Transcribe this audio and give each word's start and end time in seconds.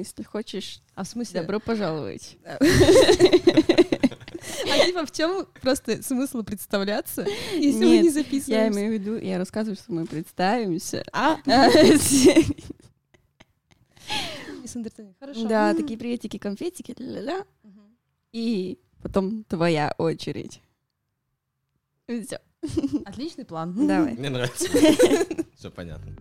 Если 0.00 0.22
хочешь, 0.22 0.80
А 0.94 1.04
в 1.04 1.08
смысле? 1.08 1.40
добро 1.42 1.60
пожаловать. 1.60 2.36
А 2.44 2.58
типа 4.86 5.04
в 5.04 5.12
чем 5.12 5.46
просто 5.60 6.02
смысл 6.02 6.42
представляться, 6.42 7.26
если 7.54 7.84
мы 7.84 7.90
Нет, 7.90 8.02
не 8.02 8.06
Я 8.08 8.12
записываемся? 8.12 8.78
имею 8.78 8.90
в 8.90 8.94
виду, 9.00 9.16
я 9.18 9.36
рассказываю, 9.38 9.76
что 9.76 9.92
мы 9.92 10.06
представимся. 10.06 11.04
А, 11.12 11.38
Да, 11.44 11.68
misunderstanding. 14.62 15.14
Хорошо. 15.20 15.74
такие 15.76 15.98
приветики, 15.98 16.38
конфетики, 16.38 16.94
ля-ля-ля. 16.98 17.44
И 18.32 18.78
потом 19.02 19.44
твоя 19.44 19.94
очередь. 19.98 20.62
Все, 22.06 22.40
Отличный 23.04 23.44
план. 23.44 23.74
давай. 23.86 24.14
Мне 24.14 24.30
нравится. 24.30 24.66
Все 25.56 25.70
понятно. 25.70 26.12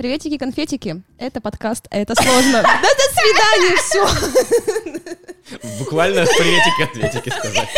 Приветики, 0.00 0.38
конфетики. 0.38 1.02
Это 1.18 1.42
подкаст, 1.42 1.86
а 1.90 1.98
это 1.98 2.14
сложно. 2.14 2.62
Да 2.82 2.88
до 3.00 3.06
свидания, 3.20 3.76
все. 3.84 5.78
Буквально 5.78 6.24
приветики, 6.24 6.82
ответики 6.82 7.28
сказать. 7.28 7.68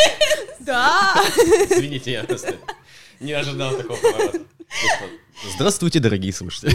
Да. 0.61 1.17
Извините, 1.69 2.13
я 2.13 2.23
просто 2.23 2.55
не 3.19 3.33
ожидал 3.33 3.77
такого 3.77 3.97
поворота. 3.97 4.39
Здравствуйте, 5.57 5.99
дорогие 5.99 6.33
слушатели. 6.33 6.73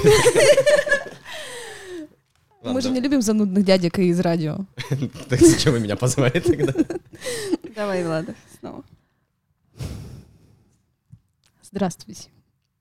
Мы 2.62 2.82
же 2.82 2.90
не 2.90 3.00
любим 3.00 3.22
занудных 3.22 3.64
дядек 3.64 4.00
из 4.00 4.20
радио. 4.20 4.66
Так 5.30 5.40
зачем 5.40 5.72
вы 5.72 5.80
меня 5.80 5.96
позвали 5.96 6.41
тогда? 6.41 6.74
Давай, 7.74 8.04
Влада, 8.04 8.36
снова. 8.60 8.84
Здравствуйте. 11.62 12.32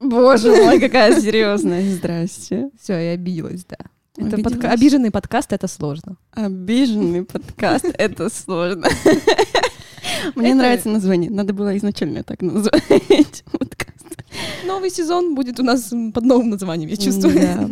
Боже 0.01 0.51
мой, 0.51 0.79
какая 0.87 1.19
серьезная. 1.21 1.83
Здрасте. 1.95 2.71
Все, 2.81 2.95
я 2.99 3.11
обиделась, 3.13 3.65
да. 3.65 3.77
Это 4.17 4.37
Обиделась? 4.37 4.55
подка- 4.57 4.71
обиженный 4.71 5.11
подкаст 5.11 5.53
это 5.53 5.69
сложно. 5.69 6.17
Обиженный 6.33 7.25
подкаст, 7.25 7.85
это 7.99 8.29
сложно. 8.31 8.89
Мне 10.35 10.49
Это- 10.51 10.57
нравится 10.59 10.89
название. 10.89 11.31
Надо 11.31 11.53
было 11.53 11.77
изначально 11.77 12.23
так 12.25 12.41
назвать 12.43 12.83
подкаст. 13.53 14.23
Новый 14.67 14.91
сезон 14.91 15.35
будет 15.35 15.61
у 15.61 15.63
нас 15.63 15.93
м, 15.93 16.13
под 16.13 16.25
новым 16.25 16.51
названием, 16.51 16.89
я 16.91 16.97
чувствую. 16.97 17.35
Да. 17.41 17.69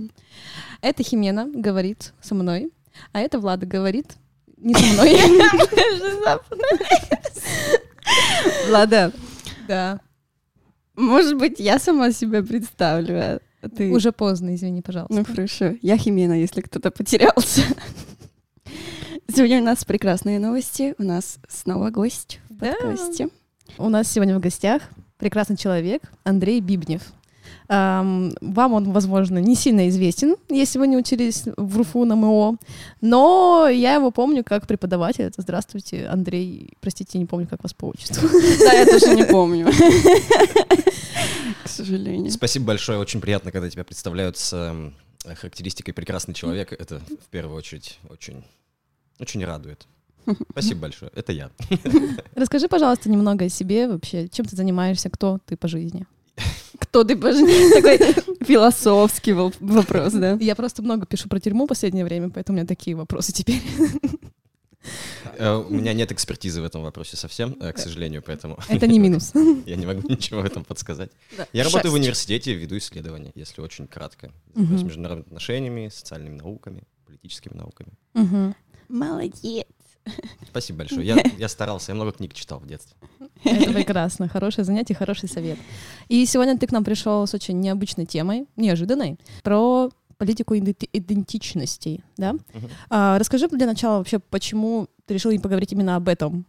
Это 0.83 1.03
Химена 1.03 1.47
говорит 1.47 2.13
со 2.23 2.35
мной, 2.35 2.71
а 3.13 3.21
это 3.21 3.39
Влада 3.39 3.65
говорит 3.67 4.13
не 4.59 4.75
со 4.75 4.85
мной. 4.85 5.17
Влада, 8.69 9.13
Да. 9.69 10.01
Может 10.97 11.37
быть, 11.37 11.59
я 11.61 11.79
сама 11.79 12.13
себя 12.13 12.43
представлю, 12.43 13.41
а 13.63 13.69
ты... 13.69 13.91
Уже 13.91 14.13
поздно, 14.13 14.55
извини, 14.55 14.83
пожалуйста. 14.83 15.15
Ну 15.15 15.25
хорошо, 15.25 15.75
я 15.83 15.97
Химена, 15.97 16.35
если 16.39 16.61
кто-то 16.61 16.91
потерялся. 16.91 17.63
Сегодня 19.35 19.61
у 19.61 19.65
нас 19.65 19.85
прекрасные 19.85 20.39
новости. 20.39 20.95
У 20.99 21.03
нас 21.03 21.39
снова 21.49 21.91
гость 21.91 22.41
в 22.51 22.57
Да. 22.57 22.73
подкасте. 22.73 23.29
У 23.79 23.89
нас 23.89 24.11
сегодня 24.11 24.37
в 24.37 24.41
гостях 24.41 24.83
прекрасный 25.19 25.57
человек 25.57 26.03
Андрей 26.25 26.61
Бибнев. 26.61 27.03
Ам, 27.69 28.33
Вам 28.41 28.75
он, 28.75 28.93
возможно, 28.93 29.39
не 29.39 29.55
сильно 29.55 29.89
известен, 29.89 30.37
если 30.51 30.79
вы 30.79 30.87
не 30.87 30.97
учились 30.97 31.45
в 31.57 31.77
РУФУ 31.79 32.05
на 32.05 32.15
МО, 32.15 32.57
но 33.01 33.69
я 33.69 33.95
его 33.95 34.11
помню 34.11 34.45
как 34.45 34.67
преподаватель. 34.67 35.25
Это 35.25 35.41
здравствуйте, 35.41 36.07
Андрей. 36.07 36.75
Простите, 36.81 37.19
не 37.19 37.25
помню, 37.27 37.47
как 37.49 37.63
вас 37.63 37.73
по 37.73 37.87
отчеству. 37.87 38.29
Да, 38.61 38.73
я 38.73 38.85
тоже 38.87 39.17
не 39.17 39.25
помню. 39.25 39.67
К 41.65 41.69
сожалению. 41.69 42.31
Спасибо 42.31 42.67
большое, 42.67 42.99
очень 42.99 43.21
приятно, 43.21 43.51
когда 43.51 43.71
тебя 43.71 43.85
представляют 43.85 44.37
с 44.37 44.93
характеристикой 45.25 45.95
прекрасный 45.95 46.35
человек. 46.35 46.73
Это 46.73 47.01
в 47.01 47.29
первую 47.31 47.57
очередь 47.57 47.99
очень, 48.11 48.45
очень 49.19 49.45
радует. 49.45 49.87
Спасибо 50.51 50.81
большое. 50.83 51.11
Это 51.15 51.33
я. 51.33 51.51
Расскажи, 52.35 52.69
пожалуйста, 52.69 53.09
немного 53.11 53.47
о 53.47 53.49
себе 53.49 53.89
вообще. 53.89 54.29
Чем 54.29 54.45
ты 54.47 54.55
занимаешься, 54.57 55.09
кто 55.09 55.39
ты 55.47 55.57
по 55.57 55.69
жизни? 55.69 56.07
Кто 56.85 57.05
ты 57.05 57.15
жизни? 57.21 57.73
Такой 57.81 57.99
философский 58.47 59.33
воп- 59.33 59.57
вопрос, 59.61 60.13
да? 60.13 60.37
Я 60.41 60.55
просто 60.55 60.83
много 60.83 61.07
пишу 61.07 61.29
про 61.29 61.41
тюрьму 61.41 61.65
в 61.65 61.69
последнее 61.69 62.05
время, 62.05 62.31
поэтому 62.31 62.57
у 62.57 62.61
меня 62.61 62.67
такие 62.67 62.97
вопросы 62.97 63.33
теперь. 63.33 63.61
Э, 65.39 65.55
У 65.57 65.71
меня 65.75 65.95
нет 65.95 66.13
экспертизы 66.13 66.61
в 66.61 66.65
этом 66.65 66.83
вопросе 66.83 67.17
совсем, 67.17 67.57
э, 67.61 67.73
к 67.73 67.79
сожалению, 67.79 68.23
поэтому 68.23 68.59
Это 68.69 68.87
не 68.87 68.99
минус. 68.99 69.33
я 69.67 69.77
не 69.77 69.87
могу 69.87 70.07
ничего 70.09 70.43
в 70.43 70.45
этом 70.45 70.63
подсказать. 70.65 71.11
Я 71.53 71.65
работаю 71.65 71.91
в 71.93 71.95
университете, 71.95 72.53
веду 72.55 72.77
исследования, 72.77 73.33
если 73.35 73.63
очень 73.63 73.87
кратко. 73.87 74.31
Занимаюсь 74.55 74.83
международными 74.83 75.27
отношениями, 75.27 75.89
социальными 75.89 76.37
науками, 76.37 76.83
политическими 77.07 77.55
науками. 77.57 78.55
Молодец. 78.89 79.67
Спасибо 80.49 80.79
большое. 80.79 81.07
Я, 81.07 81.23
я 81.39 81.49
старался, 81.49 81.93
я 81.93 81.97
много 81.97 82.13
книг 82.13 82.35
читал 82.35 82.59
в 82.61 82.67
детстве. 82.67 82.97
Это 83.45 83.73
прекрасно. 83.73 84.29
Хорошее 84.29 84.65
занятие, 84.65 84.95
хороший 84.95 85.29
совет. 85.29 85.59
И 86.09 86.25
сегодня 86.27 86.57
ты 86.59 86.67
к 86.67 86.73
нам 86.73 86.85
пришел 86.85 87.27
с 87.27 87.35
очень 87.35 87.59
необычной 87.61 88.07
темой, 88.07 88.47
неожиданной, 88.57 89.19
про 89.43 89.91
политику 90.17 90.55
иденти- 90.55 90.89
идентичностей, 90.93 92.03
да? 92.17 92.33
Мгм. 92.35 92.71
А, 92.91 93.19
расскажи 93.19 93.49
для 93.49 93.67
начала 93.67 93.99
вообще, 93.99 94.19
почему 94.19 94.89
ты 95.07 95.15
решил 95.15 95.37
поговорить 95.41 95.73
именно 95.73 95.97
об 95.97 96.09
этом? 96.09 96.47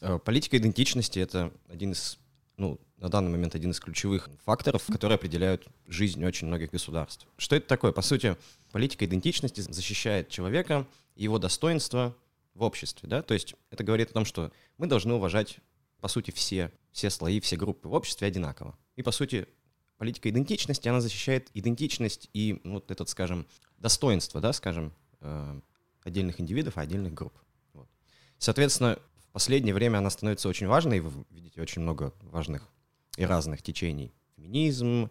Э, 0.00 0.18
Политика 0.18 0.56
идентичности— 0.56 1.18
это 1.20 1.52
один 1.68 1.92
из, 1.92 2.18
ну, 2.56 2.78
на 2.98 3.08
данный 3.08 3.30
момент 3.30 3.54
один 3.54 3.70
из 3.70 3.80
ключевых 3.80 4.28
факторов, 4.44 4.84
которые 4.86 5.14
определяют 5.16 5.66
жизнь 5.86 6.24
очень 6.24 6.48
многих 6.48 6.70
государств. 6.70 7.26
Что 7.38 7.56
это 7.56 7.66
такое? 7.66 7.92
По 7.92 8.02
сути, 8.02 8.36
политика 8.72 9.04
идентичности 9.06 9.60
защищает 9.60 10.28
человека 10.28 10.86
его 11.16 11.38
достоинство 11.38 12.14
в 12.60 12.62
обществе, 12.62 13.08
да? 13.08 13.22
То 13.22 13.34
есть 13.34 13.54
это 13.70 13.82
говорит 13.82 14.10
о 14.10 14.14
том, 14.14 14.24
что 14.24 14.52
мы 14.78 14.86
должны 14.86 15.14
уважать, 15.14 15.58
по 16.00 16.08
сути, 16.08 16.30
все, 16.30 16.70
все 16.92 17.10
слои, 17.10 17.40
все 17.40 17.56
группы 17.56 17.88
в 17.88 17.94
обществе 17.94 18.28
одинаково. 18.28 18.78
И, 18.96 19.02
по 19.02 19.10
сути, 19.10 19.48
политика 19.96 20.28
идентичности, 20.30 20.88
она 20.88 21.00
защищает 21.00 21.50
идентичность 21.54 22.28
и 22.34 22.60
ну, 22.62 22.74
вот 22.74 22.90
этот, 22.90 23.08
скажем, 23.08 23.46
достоинство, 23.78 24.40
да, 24.40 24.52
скажем, 24.52 24.92
э, 25.20 25.60
отдельных 26.04 26.40
индивидов 26.40 26.76
и 26.76 26.80
отдельных 26.80 27.14
групп. 27.14 27.32
Вот. 27.72 27.88
Соответственно, 28.38 28.98
в 29.16 29.32
последнее 29.32 29.74
время 29.74 29.98
она 29.98 30.10
становится 30.10 30.48
очень 30.48 30.66
важной, 30.66 31.00
вы 31.00 31.24
видите 31.30 31.62
очень 31.62 31.82
много 31.82 32.12
важных 32.20 32.68
и 33.16 33.24
разных 33.24 33.62
течений. 33.62 34.12
Феминизм, 34.36 35.10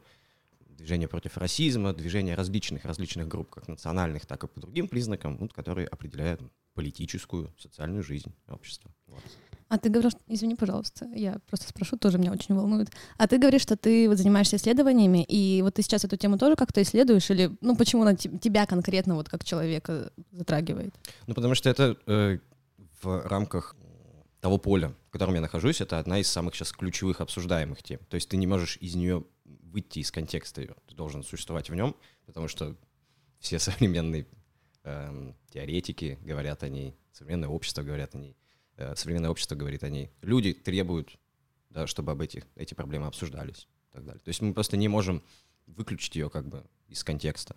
движение 0.79 1.07
против 1.07 1.37
расизма, 1.37 1.93
движение 1.93 2.35
различных, 2.35 2.85
различных 2.85 3.27
групп, 3.27 3.49
как 3.51 3.67
национальных, 3.67 4.25
так 4.25 4.43
и 4.43 4.47
по 4.47 4.59
другим 4.59 4.87
признакам, 4.87 5.37
вот, 5.37 5.53
которые 5.53 5.87
определяют 5.87 6.41
политическую, 6.73 7.53
социальную 7.59 8.03
жизнь 8.03 8.33
общества. 8.47 8.91
Вот. 9.07 9.21
А 9.67 9.77
ты 9.77 9.89
говорил, 9.89 10.09
что... 10.09 10.19
извини, 10.27 10.55
пожалуйста, 10.55 11.05
я 11.13 11.37
просто 11.47 11.69
спрошу, 11.69 11.97
тоже 11.97 12.17
меня 12.17 12.31
очень 12.31 12.55
волнует. 12.55 12.89
А 13.17 13.27
ты 13.27 13.37
говоришь, 13.37 13.61
что 13.61 13.77
ты 13.77 14.09
вот 14.09 14.17
занимаешься 14.17 14.55
исследованиями, 14.55 15.23
и 15.23 15.61
вот 15.61 15.75
ты 15.75 15.83
сейчас 15.83 16.05
эту 16.05 16.17
тему 16.17 16.37
тоже 16.37 16.55
как-то 16.55 16.81
исследуешь, 16.81 17.29
или, 17.29 17.55
ну, 17.61 17.75
почему 17.75 18.01
она 18.01 18.15
те- 18.15 18.29
тебя 18.29 18.65
конкретно 18.65 19.15
вот 19.15 19.29
как 19.29 19.43
человека 19.43 20.11
затрагивает? 20.31 20.95
Ну, 21.27 21.35
потому 21.35 21.53
что 21.53 21.69
это 21.69 21.97
э, 22.07 22.39
в 23.03 23.27
рамках 23.27 23.75
того 24.41 24.57
поля, 24.57 24.93
в 25.09 25.11
котором 25.11 25.35
я 25.35 25.41
нахожусь, 25.41 25.81
это 25.81 25.99
одна 25.99 26.19
из 26.19 26.27
самых 26.27 26.55
сейчас 26.55 26.71
ключевых 26.71 27.21
обсуждаемых 27.21 27.83
тем. 27.83 27.99
То 28.09 28.15
есть 28.15 28.29
ты 28.29 28.37
не 28.37 28.47
можешь 28.47 28.77
из 28.77 28.95
нее 28.95 29.23
выйти 29.71 29.99
из 29.99 30.11
контекста 30.11 30.61
ее. 30.61 30.75
Ты 30.87 30.95
должен 30.95 31.23
существовать 31.23 31.69
в 31.69 31.75
нем, 31.75 31.95
потому 32.25 32.47
что 32.47 32.75
все 33.39 33.59
современные 33.59 34.27
эм, 34.83 35.35
теоретики 35.49 36.17
говорят 36.21 36.63
о 36.63 36.69
ней, 36.69 36.95
современное 37.11 37.49
общество 37.49 37.83
говорят 37.83 38.15
о 38.15 38.17
ней, 38.17 38.35
э, 38.77 38.95
современное 38.95 39.29
общество 39.29 39.55
говорит 39.55 39.83
о 39.83 39.89
ней. 39.89 40.11
Люди 40.21 40.53
требуют, 40.53 41.17
да, 41.69 41.87
чтобы 41.87 42.11
об 42.11 42.21
этих, 42.21 42.43
эти 42.55 42.73
проблемы 42.73 43.07
обсуждались 43.07 43.67
и 43.91 43.93
так 43.93 44.05
далее. 44.05 44.21
То 44.23 44.29
есть 44.29 44.41
мы 44.41 44.53
просто 44.53 44.77
не 44.77 44.87
можем 44.87 45.23
выключить 45.67 46.15
ее 46.15 46.29
как 46.29 46.47
бы 46.47 46.65
из 46.87 47.03
контекста. 47.03 47.55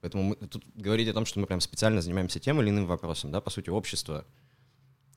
Поэтому 0.00 0.22
мы, 0.22 0.36
тут 0.36 0.64
говорить 0.74 1.08
о 1.08 1.12
том, 1.12 1.24
что 1.24 1.40
мы 1.40 1.46
прям 1.46 1.60
специально 1.60 2.00
занимаемся 2.00 2.38
тем 2.38 2.60
или 2.60 2.70
иным 2.70 2.86
вопросом, 2.86 3.32
да, 3.32 3.40
по 3.40 3.50
сути, 3.50 3.70
общество 3.70 4.24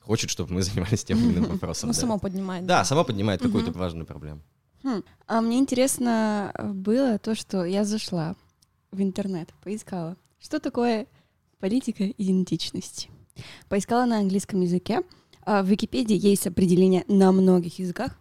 хочет, 0.01 0.29
чтобы 0.29 0.53
мы 0.53 0.61
занимались 0.63 1.03
тем 1.03 1.19
или 1.19 1.37
иным 1.37 1.45
вопросом. 1.51 1.89
Ну, 1.89 1.93
да. 1.93 1.99
само 1.99 2.19
поднимает. 2.19 2.65
Да, 2.65 2.83
само 2.85 3.03
поднимает 3.03 3.41
какую-то 3.41 3.71
важную 3.71 4.05
проблему. 4.05 4.41
Хм, 4.83 5.03
А 5.27 5.41
мне 5.41 5.59
интересно 5.59 6.51
э, 6.53 6.67
было 6.71 7.19
то, 7.19 7.35
что 7.35 7.63
я 7.65 7.83
зашла 7.83 8.35
в 8.91 9.01
интернет, 9.01 9.53
поискала, 9.63 10.17
что 10.39 10.59
такое 10.59 11.07
политика 11.59 12.09
идентичности. 12.09 13.09
Поискала 13.69 14.05
на 14.05 14.17
английском 14.17 14.61
языке. 14.61 15.01
А 15.43 15.63
в 15.63 15.67
Википедии 15.67 16.15
есть 16.15 16.45
определение 16.45 17.03
на 17.07 17.31
многих 17.31 17.79
языках, 17.79 18.19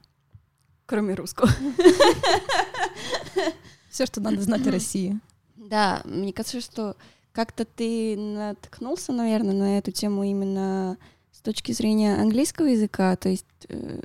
кроме 0.87 1.15
русского. 1.15 1.51
Все, 3.91 4.07
что 4.07 4.21
надо 4.21 4.41
знать 4.41 4.67
о 4.67 4.71
России. 4.71 5.19
Да, 5.57 6.01
мне 6.05 6.33
кажется, 6.33 6.61
что 6.61 6.97
как-то 7.33 7.65
ты 7.65 8.17
наткнулся, 8.17 9.13
наверное, 9.13 9.55
на 9.55 9.79
эту 9.79 9.93
тему 9.93 10.25
именно 10.25 10.97
с 11.33 11.41
точки 11.41 11.73
зрения 11.73 12.15
английского 12.17 12.67
языка, 12.67 13.17
то 13.17 13.29
есть 13.29 13.47
э, 13.69 14.01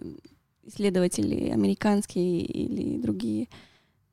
исследователи 0.66 1.50
американские 1.50 2.42
или 2.42 3.02
другие, 3.02 3.48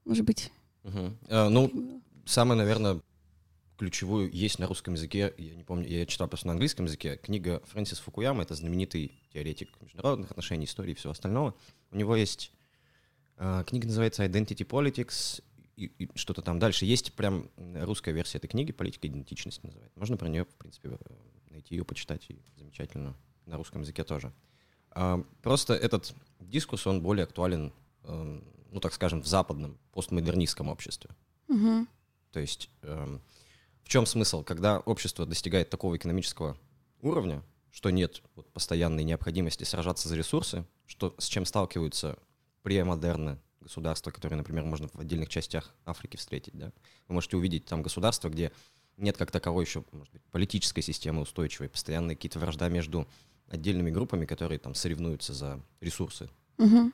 может 0.05 0.25
быть? 0.25 0.53
Угу. 0.85 1.17
А, 1.29 1.49
ну, 1.49 2.03
самое, 2.25 2.59
наверное, 2.59 3.01
ключевую 3.79 4.31
есть 4.33 4.59
на 4.59 4.67
русском 4.67 4.95
языке, 4.95 5.35
я 5.37 5.55
не 5.55 5.65
помню, 5.65 5.89
я 5.89 6.07
читал 6.07 6.29
просто 6.29 6.47
на 6.47 6.53
английском 6.53 6.87
языке, 6.87 7.17
книга 7.17 7.63
Фрэнсис 7.67 7.99
Фукуяма, 7.99 8.43
это 8.43 8.55
знаменитый 8.55 9.13
теоретик 9.33 9.71
международных 9.81 10.31
отношений, 10.31 10.67
истории 10.67 10.93
и 10.93 10.95
всего 10.95 11.13
остального. 11.13 11.55
У 11.91 11.97
него 11.97 12.15
есть 12.15 12.53
э, 13.39 13.65
книга 13.67 13.87
называется 13.87 14.25
Identity 14.25 14.67
Politics, 14.67 15.43
и, 15.77 15.87
и 15.99 16.09
что-то 16.15 16.43
там 16.43 16.59
дальше. 16.59 16.85
Есть 16.85 17.15
прям 17.15 17.51
русская 17.57 18.13
версия 18.13 18.39
этой 18.39 18.49
книги, 18.49 18.73
политика 18.73 19.09
идентичности 19.09 19.65
называется. 19.65 19.99
Можно 19.99 20.17
про 20.17 20.29
нее, 20.29 20.45
в 20.45 20.55
принципе, 20.55 20.99
найти 21.51 21.75
ее, 21.75 21.85
почитать, 21.85 22.27
и 22.29 22.39
замечательно 22.57 23.17
на 23.47 23.57
русском 23.57 23.83
языке 23.83 24.05
тоже. 24.05 24.33
А, 24.95 25.25
просто 25.43 25.75
этот 25.75 26.15
дискурс, 26.41 26.87
он 26.87 27.03
более 27.03 27.25
актуален, 27.25 27.73
э, 28.05 28.41
ну, 28.71 28.81
так 28.81 28.93
скажем, 28.93 29.23
в 29.23 29.27
западном 29.27 29.79
постмодернистском 29.93 30.69
обществе. 30.69 31.11
Угу. 31.49 31.87
То 32.33 32.41
есть 32.41 32.71
э, 32.83 33.19
в 33.83 33.89
чем 33.89 34.07
смысл? 34.07 34.43
Когда 34.43 34.81
общество 34.81 35.27
достигает 35.27 35.71
такого 35.71 35.97
экономического 35.97 36.57
уровня, 37.01 37.43
что 37.71 37.91
нет 37.91 38.23
вот, 38.37 38.51
постоянной 38.53 39.03
необходимости 39.03 39.65
сражаться 39.65 40.09
за 40.09 40.17
ресурсы, 40.17 40.65
что, 40.87 41.15
с 41.19 41.27
чем 41.27 41.45
сталкиваются 41.45 42.19
премодерны 42.63 43.39
государства, 43.61 44.11
которые, 44.11 44.37
например, 44.37 44.65
можно 44.65 44.89
в 44.89 45.01
отдельных 45.01 45.29
частях 45.29 45.75
Африки 45.85 46.17
встретить. 46.17 46.57
Да? 46.57 46.73
Вы 47.09 47.15
можете 47.15 47.37
увидеть 47.37 47.65
там 47.65 47.83
государства, 47.83 48.29
где 48.29 48.53
нет 48.97 49.17
как 49.17 49.31
таковой 49.31 49.65
еще, 49.65 49.85
может 49.93 50.13
быть, 50.13 50.23
политической 50.31 50.83
системы 50.83 51.23
устойчивой, 51.23 51.69
постоянные 51.69 52.17
какие-то 52.17 52.39
вражда 52.39 52.69
между 52.69 53.09
отдельными 53.53 53.91
группами, 53.91 54.25
которые 54.25 54.59
там 54.59 54.75
соревнуются 54.75 55.35
за 55.35 55.61
ресурсы. 55.81 56.29
Угу. 56.59 56.93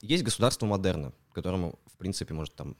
Есть 0.00 0.24
государство 0.24 0.66
модерна, 0.66 1.12
к 1.30 1.34
которому, 1.34 1.78
в 1.86 1.96
принципе, 1.96 2.34
может 2.34 2.54
там 2.54 2.76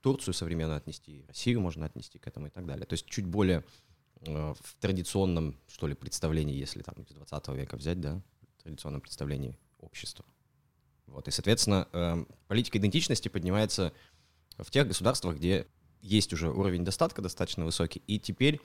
Турцию 0.00 0.34
современную 0.34 0.76
отнести, 0.76 1.24
Россию 1.26 1.60
можно 1.60 1.86
отнести 1.86 2.18
к 2.18 2.26
этому 2.26 2.46
и 2.46 2.50
так 2.50 2.66
далее. 2.66 2.86
То 2.86 2.94
есть 2.94 3.06
чуть 3.06 3.26
более 3.26 3.64
э, 4.20 4.54
в 4.54 4.74
традиционном, 4.80 5.58
что 5.66 5.86
ли, 5.86 5.94
представлении, 5.94 6.56
если 6.56 6.82
там 6.82 6.94
из 6.94 7.14
20 7.14 7.48
века 7.48 7.76
взять, 7.76 8.00
да, 8.00 8.22
в 8.58 8.62
традиционном 8.62 9.00
представлении 9.00 9.58
общества. 9.78 10.24
Вот, 11.06 11.26
и, 11.26 11.30
соответственно, 11.30 11.88
э, 11.92 12.24
политика 12.46 12.78
идентичности 12.78 13.28
поднимается 13.28 13.92
в 14.56 14.70
тех 14.70 14.86
государствах, 14.86 15.36
где 15.36 15.66
есть 16.00 16.32
уже 16.32 16.50
уровень 16.50 16.84
достатка 16.84 17.22
достаточно 17.22 17.64
высокий, 17.64 18.02
и 18.06 18.20
теперь 18.20 18.60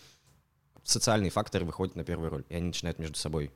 социальные 0.84 1.32
факторы 1.32 1.66
выходят 1.66 1.96
на 1.96 2.04
первую 2.04 2.30
роль, 2.30 2.46
и 2.50 2.56
они 2.56 2.68
начинают 2.68 3.00
между 3.00 3.18
собой 3.18 3.52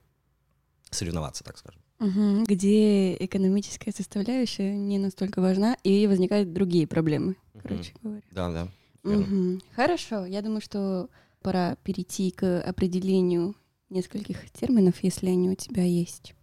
соревноваться, 0.92 1.44
так 1.44 1.57
скажем. 1.57 1.81
Угу, 2.00 2.44
где 2.45 3.16
экономическая 3.16 3.92
составляющая 3.92 4.78
не 4.78 5.00
настолько 5.00 5.42
важна, 5.42 5.75
и 5.84 6.06
возникают 6.07 6.54
другие 6.54 6.86
проблемы, 6.88 7.36
угу. 7.54 7.63
короче 7.63 7.94
говоря. 8.01 8.22
Да, 8.31 8.51
да. 8.51 8.68
Угу. 9.04 9.62
Хорошо, 9.75 10.25
я 10.25 10.42
думаю, 10.42 10.62
что 10.62 11.10
пора 11.42 11.75
перейти 11.84 12.31
к 12.31 12.62
определению 12.62 13.56
нескольких 13.89 14.50
терминов, 14.51 15.01
если 15.01 15.28
они 15.30 15.50
у 15.50 15.56
тебя 15.56 15.84
есть. 15.84 16.34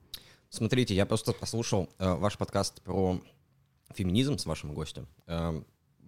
Смотрите, 0.48 0.94
я 0.94 1.04
просто 1.04 1.32
послушал 1.32 1.90
э, 1.98 2.14
ваш 2.14 2.38
подкаст 2.38 2.80
про 2.82 3.20
феминизм 3.92 4.38
с 4.38 4.46
вашим 4.46 4.72
гостем. 4.72 5.08
Э, 5.26 5.62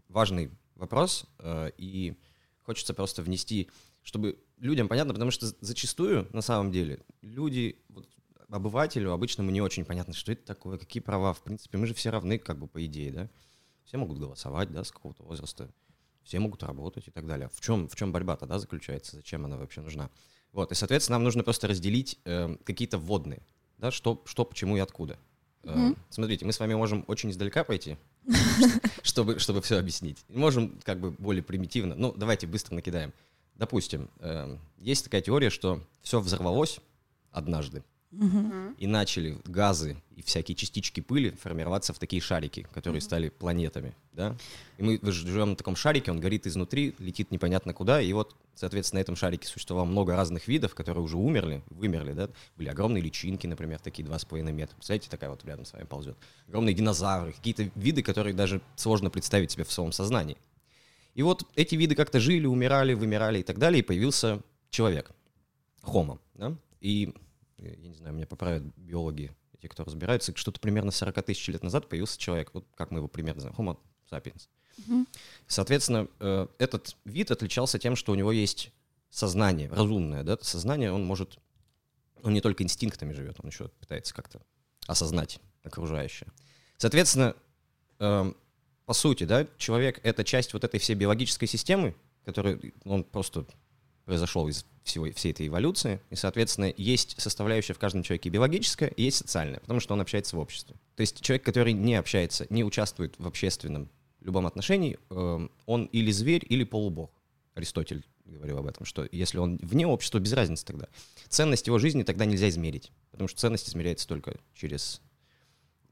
важный 0.08 0.50
вопрос, 0.76 1.26
э, 1.40 1.70
и 1.76 2.16
хочется 2.62 2.94
просто 2.94 3.22
внести, 3.22 3.68
чтобы 4.02 4.38
людям 4.58 4.88
понятно, 4.88 5.12
потому 5.12 5.30
что 5.30 5.46
зачастую, 5.60 6.28
на 6.32 6.42
самом 6.42 6.70
деле, 6.70 7.00
люди, 7.22 7.76
вот, 7.88 8.08
обывателю 8.50 9.12
обычному 9.12 9.50
не 9.50 9.60
очень 9.60 9.84
понятно, 9.84 10.14
что 10.14 10.32
это 10.32 10.44
такое, 10.44 10.78
какие 10.78 11.02
права. 11.02 11.32
В 11.32 11.42
принципе, 11.42 11.78
мы 11.78 11.86
же 11.86 11.94
все 11.94 12.10
равны, 12.10 12.38
как 12.38 12.58
бы, 12.58 12.66
по 12.66 12.84
идее, 12.84 13.12
да? 13.12 13.28
Все 13.84 13.98
могут 13.98 14.18
голосовать, 14.18 14.72
да, 14.72 14.82
с 14.82 14.90
какого-то 14.90 15.22
возраста, 15.22 15.70
все 16.24 16.40
могут 16.40 16.62
работать 16.62 17.08
и 17.08 17.10
так 17.10 17.26
далее. 17.26 17.48
В 17.52 17.60
чем, 17.60 17.88
в 17.88 17.94
чем 17.94 18.12
борьба 18.12 18.36
тогда 18.36 18.58
заключается, 18.58 19.16
зачем 19.16 19.44
она 19.44 19.56
вообще 19.56 19.80
нужна? 19.80 20.10
Вот, 20.52 20.72
и, 20.72 20.74
соответственно, 20.74 21.16
нам 21.16 21.24
нужно 21.24 21.44
просто 21.44 21.68
разделить 21.68 22.18
э, 22.24 22.56
какие-то 22.64 22.98
вводные 22.98 23.42
да, 23.78 23.90
что, 23.90 24.22
что, 24.24 24.44
почему 24.44 24.76
и 24.76 24.80
откуда. 24.80 25.18
Mm-hmm. 25.62 25.98
Смотрите, 26.10 26.44
мы 26.44 26.52
с 26.52 26.60
вами 26.60 26.74
можем 26.74 27.04
очень 27.08 27.30
издалека 27.30 27.64
пойти, 27.64 27.96
чтобы, 29.02 29.38
чтобы 29.38 29.60
все 29.62 29.78
объяснить. 29.78 30.24
Можем 30.28 30.78
как 30.84 31.00
бы 31.00 31.10
более 31.10 31.42
примитивно. 31.42 31.94
Ну, 31.94 32.12
давайте 32.16 32.46
быстро 32.46 32.74
накидаем. 32.74 33.12
Допустим, 33.54 34.10
эм, 34.20 34.60
есть 34.78 35.04
такая 35.04 35.22
теория, 35.22 35.50
что 35.50 35.82
все 36.02 36.20
взорвалось 36.20 36.78
однажды, 37.32 37.82
Угу. 38.12 38.76
И 38.78 38.86
начали 38.86 39.38
газы 39.44 39.96
и 40.14 40.22
всякие 40.22 40.54
частички 40.54 41.00
пыли 41.00 41.30
формироваться 41.30 41.92
в 41.92 41.98
такие 41.98 42.22
шарики, 42.22 42.66
которые 42.72 43.00
угу. 43.00 43.04
стали 43.04 43.28
планетами, 43.28 43.94
да. 44.12 44.36
И 44.78 44.82
мы 44.82 45.00
живем 45.12 45.50
на 45.50 45.56
таком 45.56 45.76
шарике, 45.76 46.10
он 46.10 46.20
горит 46.20 46.46
изнутри, 46.46 46.94
летит 46.98 47.30
непонятно 47.30 47.74
куда, 47.74 48.00
и 48.00 48.12
вот, 48.12 48.34
соответственно, 48.54 49.00
на 49.00 49.02
этом 49.02 49.16
шарике 49.16 49.46
существовало 49.46 49.84
много 49.84 50.16
разных 50.16 50.48
видов, 50.48 50.74
которые 50.74 51.02
уже 51.02 51.16
умерли, 51.16 51.62
вымерли, 51.68 52.12
да. 52.12 52.30
Были 52.56 52.68
огромные 52.68 53.02
личинки, 53.02 53.46
например, 53.46 53.80
такие 53.80 54.06
2,5 54.06 54.52
метра. 54.52 54.74
Представляете, 54.76 55.10
такая 55.10 55.30
вот 55.30 55.44
рядом 55.44 55.64
с 55.64 55.72
вами 55.72 55.84
ползет. 55.84 56.16
Огромные 56.48 56.74
динозавры, 56.74 57.32
какие-то 57.32 57.70
виды, 57.74 58.02
которые 58.02 58.34
даже 58.34 58.62
сложно 58.76 59.10
представить 59.10 59.50
себе 59.50 59.64
в 59.64 59.72
своем 59.72 59.92
сознании. 59.92 60.38
И 61.14 61.22
вот 61.22 61.44
эти 61.56 61.74
виды 61.74 61.94
как-то 61.94 62.20
жили, 62.20 62.46
умирали, 62.46 62.94
вымирали 62.94 63.40
и 63.40 63.42
так 63.42 63.58
далее, 63.58 63.80
и 63.80 63.82
появился 63.82 64.40
человек, 64.70 65.10
хомо, 65.82 66.18
да. 66.34 66.54
И 66.80 67.12
я 67.58 67.76
не 67.76 67.94
знаю, 67.94 68.14
меня 68.14 68.26
поправят 68.26 68.62
биологи, 68.76 69.34
те, 69.60 69.68
кто 69.68 69.84
разбираются, 69.84 70.36
что-то 70.36 70.60
примерно 70.60 70.90
40 70.90 71.24
тысяч 71.24 71.48
лет 71.48 71.62
назад 71.62 71.88
появился 71.88 72.18
человек, 72.18 72.50
вот 72.52 72.66
как 72.74 72.90
мы 72.90 72.98
его 72.98 73.08
примерно 73.08 73.40
знаем, 73.40 73.56
Homo 73.56 73.78
sapiens. 74.10 74.48
Угу. 74.78 75.06
Соответственно, 75.46 76.08
э, 76.20 76.46
этот 76.58 76.96
вид 77.04 77.30
отличался 77.30 77.78
тем, 77.78 77.96
что 77.96 78.12
у 78.12 78.14
него 78.14 78.32
есть 78.32 78.70
сознание, 79.10 79.68
разумное, 79.68 80.22
да, 80.22 80.36
сознание, 80.42 80.92
он 80.92 81.04
может, 81.04 81.38
он 82.22 82.34
не 82.34 82.40
только 82.40 82.62
инстинктами 82.62 83.12
живет, 83.12 83.36
он 83.42 83.48
еще 83.48 83.68
пытается 83.68 84.14
как-то 84.14 84.42
осознать 84.86 85.40
окружающее. 85.62 86.28
Соответственно, 86.76 87.34
э, 87.98 88.32
по 88.84 88.92
сути, 88.92 89.24
да, 89.24 89.46
человек— 89.56 90.00
это 90.02 90.22
часть 90.22 90.52
вот 90.52 90.64
этой 90.64 90.78
всей 90.78 90.94
биологической 90.94 91.46
системы, 91.46 91.96
которая, 92.24 92.60
он 92.84 93.04
просто 93.04 93.46
произошел 94.06 94.48
из 94.48 94.64
всего, 94.84 95.10
всей 95.12 95.32
этой 95.32 95.48
эволюции, 95.48 96.00
и, 96.10 96.14
соответственно, 96.14 96.72
есть 96.76 97.20
составляющая 97.20 97.74
в 97.74 97.78
каждом 97.78 98.02
человеке 98.02 98.30
биологическая, 98.30 98.88
и 98.88 99.02
есть 99.02 99.18
социальная, 99.18 99.60
потому 99.60 99.80
что 99.80 99.94
он 99.94 100.00
общается 100.00 100.36
в 100.36 100.38
обществе. 100.38 100.76
То 100.94 101.02
есть 101.02 101.20
человек, 101.20 101.44
который 101.44 101.72
не 101.72 101.96
общается, 101.96 102.46
не 102.48 102.64
участвует 102.64 103.16
в 103.18 103.26
общественном 103.26 103.90
любом 104.20 104.46
отношении, 104.46 104.98
э, 105.10 105.48
он 105.66 105.84
или 105.86 106.10
зверь, 106.12 106.46
или 106.48 106.64
полубог. 106.64 107.10
Аристотель 107.54 108.06
говорил 108.24 108.58
об 108.58 108.66
этом, 108.66 108.86
что 108.86 109.08
если 109.10 109.38
он 109.38 109.58
вне 109.62 109.86
общества, 109.86 110.18
без 110.18 110.32
разницы 110.32 110.64
тогда. 110.64 110.88
Ценность 111.28 111.66
его 111.66 111.78
жизни 111.78 112.02
тогда 112.02 112.24
нельзя 112.24 112.48
измерить, 112.48 112.92
потому 113.10 113.28
что 113.28 113.40
ценность 113.40 113.68
измеряется 113.68 114.06
только 114.06 114.36
через 114.54 115.00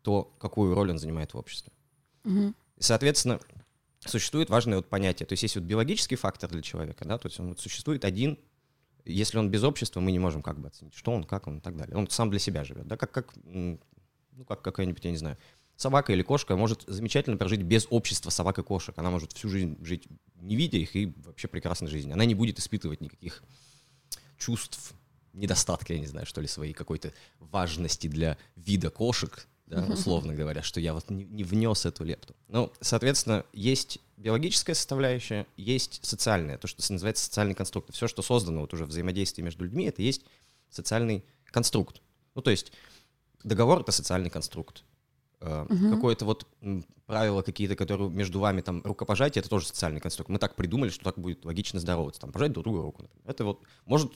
то, 0.02 0.32
какую 0.38 0.74
роль 0.74 0.90
он 0.90 0.98
занимает 0.98 1.34
в 1.34 1.38
обществе. 1.38 1.72
Угу. 2.24 2.54
И, 2.76 2.82
соответственно, 2.82 3.40
существует 4.06 4.50
важное 4.50 4.76
вот 4.76 4.88
понятие. 4.88 5.26
То 5.26 5.32
есть 5.32 5.42
есть 5.42 5.56
вот 5.56 5.64
биологический 5.64 6.16
фактор 6.16 6.50
для 6.50 6.62
человека, 6.62 7.04
да, 7.04 7.18
то 7.18 7.28
есть 7.28 7.38
он 7.40 7.50
вот 7.50 7.60
существует 7.60 8.04
один, 8.04 8.38
если 9.04 9.38
он 9.38 9.50
без 9.50 9.62
общества, 9.62 10.00
мы 10.00 10.12
не 10.12 10.18
можем 10.18 10.42
как 10.42 10.58
бы 10.58 10.68
оценить, 10.68 10.94
что 10.94 11.12
он, 11.12 11.24
как 11.24 11.46
он 11.46 11.58
и 11.58 11.60
так 11.60 11.76
далее. 11.76 11.96
Он 11.96 12.08
сам 12.08 12.30
для 12.30 12.38
себя 12.38 12.64
живет, 12.64 12.86
да, 12.86 12.96
как, 12.96 13.10
как, 13.10 13.34
ну, 13.44 13.78
как 14.46 14.62
какая-нибудь, 14.62 15.04
я 15.04 15.10
не 15.10 15.16
знаю, 15.16 15.36
собака 15.76 16.12
или 16.12 16.22
кошка 16.22 16.56
может 16.56 16.84
замечательно 16.86 17.36
прожить 17.36 17.62
без 17.62 17.86
общества 17.90 18.30
собак 18.30 18.58
и 18.58 18.62
кошек. 18.62 18.96
Она 18.96 19.10
может 19.10 19.32
всю 19.32 19.48
жизнь 19.48 19.76
жить, 19.84 20.06
не 20.36 20.56
видя 20.56 20.78
их, 20.78 20.94
и 20.96 21.12
вообще 21.24 21.48
прекрасной 21.48 21.88
жизни. 21.88 22.12
Она 22.12 22.24
не 22.24 22.34
будет 22.34 22.58
испытывать 22.58 23.00
никаких 23.00 23.42
чувств, 24.38 24.94
недостатка, 25.32 25.92
я 25.92 25.98
не 25.98 26.06
знаю, 26.06 26.26
что 26.26 26.40
ли, 26.40 26.46
своей 26.46 26.72
какой-то 26.72 27.12
важности 27.40 28.06
для 28.06 28.38
вида 28.56 28.90
кошек, 28.90 29.46
да, 29.66 29.84
условно 29.86 30.34
говоря, 30.34 30.62
что 30.62 30.80
я 30.80 30.92
вот 30.92 31.08
не, 31.10 31.24
не 31.24 31.42
внес 31.42 31.86
эту 31.86 32.04
лепту. 32.04 32.34
Ну, 32.48 32.72
соответственно, 32.80 33.44
есть 33.52 33.98
биологическая 34.16 34.74
составляющая, 34.74 35.46
есть 35.56 36.04
социальная, 36.04 36.58
то, 36.58 36.66
что 36.66 36.92
называется 36.92 37.24
социальный 37.24 37.54
конструкт. 37.54 37.92
Все, 37.94 38.06
что 38.06 38.22
создано 38.22 38.60
вот 38.60 38.74
уже 38.74 38.84
взаимодействие 38.84 39.44
между 39.44 39.64
людьми, 39.64 39.86
это 39.86 40.02
есть 40.02 40.22
социальный 40.70 41.24
конструкт. 41.46 42.02
Ну, 42.34 42.42
то 42.42 42.50
есть 42.50 42.72
договор— 43.42 43.80
это 43.82 43.92
социальный 43.92 44.30
конструкт. 44.30 44.84
Uh-huh. 45.40 45.90
Какое-то 45.90 46.24
вот 46.24 46.46
правило 47.06 47.42
какие-то, 47.42 47.76
которые 47.76 48.08
между 48.10 48.40
вами 48.40 48.60
там 48.62 48.82
рукопожатие, 48.82 49.40
это 49.40 49.50
тоже 49.50 49.66
социальный 49.66 50.00
конструкт. 50.00 50.30
Мы 50.30 50.38
так 50.38 50.56
придумали, 50.56 50.90
что 50.90 51.04
так 51.04 51.18
будет 51.18 51.44
логично 51.44 51.80
здороваться, 51.80 52.20
там 52.20 52.32
пожать 52.32 52.52
друг 52.52 52.64
другу 52.64 52.82
руку. 52.82 53.02
Например. 53.02 53.30
Это 53.30 53.44
вот 53.44 53.62
может 53.84 54.12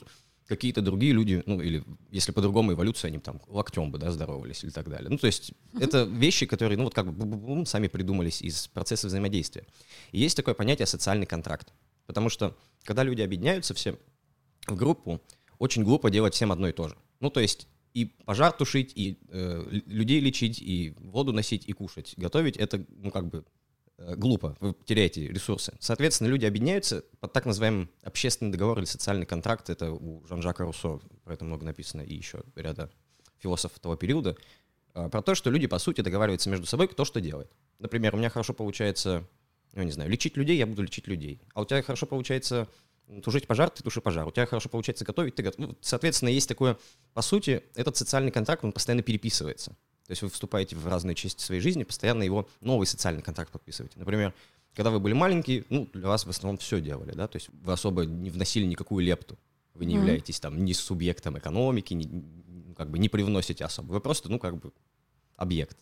какие-то 0.49 0.81
другие 0.81 1.13
люди, 1.13 1.43
ну 1.45 1.61
или 1.61 1.83
если 2.09 2.31
по-другому 2.31 2.73
эволюция, 2.73 3.09
они 3.09 3.19
там 3.19 3.39
локтем 3.47 3.91
бы, 3.91 3.99
да, 3.99 4.11
здоровались 4.11 4.63
или 4.63 4.71
так 4.71 4.89
далее. 4.89 5.09
Ну 5.09 5.17
то 5.17 5.27
есть 5.27 5.51
uh-huh. 5.51 5.83
это 5.83 6.03
вещи, 6.03 6.47
которые, 6.47 6.75
ну 6.75 6.85
вот 6.85 6.95
как 6.95 7.13
бы 7.13 7.65
сами 7.67 7.87
придумались 7.87 8.41
из 8.41 8.67
процесса 8.67 9.07
взаимодействия. 9.07 9.65
И 10.11 10.19
есть 10.19 10.35
такое 10.35 10.55
понятие 10.55 10.87
социальный 10.87 11.27
контракт. 11.27 11.71
Потому 12.07 12.29
что, 12.29 12.57
когда 12.83 13.03
люди 13.03 13.21
объединяются 13.21 13.75
все 13.75 13.99
в 14.67 14.75
группу, 14.75 15.21
очень 15.59 15.83
глупо 15.83 16.09
делать 16.09 16.33
всем 16.33 16.51
одно 16.51 16.67
и 16.67 16.71
то 16.71 16.87
же. 16.87 16.97
Ну, 17.19 17.29
то 17.29 17.39
есть 17.39 17.67
и 17.93 18.05
пожар 18.25 18.51
тушить, 18.51 18.91
и 18.95 19.19
э, 19.29 19.81
людей 19.85 20.19
лечить, 20.19 20.59
и 20.59 20.95
воду 20.97 21.31
носить, 21.31 21.65
и 21.67 21.73
кушать. 21.73 22.15
Готовить— 22.17 22.57
это, 22.57 22.83
ну, 22.97 23.11
как 23.11 23.27
бы 23.27 23.45
глупо, 24.15 24.55
вы 24.59 24.75
теряете 24.85 25.27
ресурсы. 25.27 25.73
Соответственно, 25.79 26.27
люди 26.27 26.45
объединяются 26.45 27.03
под 27.19 27.33
так 27.33 27.45
называемый 27.45 27.89
общественный 28.03 28.51
договор 28.51 28.79
или 28.79 28.85
социальный 28.85 29.25
контракт. 29.25 29.69
Это 29.69 29.91
у 29.91 30.25
Жан-Жака 30.27 30.63
Руссо, 30.63 30.99
про 31.23 31.33
это 31.33 31.45
много 31.45 31.65
написано, 31.65 32.01
и 32.01 32.15
еще 32.15 32.43
ряда 32.55 32.89
философов 33.39 33.79
того 33.79 33.95
периода. 33.95 34.35
Э, 34.93 35.09
про 35.09 35.21
то, 35.21 35.35
что 35.35 35.49
люди, 35.49 35.67
по 35.67 35.79
сути, 35.79 36.01
договариваются 36.01 36.49
между 36.49 36.65
собой, 36.65 36.87
кто 36.87 37.05
что 37.05 37.21
делает. 37.21 37.51
Например, 37.79 38.15
у 38.15 38.17
меня 38.17 38.29
хорошо 38.29 38.53
получается, 38.53 39.27
ну, 39.73 39.83
не 39.83 39.91
знаю, 39.91 40.09
лечить 40.09 40.37
людей, 40.37 40.57
я 40.57 40.65
буду 40.67 40.83
лечить 40.83 41.07
людей. 41.07 41.41
А 41.53 41.61
у 41.61 41.65
тебя 41.65 41.81
хорошо 41.81 42.05
получается 42.05 42.67
тушить 43.23 43.47
пожар, 43.47 43.69
ты 43.69 43.83
туши 43.83 44.01
пожар. 44.01 44.27
У 44.27 44.31
тебя 44.31 44.45
хорошо 44.45 44.69
получается 44.69 45.05
готовить, 45.05 45.35
ты 45.35 45.43
готов. 45.43 45.59
Ну, 45.59 45.77
соответственно, 45.81 46.29
есть 46.29 46.47
такое, 46.47 46.77
по 47.13 47.21
сути, 47.21 47.63
этот 47.75 47.97
социальный 47.97 48.31
контракт, 48.31 48.63
он 48.63 48.71
постоянно 48.71 49.03
переписывается. 49.03 49.75
То 50.09 50.13
есть 50.13 50.23
вы 50.23 50.29
вступаете 50.31 50.75
в 50.75 50.87
разные 50.87 51.13
части 51.13 51.39
своей 51.39 51.61
жизни, 51.61 51.83
постоянно 51.83 52.23
его 52.23 52.49
новый 52.61 52.87
социальный 52.87 53.21
контракт 53.21 53.51
подписываете. 53.51 53.99
Например, 53.99 54.33
когда 54.73 54.89
вы 54.89 54.99
были 54.99 55.13
маленькие, 55.13 55.65
ну, 55.69 55.87
для 55.93 56.07
вас 56.07 56.25
в 56.25 56.29
основном 56.31 56.57
все 56.57 56.81
делали, 56.81 57.11
да, 57.11 57.27
то 57.27 57.35
есть 57.35 57.49
вы 57.61 57.71
особо 57.71 58.05
не 58.05 58.31
вносили 58.31 58.65
никакую 58.65 59.05
лепту. 59.05 59.37
Вы 59.75 59.85
не 59.85 59.93
mm-hmm. 59.93 59.97
являетесь 59.99 60.39
там 60.39 60.65
ни 60.65 60.73
субъектом 60.73 61.37
экономики, 61.37 61.93
ни, 61.93 62.07
ну, 62.07 62.73
как 62.73 62.89
бы 62.89 62.97
не 62.97 63.07
привносите 63.07 63.63
особо. 63.63 63.91
Вы 63.91 63.99
просто, 63.99 64.29
ну, 64.29 64.39
как 64.39 64.57
бы 64.57 64.73
объект. 65.35 65.77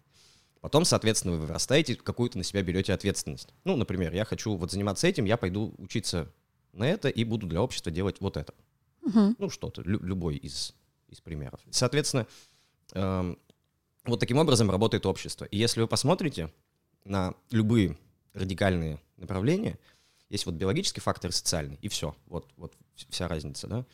Потом, 0.60 0.84
соответственно, 0.84 1.38
вы 1.38 1.46
вырастаете, 1.46 1.96
какую-то 1.96 2.38
на 2.38 2.44
себя 2.44 2.62
берете 2.64 2.92
ответственность. 2.92 3.54
Ну, 3.64 3.78
например, 3.78 4.14
я 4.14 4.26
хочу 4.26 4.58
вот 4.58 4.74
заниматься 4.74 5.08
этим, 5.08 5.24
я 5.24 5.38
пойду 5.38 5.74
учиться 5.78 6.30
на 6.74 6.86
это 6.86 7.08
и 7.08 7.24
буду 7.24 7.48
для 7.48 7.62
общества 7.62 7.94
делать 7.94 8.18
вот 8.20 8.36
это. 8.36 8.54
Угу. 9.04 9.36
Ну, 9.40 9.50
что-то, 9.50 9.84
лю- 9.84 10.04
любой 10.04 10.36
из, 10.36 10.74
из 11.08 11.22
примеров. 11.22 11.62
Соответственно, 11.70 12.28
э, 12.92 13.36
вот 14.08 14.20
таким 14.20 14.38
образом 14.38 14.72
работает 14.72 15.06
общество. 15.06 15.46
И 15.46 15.58
если 15.58 15.82
вы 15.82 15.88
посмотрите 15.88 16.52
на 17.06 17.34
любые 17.52 17.98
радикальные 18.34 19.00
направления, 19.18 19.78
есть 20.30 20.46
вот 20.46 20.56
биологический 20.56 21.02
фактор 21.02 21.32
и 21.32 21.34
социальный, 21.34 21.78
и 21.82 21.88
все. 21.88 22.16
Вот, 22.28 22.48
вот 22.58 22.74
вся 23.10 23.28
разница, 23.28 23.68
да. 23.68 23.86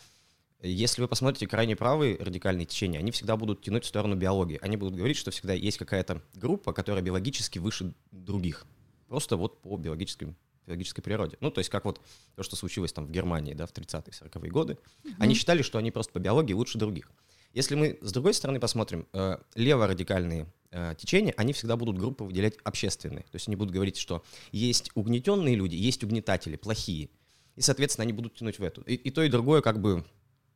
Если 0.61 1.01
вы 1.01 1.09
посмотрите 1.09 1.45
крайне 1.45 1.75
правые 1.75 2.17
радикальные 2.17 2.65
течения, 2.65 2.99
они 2.99 3.11
всегда 3.11 3.35
будут 3.35 3.61
тянуть 3.61 3.83
в 3.83 3.87
сторону 3.87 4.15
биологии. 4.15 4.59
Они 4.61 4.77
будут 4.77 4.95
говорить, 4.95 5.17
что 5.17 5.29
всегда 5.29 5.53
есть 5.53 5.77
какая-то 5.77 6.21
группа, 6.35 6.71
которая 6.71 7.03
биологически 7.03 7.59
выше 7.59 7.93
других. 8.11 8.65
Просто 9.09 9.35
вот 9.35 9.61
по 9.61 9.75
биологическим 9.75 10.37
биологической 10.65 11.01
природе. 11.01 11.37
Ну, 11.41 11.51
то 11.51 11.59
есть 11.59 11.69
как 11.69 11.83
вот 11.83 11.99
то, 12.35 12.43
что 12.43 12.55
случилось 12.55 12.93
там 12.93 13.05
в 13.05 13.11
Германии, 13.11 13.53
да, 13.53 13.65
в 13.65 13.73
30-е, 13.73 14.13
40-е 14.13 14.49
годы. 14.49 14.73
Mm-hmm. 15.03 15.15
Они 15.19 15.35
считали, 15.35 15.61
что 15.61 15.77
они 15.77 15.91
просто 15.91 16.13
по 16.13 16.19
биологии 16.19 16.53
лучше 16.53 16.77
других. 16.77 17.11
Если 17.53 17.75
мы 17.75 17.99
с 18.01 18.11
другой 18.11 18.33
стороны 18.33 18.59
посмотрим, 18.59 19.07
э, 19.13 19.37
леворадикальные 19.53 20.47
э, 20.71 20.95
течения, 20.97 21.33
они 21.37 21.53
всегда 21.53 21.77
будут 21.77 21.99
группы 21.99 22.23
выделять 22.23 22.55
общественные. 22.63 23.23
То 23.23 23.35
есть 23.35 23.47
они 23.47 23.55
будут 23.55 23.71
говорить, 23.73 23.97
что 23.97 24.23
есть 24.51 24.89
угнетенные 24.95 25.55
люди, 25.55 25.75
есть 25.75 26.03
угнетатели, 26.03 26.55
плохие. 26.55 27.09
И, 27.55 27.61
соответственно, 27.61 28.03
они 28.03 28.13
будут 28.13 28.35
тянуть 28.35 28.57
в 28.57 28.63
эту. 28.63 28.81
И, 28.81 28.95
и 28.95 29.11
то, 29.11 29.21
и 29.21 29.29
другое 29.29 29.61
как 29.61 29.79
бы, 29.79 30.03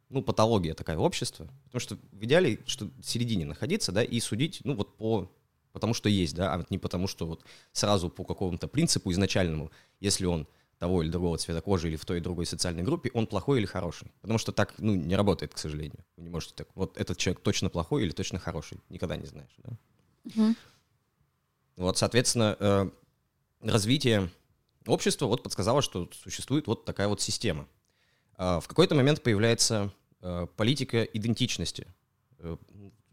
ну, 0.10 0.24
патология 0.24 0.74
такая 0.74 0.98
общества. 0.98 1.48
Потому 1.66 1.80
что 1.80 1.98
в 2.12 2.25
идеале, 2.25 2.60
что 2.66 2.86
в 2.86 3.04
середине 3.04 3.46
находиться, 3.46 3.92
да, 3.92 4.04
и 4.04 4.20
судить, 4.20 4.62
ну, 4.63 4.74
вот 4.74 4.98
по 4.98 5.32
потому 5.74 5.94
что 5.94 6.10
есть, 6.10 6.34
да, 6.34 6.56
а 6.56 6.66
не 6.72 6.80
потому 6.80 7.08
что 7.08 7.27
вот 7.27 7.46
сразу 7.72 8.10
по 8.10 8.24
какому-то 8.24 8.68
принципу 8.68 9.12
изначальному, 9.12 9.72
если 10.00 10.25
он 10.25 10.48
того 10.79 11.01
или 11.01 11.10
другого 11.10 11.38
цвета 11.38 11.62
кожи 11.62 11.89
или 11.89 11.96
в 11.96 12.05
той 12.05 12.17
и 12.17 12.22
другой 12.22 12.46
социальной 12.46 12.84
группе, 12.84 13.10
он 13.13 13.27
плохой 13.27 13.60
или 13.60 13.65
хороший. 13.65 14.12
Потому 14.22 14.38
что 14.38 14.51
так, 14.51 14.75
ну, 14.77 14.93
не 14.93 15.15
работает, 15.15 15.53
к 15.53 15.57
сожалению. 15.57 16.03
Вы 16.17 16.24
не 16.24 16.29
можете 16.29 16.53
так, 16.55 16.67
вот 16.75 16.98
этот 16.98 17.17
человек 17.17 17.41
точно 17.41 17.69
плохой 17.69 18.03
или 18.03 18.12
точно 18.12 18.39
хороший. 18.39 18.79
Никогда 18.89 19.15
не 19.15 19.25
знаешь, 19.25 19.55
да? 19.57 19.77
Угу. 20.25 20.55
Вот, 21.77 21.98
соответственно, 21.98 22.55
э, 22.60 22.89
развитие 23.62 24.29
общества 24.86 25.25
вот 25.25 25.43
подсказало, 25.43 25.81
что 25.81 26.10
существует 26.13 26.67
вот 26.67 26.86
такая 26.86 27.07
вот 27.07 27.22
система. 27.22 27.67
Э, 28.38 28.60
в 28.60 28.67
какой-то 28.67 28.93
момент 28.93 29.24
появляется 29.24 29.91
э, 30.22 30.48
политика 30.55 31.03
идентичности. 31.03 31.88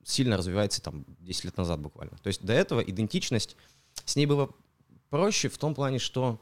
Сильно 0.05 0.37
развивается 0.37 0.83
там 0.83 1.07
10 1.21 1.45
лет 1.45 1.57
назад 1.57 1.81
буквально. 1.81 2.19
То 2.19 2.27
есть 2.27 2.45
до 2.45 2.53
этого 2.53 2.81
идентичность, 2.81 3.57
с 4.05 4.17
ней 4.17 4.27
было 4.27 4.51
проще 5.09 5.49
в 5.49 5.57
том 5.57 5.75
плане, 5.75 5.99
что 5.99 6.39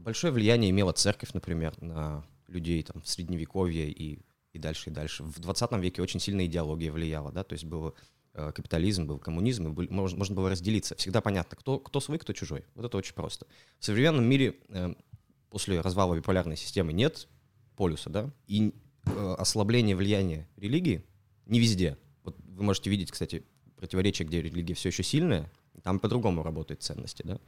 большое 0.00 0.32
влияние 0.32 0.70
имела 0.70 0.92
церковь, 0.92 1.32
например, 1.32 1.74
на 1.80 2.24
людей 2.48 2.82
там 2.82 3.02
в 3.02 3.08
средневековье 3.08 3.90
и, 3.90 4.18
и 4.52 4.58
дальше, 4.58 4.90
и 4.90 4.92
дальше. 4.92 5.22
В 5.24 5.40
20 5.40 5.72
веке 5.72 6.02
очень 6.02 6.20
сильная 6.20 6.46
идеология 6.46 6.92
влияла, 6.92 7.32
да, 7.32 7.44
то 7.44 7.54
есть 7.54 7.64
был 7.64 7.94
э, 8.34 8.52
капитализм, 8.52 9.06
был 9.06 9.18
коммунизм, 9.18 9.68
и 9.68 9.70
был, 9.70 9.86
можно, 9.90 10.18
можно 10.18 10.34
было 10.34 10.50
разделиться. 10.50 10.94
Всегда 10.96 11.20
понятно, 11.20 11.56
кто, 11.56 11.78
кто 11.78 12.00
свой, 12.00 12.18
кто 12.18 12.32
чужой. 12.32 12.64
Вот 12.74 12.84
это 12.84 12.96
очень 12.96 13.14
просто. 13.14 13.46
В 13.78 13.84
современном 13.84 14.24
мире 14.24 14.56
э, 14.68 14.94
после 15.50 15.80
развала 15.80 16.14
биполярной 16.14 16.56
системы 16.56 16.92
нет 16.92 17.28
полюса, 17.76 18.10
да, 18.10 18.30
и 18.46 18.72
э, 19.06 19.34
ослабление 19.38 19.96
влияния 19.96 20.48
религии 20.56 21.04
не 21.46 21.60
везде, 21.60 21.98
вот 22.22 22.36
вы 22.38 22.62
можете 22.62 22.90
видеть, 22.90 23.10
кстати, 23.10 23.44
противоречие, 23.76 24.26
где 24.26 24.40
религия 24.40 24.74
все 24.74 24.88
еще 24.88 25.02
сильная, 25.02 25.50
там 25.82 25.98
по-другому 25.98 26.42
работают 26.42 26.82
ценности, 26.82 27.22
да. 27.24 27.38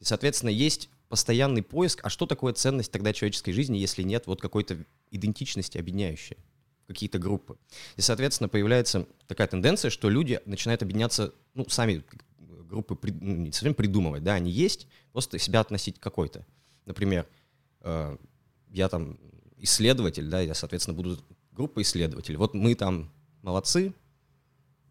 И, 0.00 0.04
соответственно, 0.04 0.50
есть 0.50 0.88
постоянный 1.12 1.62
поиск, 1.62 2.00
а 2.02 2.08
что 2.08 2.24
такое 2.24 2.54
ценность 2.54 2.90
тогда 2.90 3.12
человеческой 3.12 3.52
жизни, 3.52 3.76
если 3.76 4.02
нет 4.02 4.26
вот 4.26 4.40
какой-то 4.40 4.78
идентичности 5.10 5.76
объединяющей, 5.76 6.38
какие-то 6.86 7.18
группы. 7.18 7.58
И, 7.96 8.00
соответственно, 8.00 8.48
появляется 8.48 9.06
такая 9.26 9.46
тенденция, 9.46 9.90
что 9.90 10.08
люди 10.08 10.40
начинают 10.46 10.80
объединяться, 10.80 11.34
ну, 11.52 11.68
сами 11.68 12.02
группы 12.38 12.98
ну, 13.20 13.52
совсем 13.52 13.74
придумывать, 13.74 14.24
да, 14.24 14.32
они 14.32 14.50
есть, 14.50 14.88
просто 15.12 15.38
себя 15.38 15.60
относить 15.60 15.98
к 15.98 16.02
какой-то. 16.02 16.46
Например, 16.86 17.26
э, 17.82 18.16
я 18.70 18.88
там 18.88 19.18
исследователь, 19.58 20.30
да, 20.30 20.40
я, 20.40 20.54
соответственно, 20.54 20.96
буду 20.96 21.18
группа 21.50 21.82
исследователей. 21.82 22.38
Вот 22.38 22.54
мы 22.54 22.74
там 22.74 23.12
молодцы, 23.42 23.92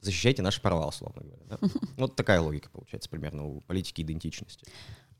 защищайте 0.01 0.43
наши 0.43 0.61
права, 0.61 0.87
условно 0.87 1.23
говоря. 1.23 1.45
Да? 1.45 1.57
Вот 1.97 2.15
такая 2.15 2.41
логика 2.41 2.69
получается 2.69 3.09
примерно 3.09 3.43
у 3.43 3.61
политики 3.61 4.01
идентичности. 4.01 4.67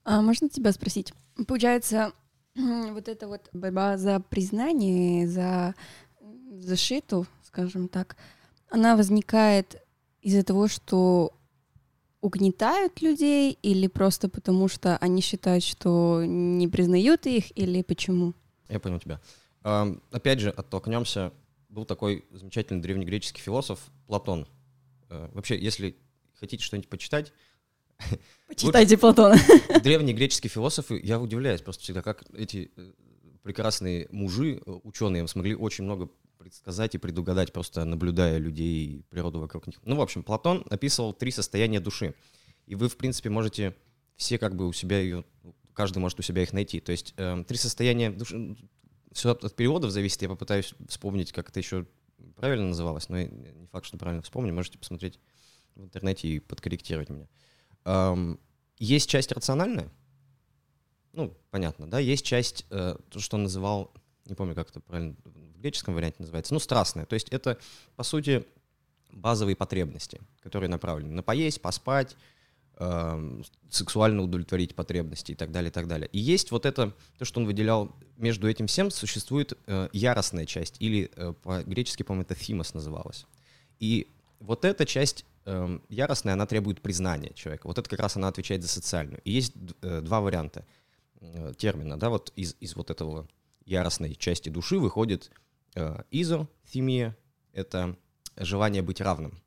А 0.04 0.22
можно 0.22 0.50
тебя 0.50 0.72
спросить? 0.72 1.14
Получается, 1.48 2.14
вот 2.56 3.08
эта 3.08 3.28
вот 3.28 3.50
борьба 3.54 3.98
за 3.98 4.20
признание, 4.20 5.28
за 5.28 5.76
защиту, 6.52 7.26
скажем 7.44 7.88
так, 7.88 8.18
она 8.70 8.96
возникает 8.96 9.82
из-за 10.22 10.44
того, 10.44 10.68
что 10.68 11.34
угнетают 12.22 13.02
людей 13.02 13.58
или 13.62 13.88
просто 13.88 14.30
потому, 14.30 14.68
что 14.68 14.98
они 14.98 15.22
считают, 15.22 15.64
что 15.64 16.24
не 16.24 16.68
признают 16.68 17.26
их, 17.26 17.58
или 17.58 17.82
почему? 17.82 18.34
Я 18.70 18.80
понял 18.80 19.00
тебя. 19.00 19.20
Опять 19.64 20.40
же, 20.40 20.50
оттолкнемся. 20.50 21.34
Был 21.70 21.86
такой 21.86 22.26
замечательный 22.32 22.82
древнегреческий 22.82 23.42
философ 23.42 23.80
Платон. 24.06 24.48
Э, 25.10 25.30
вообще, 25.34 25.58
если 25.58 25.96
хотите 26.40 26.64
что-нибудь 26.64 26.90
почитать... 26.90 27.32
Почитайте 28.48 28.98
Платона. 28.98 29.36
Древние 29.84 30.16
греческие 30.16 30.50
философы, 30.50 31.00
я 31.02 31.20
удивляюсь 31.20 31.62
просто 31.62 31.84
всегда, 31.84 32.02
как 32.02 32.24
эти 32.34 32.72
э, 32.76 32.92
прекрасные 33.44 34.08
мужи, 34.12 34.62
э, 34.66 34.72
ученые, 34.84 35.28
смогли 35.28 35.56
очень 35.56 35.84
много 35.84 36.10
предсказать 36.38 36.96
и 36.96 36.98
предугадать, 36.98 37.54
просто 37.54 37.86
наблюдая 37.86 38.38
людей 38.38 38.86
и 38.86 39.02
природу 39.10 39.40
вокруг 39.40 39.68
них. 39.68 39.78
Ну, 39.84 39.96
в 39.96 40.02
общем, 40.02 40.24
Платон 40.24 40.66
описывал 40.70 41.14
три 41.14 41.32
состояния 41.32 41.80
души. 41.80 42.16
И 42.66 42.76
вы, 42.76 42.90
в 42.90 42.98
принципе, 42.98 43.30
можете 43.30 43.76
все 44.16 44.38
как 44.38 44.56
бы 44.56 44.68
у 44.68 44.74
себя 44.74 45.00
ее, 45.00 45.24
каждый 45.74 46.00
может 46.00 46.20
у 46.20 46.24
себя 46.24 46.42
их 46.44 46.54
найти. 46.54 46.80
То 46.80 46.92
есть 46.92 47.14
э, 47.18 47.44
три 47.48 47.58
состояния 47.58 48.10
души, 48.10 48.56
все 49.12 49.32
от, 49.32 49.44
от 49.44 49.56
переводов 49.56 49.92
зависит, 49.92 50.22
я 50.22 50.30
попытаюсь 50.30 50.74
вспомнить, 50.88 51.32
как 51.32 51.50
это 51.50 51.60
еще 51.60 51.86
правильно 52.36 52.68
называлась, 52.68 53.10
но 53.10 53.22
не 53.22 53.68
факт, 53.72 53.86
что 53.86 53.98
правильно 53.98 54.22
вспомню. 54.22 54.54
Можете 54.54 54.78
посмотреть 54.78 55.20
в 55.76 55.84
интернете 55.84 56.28
и 56.28 56.40
подкорректировать 56.40 57.10
меня. 57.10 57.28
Есть 58.78 59.10
часть 59.10 59.32
рациональная, 59.32 59.90
ну, 61.14 61.34
понятно, 61.50 61.90
да, 61.90 62.00
есть 62.00 62.26
часть, 62.26 62.66
э, 62.70 62.96
то, 63.10 63.20
что 63.20 63.36
он 63.36 63.44
называл, 63.44 63.92
не 64.26 64.36
помню, 64.36 64.56
как 64.56 64.70
это 64.70 64.80
правильно 64.80 65.16
в 65.26 65.60
греческом 65.60 65.94
варианте 65.94 66.18
называется, 66.20 66.54
ну, 66.54 66.60
страстная. 66.60 67.06
То 67.06 67.16
есть 67.16 67.30
это, 67.30 67.58
по 67.96 68.04
сути, 68.04 68.46
базовые 69.12 69.56
потребности, 69.56 70.22
которые 70.42 70.70
направлены 70.70 71.14
на 71.14 71.22
поесть, 71.22 71.62
поспать, 71.62 72.16
сексуально 73.70 74.24
удовлетворить 74.24 74.74
потребности 74.74 75.34
и 75.34 75.36
так 75.36 75.52
далее, 75.52 75.70
и 75.70 75.74
так 75.74 75.88
далее. 75.88 76.10
И 76.12 76.20
есть 76.20 76.50
вот 76.50 76.66
это, 76.66 76.94
то, 77.18 77.26
что 77.26 77.40
он 77.40 77.46
выделял 77.46 77.96
между 78.18 78.50
этим 78.50 78.66
всем, 78.66 78.90
существует 78.90 79.54
э, 79.68 79.90
яростная 79.94 80.46
часть, 80.46 80.78
или 80.80 81.12
э, 81.16 81.34
по-гречески, 81.44 82.02
по-моему, 82.02 82.24
это 82.24 82.34
фимос 82.34 82.74
называлось. 82.74 83.28
И 83.80 84.08
вот 84.40 84.66
эта 84.66 84.86
часть 84.86 85.26
э, 85.46 85.80
яростная, 85.90 86.34
она 86.34 86.46
требует 86.46 86.82
признания 86.82 87.34
человека. 87.34 87.68
Вот 87.68 87.78
это 87.78 87.90
как 87.90 88.00
раз 88.00 88.16
она 88.16 88.28
отвечает 88.28 88.62
за 88.62 88.68
социальную. 88.68 89.22
И 89.24 89.32
есть 89.32 89.54
э, 89.82 90.02
два 90.02 90.22
варианта 90.22 90.66
э, 91.20 91.54
термина, 91.58 91.98
да, 91.98 92.10
вот 92.10 92.32
из, 92.36 92.56
из 92.60 92.76
вот 92.76 92.90
этого 92.90 93.28
яростной 93.66 94.16
части 94.16 94.50
души 94.50 94.80
выходит 94.80 95.32
э, 95.76 96.04
изофемия— 96.12 97.18
это 97.54 97.96
желание 98.38 98.82
быть 98.82 99.02
равным, 99.02 99.42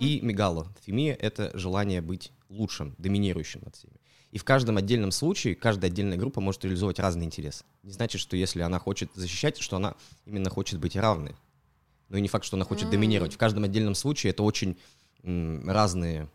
и 0.00 0.20
мегалофемия— 0.20 1.14
это 1.20 1.56
желание 1.56 2.00
быть 2.00 2.32
лучшим, 2.48 2.94
доминирующим 2.98 3.60
над 3.64 3.76
всеми. 3.76 4.00
И 4.30 4.38
в 4.38 4.44
каждом 4.44 4.78
отдельном 4.78 5.12
случае 5.12 5.54
каждая 5.54 5.90
отдельная 5.90 6.16
группа 6.16 6.40
может 6.40 6.64
реализовать 6.64 6.98
разный 6.98 7.26
интерес. 7.26 7.64
Не 7.82 7.92
значит, 7.92 8.20
что 8.20 8.34
если 8.34 8.62
она 8.62 8.78
хочет 8.78 9.10
защищать, 9.14 9.58
что 9.58 9.76
она 9.76 9.94
именно 10.24 10.48
хочет 10.48 10.80
быть 10.80 10.96
равной. 10.96 11.36
Но 12.08 12.16
и 12.16 12.20
не 12.22 12.28
факт, 12.28 12.44
что 12.46 12.56
она 12.56 12.64
хочет 12.64 12.86
М. 12.86 12.90
доминировать. 12.92 13.34
В 13.34 13.38
каждом 13.38 13.64
отдельном 13.64 13.94
случае 13.94 14.30
это 14.30 14.42
очень 14.42 14.78
разные 15.22 16.28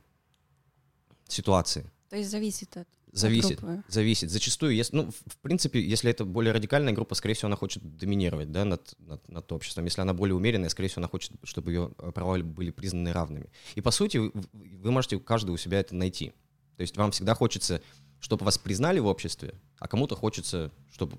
ситуации. 1.28 1.90
То 2.10 2.16
есть 2.16 2.30
зависит 2.32 2.78
от 2.78 2.88
Зависит. 3.12 3.60
группы. 3.60 3.84
Зависит. 3.88 4.30
Зачастую, 4.30 4.76
если, 4.76 4.96
ну, 4.96 5.12
в- 5.12 5.38
принципе, 5.42 5.82
если 5.82 6.12
это 6.12 6.26
более 6.26 6.54
радикальная 6.54 6.94
группа, 6.94 7.16
скорее 7.16 7.34
всего, 7.34 7.48
она 7.48 7.56
хочет 7.56 7.98
доминировать, 7.98 8.52
да, 8.52 8.66
над, 8.66 8.94
над, 9.00 9.28
над 9.28 9.52
обществом. 9.52 9.86
Если 9.86 10.02
она 10.02 10.14
более 10.14 10.36
умеренная, 10.36 10.70
скорее 10.70 10.90
всего, 10.90 11.02
она 11.02 11.08
хочет, 11.08 11.32
чтобы 11.44 11.72
ее 11.72 11.90
права 12.14 12.38
были 12.40 12.72
признаны 12.72 13.12
равными. 13.12 13.50
И, 13.76 13.82
по 13.82 13.92
сути, 13.92 14.18
вы, 14.18 14.32
вы 14.54 14.92
можете 14.92 15.20
каждый 15.20 15.52
у 15.52 15.58
себя 15.58 15.80
это 15.80 15.96
найти. 15.96 16.34
То 16.76 16.82
есть 16.82 16.96
вам 16.98 17.12
всегда 17.12 17.34
хочется, 17.34 17.82
чтобы 18.20 18.46
вас 18.46 18.58
признали 18.58 19.00
в 19.00 19.08
обществе, 19.08 19.56
а 19.80 19.88
кому-то 19.88 20.16
хочется, 20.16 20.72
чтобы 20.92 21.18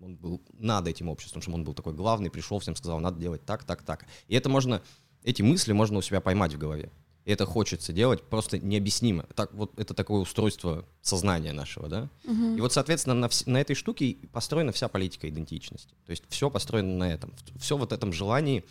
он 0.00 0.16
был 0.16 0.42
над 0.52 0.86
этим 0.86 1.08
обществом, 1.08 1.42
чтобы 1.42 1.56
он 1.56 1.64
был 1.64 1.74
такой 1.74 1.94
главный, 1.94 2.30
пришел, 2.30 2.58
всем 2.58 2.76
сказал, 2.76 3.00
надо 3.00 3.18
делать 3.18 3.44
так, 3.44 3.64
так, 3.64 3.82
так. 3.82 4.06
И 4.28 4.34
это 4.34 4.48
можно, 4.48 4.82
эти 5.24 5.42
мысли 5.42 5.72
можно 5.72 5.98
у 5.98 6.02
себя 6.02 6.20
поймать 6.20 6.54
в 6.54 6.58
голове. 6.58 6.90
И 7.24 7.32
это 7.32 7.46
хочется 7.46 7.92
делать 7.92 8.22
просто 8.22 8.58
необъяснимо. 8.58 9.24
Так, 9.34 9.52
вот 9.54 9.78
это 9.78 9.94
такое 9.94 10.20
устройство 10.20 10.84
сознания 11.00 11.52
нашего, 11.52 11.88
да? 11.88 12.10
Мгм. 12.24 12.56
И 12.56 12.60
вот, 12.60 12.72
соответственно, 12.72 13.14
на, 13.14 13.30
на 13.46 13.60
этой 13.60 13.74
штуке 13.74 14.18
построена 14.30 14.72
вся 14.72 14.88
политика 14.88 15.28
идентичности. 15.28 15.94
То 16.04 16.10
есть 16.10 16.24
все 16.28 16.50
построено 16.50 16.94
на 16.96 17.10
этом. 17.10 17.32
Все 17.58 17.78
вот 17.78 17.92
этом 17.92 18.12
желании 18.12 18.62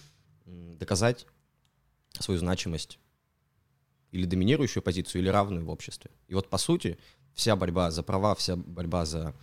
доказать 0.46 1.26
свою 2.20 2.40
значимость 2.40 3.00
или 4.12 4.26
доминирующую 4.26 4.84
позицию, 4.84 5.24
или 5.24 5.30
равную 5.30 5.66
в 5.66 5.70
обществе. 5.70 6.12
И 6.28 6.36
вот, 6.36 6.48
по 6.48 6.60
сути, 6.60 7.00
вся 7.34 7.56
борьба 7.56 7.90
за 7.90 8.04
права, 8.04 8.36
вся 8.36 8.56
борьба 8.56 9.06
за 9.06 9.34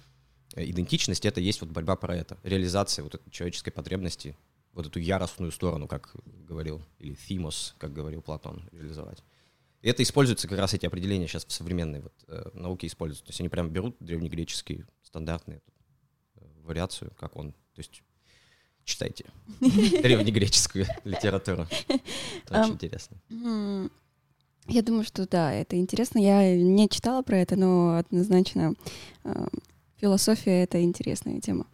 э, 0.55 0.65
идентичность, 0.65 1.27
это 1.27 1.41
есть 1.41 1.61
вот 1.61 1.71
борьба 1.71 1.97
про 1.97 2.15
это. 2.15 2.39
Реализация 2.45 3.03
вот 3.03 3.17
этой 3.17 3.29
человеческой 3.31 3.73
потребности, 3.73 4.37
вот 4.73 4.87
эту 4.87 4.99
яростную 4.99 5.53
сторону, 5.53 5.89
как 5.89 6.15
говорил, 6.25 6.83
или 6.99 7.17
themos, 7.17 7.75
как 7.79 7.93
говорил 7.93 8.23
Платон, 8.23 8.69
реализовать. 8.73 9.23
И 9.83 9.89
это 9.89 10.03
используется 10.03 10.47
как 10.47 10.59
раз 10.59 10.75
эти 10.75 10.87
определения 10.87 11.27
сейчас 11.27 11.45
в 11.47 11.53
современной 11.53 12.01
вот, 12.01 12.13
э, 12.29 12.51
науке 12.53 12.87
используются. 12.87 13.25
То 13.25 13.31
есть 13.31 13.41
они 13.41 13.49
прям 13.49 13.71
берут 13.71 13.97
древнегреческие 14.01 14.87
стандартные 15.03 15.63
э, 16.37 16.41
вариацию, 16.63 17.13
как 17.19 17.37
он. 17.37 17.53
То 17.53 17.79
есть 17.79 18.03
читайте 18.85 19.25
древнегреческую 19.61 20.87
литературу. 21.05 21.67
Это 22.45 22.61
очень 22.63 22.75
интересно. 22.75 23.17
Я 24.67 24.83
думаю, 24.83 25.05
что 25.05 25.27
да, 25.27 25.53
это 25.53 25.77
интересно. 25.77 26.19
Я 26.19 26.57
не 26.57 26.89
читала 26.89 27.23
про 27.23 27.39
это, 27.39 27.57
но 27.57 27.97
однозначно 27.97 28.75
э, 29.25 29.47
философия— 29.97 30.63
это 30.65 30.83
интересная 30.83 31.41
тема. 31.41 31.67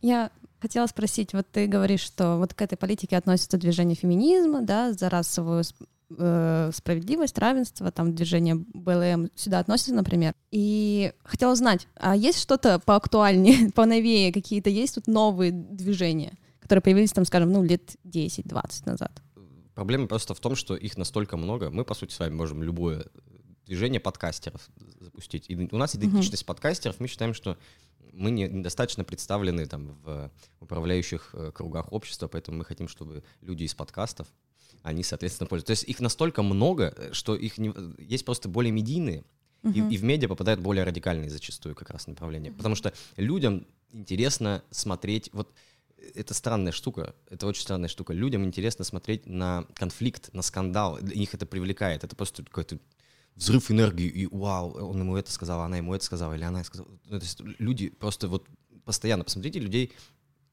Я 0.00 0.30
хотела 0.60 0.86
спросить, 0.86 1.32
вот 1.32 1.46
ты 1.50 1.66
говоришь, 1.66 2.00
что 2.00 2.36
вот 2.36 2.54
к 2.54 2.62
этой 2.62 2.76
политике 2.76 3.16
относится 3.16 3.58
движение 3.58 3.96
феминизма, 3.96 4.62
да, 4.62 4.92
за 4.92 5.08
расовую 5.08 5.64
э, 6.16 6.70
справедливость, 6.74 7.38
равенство, 7.38 7.90
там 7.90 8.14
движение 8.14 8.56
БЛМ 8.56 9.30
сюда 9.34 9.60
относится, 9.60 9.94
например. 9.94 10.34
И 10.50 11.12
хотела 11.24 11.52
узнать, 11.52 11.88
а 11.96 12.16
есть 12.16 12.40
что-то 12.40 12.78
поактуальнее, 12.78 13.70
поновее, 13.74 14.32
какие-то 14.32 14.70
есть 14.70 14.96
тут 14.96 15.06
новые 15.06 15.52
движения, 15.52 16.38
которые 16.60 16.82
появились 16.82 17.12
там, 17.12 17.24
скажем, 17.24 17.52
ну, 17.52 17.62
лет 17.62 17.96
10-20 18.04 18.82
назад? 18.86 19.22
Проблема 19.74 20.08
просто 20.08 20.34
в 20.34 20.40
том, 20.40 20.56
что 20.56 20.74
их 20.74 20.96
настолько 20.98 21.36
много. 21.36 21.70
Мы, 21.70 21.84
по 21.84 21.94
сути, 21.94 22.12
с 22.12 22.18
вами 22.18 22.34
можем 22.34 22.64
любое 22.64 23.06
движение 23.68 24.00
подкастеров 24.00 24.68
запустить. 25.00 25.44
И 25.48 25.54
у 25.56 25.76
нас 25.76 25.94
идентичность 25.94 26.44
подкастеров. 26.46 26.98
Мы 27.00 27.06
считаем, 27.06 27.34
что 27.34 27.56
мы 28.12 28.30
не- 28.30 28.48
недостаточно 28.48 29.04
представлены 29.04 29.66
там 29.66 29.96
в 30.02 30.30
управляющих 30.60 31.30
э, 31.34 31.52
кругах 31.54 31.92
общества, 31.92 32.26
поэтому 32.28 32.58
мы 32.58 32.64
хотим, 32.64 32.88
чтобы 32.88 33.22
люди 33.42 33.64
из 33.64 33.74
подкастов, 33.74 34.26
они, 34.82 35.02
соответственно, 35.02 35.46
пользуются. 35.46 35.66
То 35.66 35.72
есть 35.72 35.84
их 35.84 36.00
настолько 36.00 36.42
много, 36.42 36.94
э, 36.96 37.12
что 37.12 37.36
их 37.36 37.58
не- 37.58 37.74
есть 37.98 38.24
просто 38.24 38.48
более 38.48 38.72
медийные, 38.72 39.24
и, 39.62 39.68
Мгм. 39.68 39.90
и 39.90 39.96
в 39.98 40.04
медиа 40.04 40.28
попадают 40.28 40.60
более 40.60 40.84
радикальные 40.84 41.30
зачастую 41.30 41.74
как 41.74 41.90
раз 41.90 42.06
направления. 42.06 42.50
Потому 42.52 42.74
что 42.74 42.92
людям 43.16 43.66
интересно 43.92 44.62
смотреть, 44.70 45.28
вот 45.32 45.52
э, 45.98 46.10
это 46.14 46.32
странная 46.32 46.72
штука, 46.72 47.14
это 47.28 47.46
очень 47.46 47.62
странная 47.62 47.88
штука. 47.88 48.14
Людям 48.14 48.44
интересно 48.44 48.84
смотреть 48.84 49.26
на 49.26 49.64
конфликт, 49.74 50.32
на 50.32 50.42
скандал, 50.42 50.98
них 51.02 51.34
это 51.34 51.44
привлекает. 51.44 52.04
Это 52.04 52.16
просто 52.16 52.42
какой-то 52.42 52.78
взрыв 53.38 53.70
энергии, 53.70 54.08
и 54.08 54.26
вау, 54.26 54.72
он 54.72 55.00
ему 55.00 55.16
это 55.16 55.30
сказал, 55.30 55.60
она 55.60 55.76
ему 55.76 55.94
это 55.94 56.04
сказала, 56.04 56.34
или 56.34 56.42
она 56.42 56.64
сказала. 56.64 56.88
Ну, 57.04 57.18
то 57.18 57.24
есть 57.24 57.40
люди 57.58 57.88
просто 57.88 58.28
вот 58.28 58.46
постоянно, 58.84 59.24
посмотрите 59.24 59.60
людей, 59.60 59.92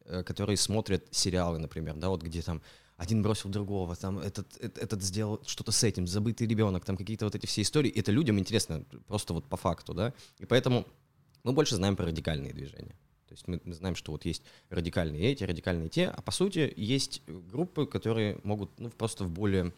э, 0.06 0.24
которые 0.24 0.58
смотрят 0.58 1.04
сериалы, 1.12 1.58
например, 1.58 1.95
да, 1.95 2.10
вот 2.10 2.21
где 2.21 2.41
там 2.41 2.62
один 2.95 3.24
бросил 3.24 3.50
другого, 3.50 3.95
там 3.95 4.19
этот, 4.19 4.56
этот, 4.58 4.78
этот 4.78 5.02
сделал 5.02 5.41
что-то 5.45 5.71
с 5.71 5.84
этим, 5.84 6.08
забытый 6.08 6.48
ребенок, 6.48 6.86
там 6.86 6.95
какие-то 6.95 7.26
вот 7.26 7.36
эти 7.36 7.45
все 7.45 7.62
истории. 7.63 7.91
Это 7.91 8.12
людям 8.12 8.39
интересно 8.39 8.86
просто 9.08 9.34
вот 9.34 9.45
по 9.50 9.58
факту, 9.58 9.93
да. 9.93 10.13
И 10.39 10.45
поэтому 10.45 10.86
мы 11.43 11.54
больше 11.54 11.76
знаем 11.76 11.95
про 11.95 12.06
радикальные 12.06 12.54
движения. 12.54 12.95
То 13.28 13.34
есть 13.34 13.48
мы, 13.48 13.60
знаем, 13.74 13.95
что 13.95 14.12
вот 14.12 14.24
есть 14.26 14.43
радикальные 14.69 15.32
эти, 15.32 15.43
радикальные 15.43 15.89
те, 15.89 16.08
а 16.08 16.21
по 16.21 16.32
сути 16.32 16.71
есть 16.78 17.24
группы, 17.26 17.86
которые 17.88 18.39
могут 18.43 18.80
ну, 18.80 18.89
просто 18.91 19.24
в 19.24 19.30
более 19.30 19.74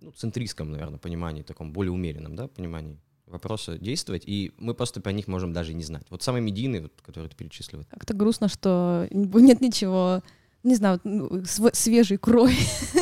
ну, 0.00 0.12
центристском, 0.12 0.70
наверное, 0.70 0.98
понимании, 0.98 1.42
таком 1.42 1.72
более 1.72 1.92
умеренном, 1.92 2.36
да, 2.36 2.48
понимании 2.48 2.98
вопроса 3.26 3.78
действовать, 3.78 4.24
и 4.26 4.52
мы 4.58 4.74
просто 4.74 5.00
про 5.00 5.12
них 5.12 5.28
можем 5.28 5.52
даже 5.52 5.72
не 5.72 5.84
знать. 5.84 6.04
Вот 6.10 6.22
самые 6.22 6.42
медийные, 6.42 6.82
вот, 6.82 6.92
которые 7.02 7.30
ты 7.30 7.36
перечислил, 7.36 7.84
Как-то 7.90 8.14
грустно, 8.14 8.48
что 8.48 9.06
нет 9.10 9.60
ничего, 9.60 10.22
не 10.62 10.74
знаю, 10.74 11.00
ну, 11.04 11.44
св- 11.44 11.74
свежей 11.74 12.18
крови, 12.18 12.56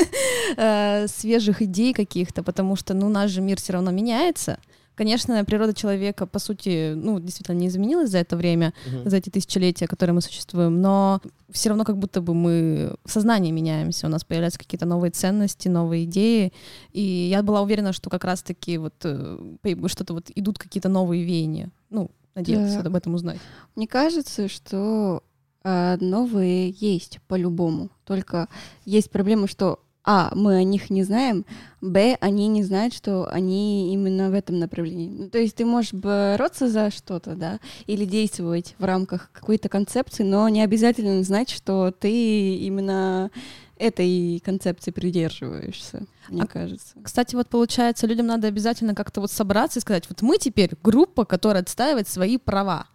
э, 0.57 1.07
свежих 1.09 1.63
идей 1.63 1.93
каких-то, 1.95 2.43
потому 2.43 2.77
что, 2.77 2.95
ну, 2.95 3.09
наш 3.09 3.31
же 3.31 3.41
мир 3.41 3.59
все 3.59 3.73
равно 3.73 3.91
меняется. 3.91 4.59
Конечно, 4.99 5.45
природа 5.45 5.75
человека, 5.75 6.27
по 6.27 6.41
сути, 6.41 6.93
ну, 6.95 7.21
действительно 7.21 7.55
не 7.55 7.69
изменилась 7.69 8.11
за 8.11 8.19
это 8.19 8.37
время, 8.37 8.75
за 9.05 9.17
эти 9.19 9.31
тысячелетия, 9.31 9.87
которые 9.87 10.13
мы 10.13 10.21
существуем, 10.21 10.81
но 10.81 11.21
все 11.51 11.69
равно 11.69 11.85
как 11.85 11.97
будто 11.99 12.21
бы 12.21 12.35
мы 12.35 12.97
в 13.05 13.13
сознании 13.13 13.53
меняемся, 13.53 14.09
у 14.09 14.11
нас 14.11 14.25
появляются 14.25 14.59
какие-то 14.59 14.87
новые 14.87 15.13
ценности, 15.13 15.69
новые 15.69 16.03
идеи, 16.05 16.53
и 16.93 17.01
я 17.01 17.45
была 17.45 17.63
уверена, 17.63 17.93
что 17.93 18.11
как 18.11 18.25
раз-таки 18.25 18.77
вот 18.77 18.95
э, 19.05 19.39
что-то 19.87 20.15
вот 20.15 20.33
идут 20.35 20.59
какие-то 20.59 20.89
новые 20.89 21.23
веяния. 21.23 21.71
Ну, 21.91 22.11
надеялась 22.35 22.75
Да. 22.75 22.81
об 22.81 22.97
этом 22.97 23.15
узнать. 23.15 23.39
Мне 23.77 23.87
кажется, 23.87 24.49
что 24.49 25.23
а, 25.63 25.97
новые 26.01 26.71
есть 26.71 27.21
по-любому. 27.29 27.91
Только 28.05 28.49
есть 28.85 29.13
проблема, 29.13 29.47
что 29.47 29.79
а, 30.11 30.33
мы 30.35 30.57
о 30.57 30.63
них 30.63 30.89
не 30.89 31.05
знаем, 31.05 31.45
б, 31.83 32.17
они 32.23 32.49
не 32.49 32.63
знают, 32.63 32.95
что 32.95 33.29
они 33.31 33.93
именно 33.93 34.31
в 34.31 34.35
этом 34.35 34.59
направлении. 34.59 35.11
Ну, 35.11 35.29
то 35.29 35.37
есть 35.37 35.57
ты 35.57 35.67
можешь 35.67 35.93
бороться 35.93 36.71
за 36.71 36.91
что-то, 36.91 37.35
да, 37.35 37.61
или 37.87 38.07
действовать 38.07 38.75
в 38.79 38.85
рамках 38.85 39.31
какой-то 39.33 39.69
концепции, 39.69 40.23
но 40.23 40.49
не 40.49 40.63
обязательно 40.63 41.23
знать, 41.25 41.51
что 41.51 41.91
ты 41.91 42.57
именно 42.57 43.31
этой 43.77 44.41
концепции 44.43 44.93
придерживаешься, 44.93 46.07
мне 46.31 46.43
А 46.43 46.47
кажется. 46.47 46.95
Кстати, 47.03 47.35
вот 47.35 47.51
получается, 47.51 48.07
людям 48.07 48.29
надо 48.29 48.49
обязательно 48.49 48.95
как-то 48.95 49.21
вот 49.21 49.31
собраться 49.31 49.79
и 49.79 49.83
сказать, 49.83 50.09
вот 50.09 50.23
мы 50.23 50.39
теперь 50.39 50.71
группа, 50.83 51.27
которая 51.27 51.63
отстаивает 51.63 52.09
свои 52.09 52.39
права. 52.39 52.87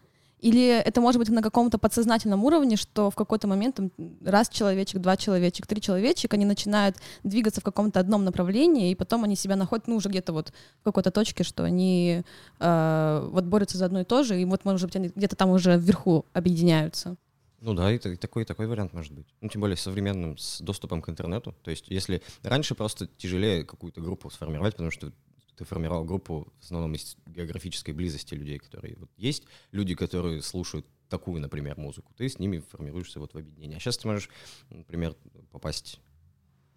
Или 0.44 0.68
это 0.68 1.00
может 1.00 1.20
быть 1.20 1.30
на 1.30 1.42
каком-то 1.42 1.78
подсознательном 1.78 2.44
уровне, 2.44 2.76
что 2.76 3.10
в 3.10 3.16
какой-то 3.16 3.48
момент 3.48 3.76
там, 3.76 3.92
раз 4.26 4.50
человечек, 4.50 5.00
два 5.00 5.16
человечек, 5.16 5.66
три 5.68 5.80
человечек, 5.80 6.34
они 6.34 6.44
начинают 6.44 6.98
двигаться 7.24 7.62
в 7.62 7.64
каком-то 7.64 8.02
одном 8.02 8.26
направлении, 8.26 8.92
и 8.92 8.96
потом 8.96 9.24
они 9.24 9.38
себя 9.38 9.56
находят, 9.56 9.88
ну, 9.88 9.96
уже 9.96 10.10
где-то 10.10 10.34
вот 10.34 10.52
в 10.82 10.84
какой-то 10.84 11.12
точке, 11.12 11.46
что 11.46 11.64
они 11.64 12.24
э, 12.60 13.30
вот 13.32 13.46
борются 13.46 13.78
за 13.78 13.86
одно 13.86 14.02
и 14.02 14.04
то 14.04 14.24
же, 14.24 14.42
и 14.42 14.44
вот, 14.44 14.66
может 14.66 14.86
быть, 14.86 14.96
они 14.98 15.12
где-то 15.16 15.38
там 15.38 15.50
уже 15.50 15.78
вверху 15.78 16.26
объединяются. 16.34 17.16
Ну 17.62 17.74
да, 17.74 17.90
и 17.94 17.96
и 17.96 18.18
такой, 18.18 18.44
такой 18.44 18.68
вариант 18.68 18.92
может 18.92 19.14
быть. 19.14 19.28
Ну, 19.40 19.48
тем 19.48 19.62
более 19.62 19.78
современным, 19.78 20.38
с 20.38 20.60
доступом 20.60 21.02
к 21.02 21.08
интернету. 21.08 21.56
То 21.64 21.72
есть, 21.72 21.86
если 21.88 22.22
раньше 22.42 22.76
просто 22.76 23.08
тяжелее 23.08 23.64
какую-то 23.64 24.02
группу 24.02 24.30
сформировать, 24.30 24.74
потому 24.74 24.92
что 24.92 25.14
ты 25.56 25.66
формировал 25.66 26.04
группу 26.04 26.52
в 26.60 26.64
основном 26.64 26.96
из 26.96 27.18
географической 27.26 27.94
близости 27.94 28.34
людей, 28.34 28.58
которые 28.60 28.96
вот 28.98 29.10
есть 29.18 29.44
люди, 29.72 29.96
которые 29.96 30.42
слушают 30.42 30.86
такую, 31.10 31.42
например, 31.42 31.78
музыку. 31.78 32.12
Ты 32.18 32.28
с 32.28 32.40
ними 32.40 32.60
формируешься 32.60 33.20
вот 33.20 33.34
в 33.34 33.38
объединение. 33.38 33.78
А 33.78 33.80
сейчас 33.80 33.98
ты 33.98 34.08
можешь, 34.08 34.30
например, 34.70 35.16
попасть 35.52 36.00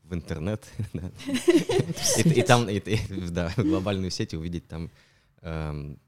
в 0.03 0.15
интернет, 0.15 0.65
и, 2.25 2.43
там, 2.43 2.69
да, 3.31 3.49
в 3.57 3.59
глобальную 3.59 4.11
сеть 4.11 4.35
увидеть 4.35 4.69
там, 4.69 4.91
эм, 5.41 5.99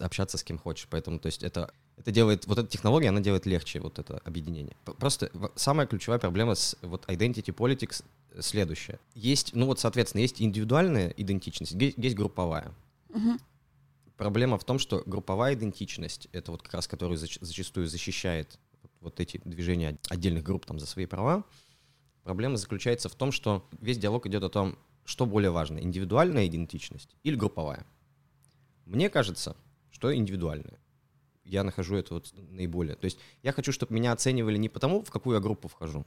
общаться 0.00 0.38
с 0.38 0.42
кем 0.42 0.58
хочешь. 0.58 0.88
Поэтому, 0.90 1.18
то 1.18 1.26
есть, 1.26 1.42
это 1.42 1.72
Это 1.98 2.12
делает, 2.12 2.46
вот 2.46 2.58
эта 2.58 2.68
технология, 2.68 3.08
она 3.08 3.20
делает 3.20 3.44
легче 3.44 3.80
вот 3.80 3.98
это 3.98 4.18
объединение. 4.24 4.76
Просто 4.84 5.30
самая 5.56 5.86
ключевая 5.86 6.18
проблема 6.20 6.54
с 6.54 6.76
вот 6.82 7.04
identity 7.06 7.52
politics 7.54 8.04
следующая. 8.40 9.00
Есть, 9.14 9.54
ну 9.54 9.66
вот, 9.66 9.80
соответственно, 9.80 10.22
есть 10.22 10.40
индивидуальная 10.40 11.08
идентичность, 11.16 11.74
ге- 11.74 11.94
есть 11.96 12.14
групповая. 12.16 12.72
Мгм. 13.08 13.40
Проблема 14.16 14.58
в 14.58 14.64
том, 14.64 14.78
что 14.78 15.02
групповая 15.06 15.54
идентичность, 15.54 16.28
это 16.32 16.52
вот 16.52 16.62
как 16.62 16.74
раз, 16.74 16.86
которую 16.86 17.18
зач- 17.18 17.38
зачастую 17.40 17.88
защищает 17.88 18.58
вот, 18.82 18.90
вот 19.00 19.20
эти 19.20 19.40
движения 19.44 19.98
отдельных 20.08 20.44
групп 20.44 20.66
там 20.66 20.78
за 20.78 20.86
свои 20.86 21.06
права, 21.06 21.44
проблема 22.22 22.56
заключается 22.56 23.08
в 23.08 23.14
том, 23.16 23.32
что 23.32 23.68
весь 23.80 23.98
диалог 23.98 24.26
идет 24.26 24.42
о 24.44 24.48
том, 24.48 24.78
что 25.04 25.26
более 25.26 25.50
важно, 25.50 25.78
индивидуальная 25.78 26.46
идентичность 26.46 27.16
или 27.24 27.34
групповая. 27.34 27.84
Мне 28.86 29.08
кажется, 29.10 29.56
что 29.90 30.14
индивидуальная. 30.14 30.78
Я 31.48 31.64
нахожу 31.64 31.96
это 31.96 32.14
вот 32.14 32.32
наиболее. 32.50 32.96
То 32.96 33.06
есть 33.06 33.18
я 33.42 33.52
хочу, 33.52 33.72
чтобы 33.72 33.94
меня 33.94 34.12
оценивали 34.12 34.56
не 34.58 34.68
потому, 34.68 35.02
в 35.02 35.10
какую 35.10 35.34
я 35.34 35.40
группу 35.40 35.68
вхожу, 35.68 36.06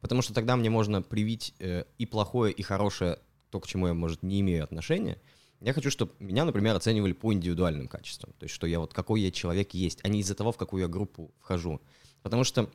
потому 0.00 0.22
что 0.22 0.34
тогда 0.34 0.56
мне 0.56 0.70
можно 0.70 1.02
привить 1.02 1.54
э, 1.58 1.84
и 1.98 2.06
плохое, 2.06 2.52
и 2.52 2.62
хорошее, 2.62 3.18
то, 3.50 3.60
к 3.60 3.66
чему 3.66 3.88
я, 3.88 3.94
может, 3.94 4.22
не 4.22 4.40
имею 4.40 4.64
отношения. 4.64 5.18
Я 5.60 5.72
хочу, 5.72 5.90
чтобы 5.90 6.12
меня, 6.18 6.44
например, 6.44 6.74
оценивали 6.74 7.12
по 7.12 7.32
индивидуальным 7.32 7.86
качествам. 7.86 8.32
То 8.38 8.44
есть, 8.44 8.54
что 8.54 8.66
я 8.66 8.80
вот 8.80 8.94
какой 8.94 9.20
я 9.20 9.30
человек 9.30 9.74
есть, 9.74 10.00
а 10.02 10.08
не 10.08 10.20
из-за 10.20 10.34
того, 10.34 10.52
в 10.52 10.56
какую 10.56 10.82
я 10.82 10.88
группу 10.88 11.30
вхожу. 11.38 11.80
Потому 12.22 12.44
что 12.44 12.70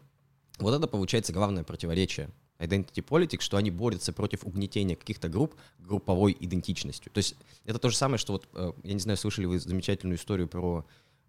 вот 0.59 0.73
это 0.73 0.87
получается 0.87 1.33
главное 1.33 1.63
противоречие 1.63 2.29
identity 2.59 3.03
politics, 3.03 3.41
что 3.41 3.57
они 3.57 3.71
борются 3.71 4.13
против 4.13 4.45
угнетения 4.45 4.95
каких-то 4.95 5.29
групп 5.29 5.55
групповой 5.79 6.35
идентичностью. 6.39 7.11
То 7.11 7.17
есть 7.17 7.35
это 7.65 7.79
то 7.79 7.89
же 7.89 7.97
самое, 7.97 8.17
что 8.17 8.33
вот, 8.33 8.47
э, 8.53 8.71
я 8.83 8.93
не 8.93 8.99
знаю, 8.99 9.17
слышали 9.17 9.45
вы 9.45 9.59
замечательную 9.59 10.17
историю 10.17 10.47
про 10.47 10.85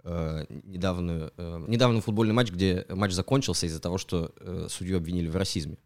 э, 0.07 0.47
недавнюю, 0.65 1.33
э, 1.37 1.65
недавний 1.69 2.01
футбольный 2.01 2.33
матч, 2.33 2.51
где 2.51 2.87
матч 2.89 3.13
закончился 3.13 3.67
из-за 3.67 3.81
того, 3.81 3.99
что 3.99 4.33
э, 4.39 4.69
судью 4.71 4.97
обвинили 4.97 5.29
в 5.29 5.37
расизме. 5.37 5.77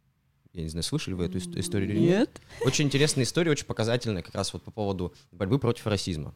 Я 0.53 0.63
не 0.63 0.69
знаю, 0.69 0.83
слышали 0.83 1.15
вы 1.15 1.25
эту 1.27 1.39
ис- 1.39 1.59
историю 1.59 1.91
или 1.91 1.99
нет? 1.99 2.31
Нет. 2.31 2.41
Очень 2.67 2.87
интересная 2.87 3.25
история, 3.25 3.51
очень 3.53 3.67
показательная 3.67 4.23
как 4.23 4.35
раз 4.35 4.53
вот 4.53 4.63
по 4.63 4.71
поводу 4.71 5.15
борьбы 5.33 5.59
против 5.59 5.87
расизма. 5.87 6.35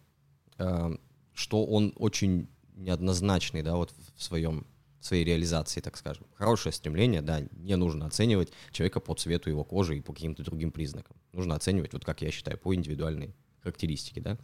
Э, 0.58 0.96
Что 1.34 1.64
он 1.66 1.92
очень 1.96 2.48
неоднозначный, 2.74 3.62
да, 3.62 3.76
вот 3.76 3.92
в 4.16 4.22
своем 4.22 4.66
в 5.00 5.06
своей 5.06 5.24
реализации, 5.24 5.82
так 5.82 5.98
скажем. 5.98 6.24
Хорошее 6.34 6.72
стремление, 6.72 7.20
да, 7.20 7.42
не 7.52 7.76
нужно 7.76 8.06
оценивать 8.06 8.50
человека 8.72 9.00
по 9.00 9.14
цвету 9.14 9.50
его 9.50 9.62
кожи 9.62 9.98
и 9.98 10.00
по 10.00 10.14
каким-то 10.14 10.42
другим 10.42 10.70
признакам. 10.72 11.14
Нужно 11.32 11.54
оценивать, 11.54 11.92
вот 11.92 12.06
как 12.06 12.22
я 12.22 12.30
считаю, 12.30 12.56
по 12.56 12.74
индивидуальной 12.74 13.34
характеристике, 13.60 14.22
да. 14.22 14.38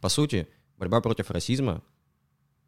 По 0.00 0.08
сути, 0.08 0.48
борьба 0.78 1.00
против 1.00 1.30
расизма— 1.30 1.84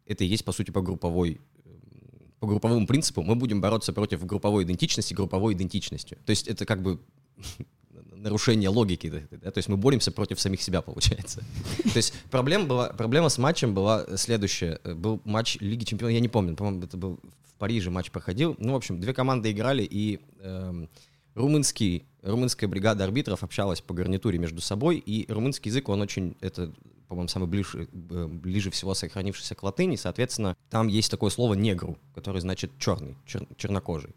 это 0.05 0.23
и 0.23 0.27
есть, 0.27 0.45
по 0.45 0.51
сути, 0.51 0.71
по 0.71 0.81
групповой 0.81 1.39
эм, 1.65 2.31
по 2.39 2.47
групповому 2.47 2.87
принципу 2.87 3.21
мы 3.21 3.35
будем 3.35 3.61
бороться 3.61 3.93
против 3.93 4.25
групповой 4.25 4.63
идентичности 4.63 5.13
групповой 5.13 5.53
идентичностью. 5.53 6.17
То 6.25 6.31
есть 6.31 6.47
это 6.47 6.65
как 6.65 6.81
бы 6.81 6.99
нарушение 8.23 8.69
логики, 8.69 9.11
да, 9.31 9.51
то 9.51 9.57
есть 9.57 9.67
мы 9.67 9.77
боремся 9.77 10.11
против 10.11 10.39
самих 10.39 10.61
себя, 10.61 10.81
получается. 10.81 11.43
То 11.83 11.97
есть 11.97 12.13
проблема, 12.31 12.65
была, 12.65 12.89
проблема 12.89 13.29
с 13.29 13.37
матчем 13.37 13.73
была 13.73 14.05
следующая. 14.17 14.79
Был 14.83 15.21
матч 15.25 15.57
Лиги 15.59 15.83
Чемпионов, 15.83 16.13
я 16.13 16.21
не 16.21 16.29
помню, 16.29 16.55
по-моему, 16.55 16.83
это 16.83 16.95
был 16.95 17.19
в 17.45 17.53
Париже 17.55 17.89
матч 17.89 18.11
проходил. 18.11 18.55
Ну, 18.59 18.73
в 18.73 18.75
общем, 18.77 18.99
две 18.99 19.13
команды 19.13 19.51
играли, 19.51 19.83
и 19.83 20.21
эм, 20.39 20.89
румынский, 21.35 22.05
румынская 22.21 22.69
бригада 22.69 23.03
арбитров 23.03 23.43
общалась 23.43 23.81
по 23.81 23.93
гарнитуре 23.93 24.39
между 24.39 24.61
собой, 24.61 24.97
и 24.97 25.31
румынский 25.31 25.69
язык, 25.69 25.89
он 25.89 26.01
очень, 26.01 26.35
это, 26.41 26.73
по-моему, 27.13 27.27
самый 27.27 27.47
ближе, 27.47 27.87
э, 27.91 28.27
ближе 28.27 28.71
всего 28.71 28.95
сохранившийся 28.95 29.53
к 29.53 29.61
латыни, 29.61 29.97
соответственно, 29.97 30.57
там 30.71 30.87
есть 30.87 31.11
такое 31.11 31.29
слово 31.29 31.53
«негру», 31.53 31.95
которое 32.15 32.39
значит 32.39 32.71
«черный», 32.79 33.15
чер- 33.27 33.47
чернокожий. 33.55 34.15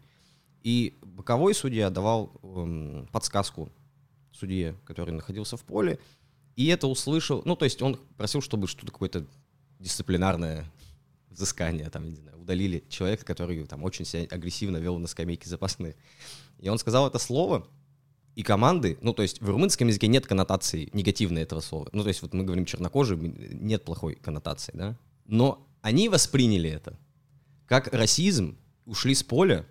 И 0.63 0.97
боковой 1.03 1.53
судья 1.53 1.91
давал 1.91 2.31
эм, 2.41 3.07
подсказку 3.11 3.69
судье, 4.31 4.75
который 4.83 5.11
находился 5.11 5.57
в 5.57 5.61
поле, 5.61 5.99
и 6.55 6.65
это 6.67 6.87
услышал, 6.87 7.43
ну, 7.45 7.55
то 7.55 7.65
есть 7.65 7.83
он 7.83 7.99
просил, 8.17 8.41
чтобы 8.41 8.67
что-то 8.67 8.91
какое-то 8.91 9.27
дисциплинарное 9.77 10.65
взыскание, 11.29 11.87
там, 11.91 12.09
не 12.09 12.15
знаю, 12.15 12.39
удалили 12.39 12.83
человека, 12.89 13.25
который 13.25 13.63
там 13.67 13.83
очень 13.83 14.05
себя 14.05 14.23
агрессивно 14.31 14.77
вел 14.77 14.97
на 14.97 15.05
скамейке 15.05 15.47
запасных. 15.47 15.95
И 16.57 16.67
он 16.67 16.79
сказал 16.79 17.07
это 17.07 17.19
слово, 17.19 17.67
и 18.37 18.43
команды, 18.43 18.99
ну, 19.01 19.13
то 19.13 19.23
есть 19.23 19.41
в 19.41 19.49
румынском 19.49 19.87
языке 19.87 20.07
нет 20.07 20.27
коннотации 20.27 20.91
негативной 20.93 21.41
этого 21.41 21.59
слова. 21.59 21.89
Ну, 21.91 22.03
то 22.03 22.09
есть 22.09 22.21
вот 22.21 22.35
мы 22.35 22.43
говорим 22.43 22.65
чернокожий, 22.65 23.17
нет 23.17 23.83
плохой 23.83 24.13
коннотации, 24.13 24.73
да? 24.75 24.95
Но 25.25 25.67
они 25.81 26.07
восприняли 26.07 26.69
это 26.69 26.99
как 27.65 27.91
расизм, 27.91 28.55
ушли 28.85 29.15
с 29.15 29.23
поля, 29.23 29.65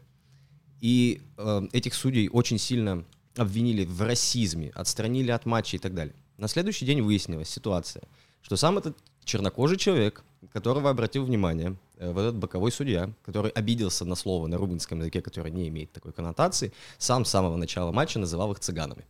и 0.81 1.23
э, 1.37 1.69
этих 1.73 1.95
судей 1.95 2.29
очень 2.29 2.59
сильно 2.59 3.05
обвинили 3.37 3.85
в 3.85 4.03
расизме, 4.03 4.73
отстранили 4.75 5.31
от 5.31 5.47
матча 5.47 5.77
и 5.77 5.79
так 5.79 5.95
далее. 5.95 6.17
На 6.37 6.49
следующий 6.49 6.87
день 6.87 7.03
выяснилась 7.03 7.49
ситуация, 7.49 8.03
что 8.43 8.57
сам 8.57 8.79
этот 8.79 8.99
чернокожий 9.23 9.79
человек, 9.79 10.25
которого 10.53 10.91
обратил 10.91 11.25
внимание 11.25 11.77
вот 11.99 12.21
этот 12.21 12.39
боковой 12.39 12.73
судья, 12.73 13.11
который 13.25 13.51
обиделся 13.51 14.05
на 14.05 14.15
слово 14.15 14.47
на 14.47 14.57
румынском 14.57 14.99
языке, 15.01 15.23
которое 15.23 15.51
не 15.51 15.69
имеет 15.69 15.93
такой 15.93 16.13
коннотации, 16.13 16.73
сам 16.99 17.25
с 17.25 17.31
самого 17.31 17.57
начала 17.57 17.93
матча 17.93 18.19
называл 18.19 18.53
их 18.53 18.61
цыганами. 18.61 19.05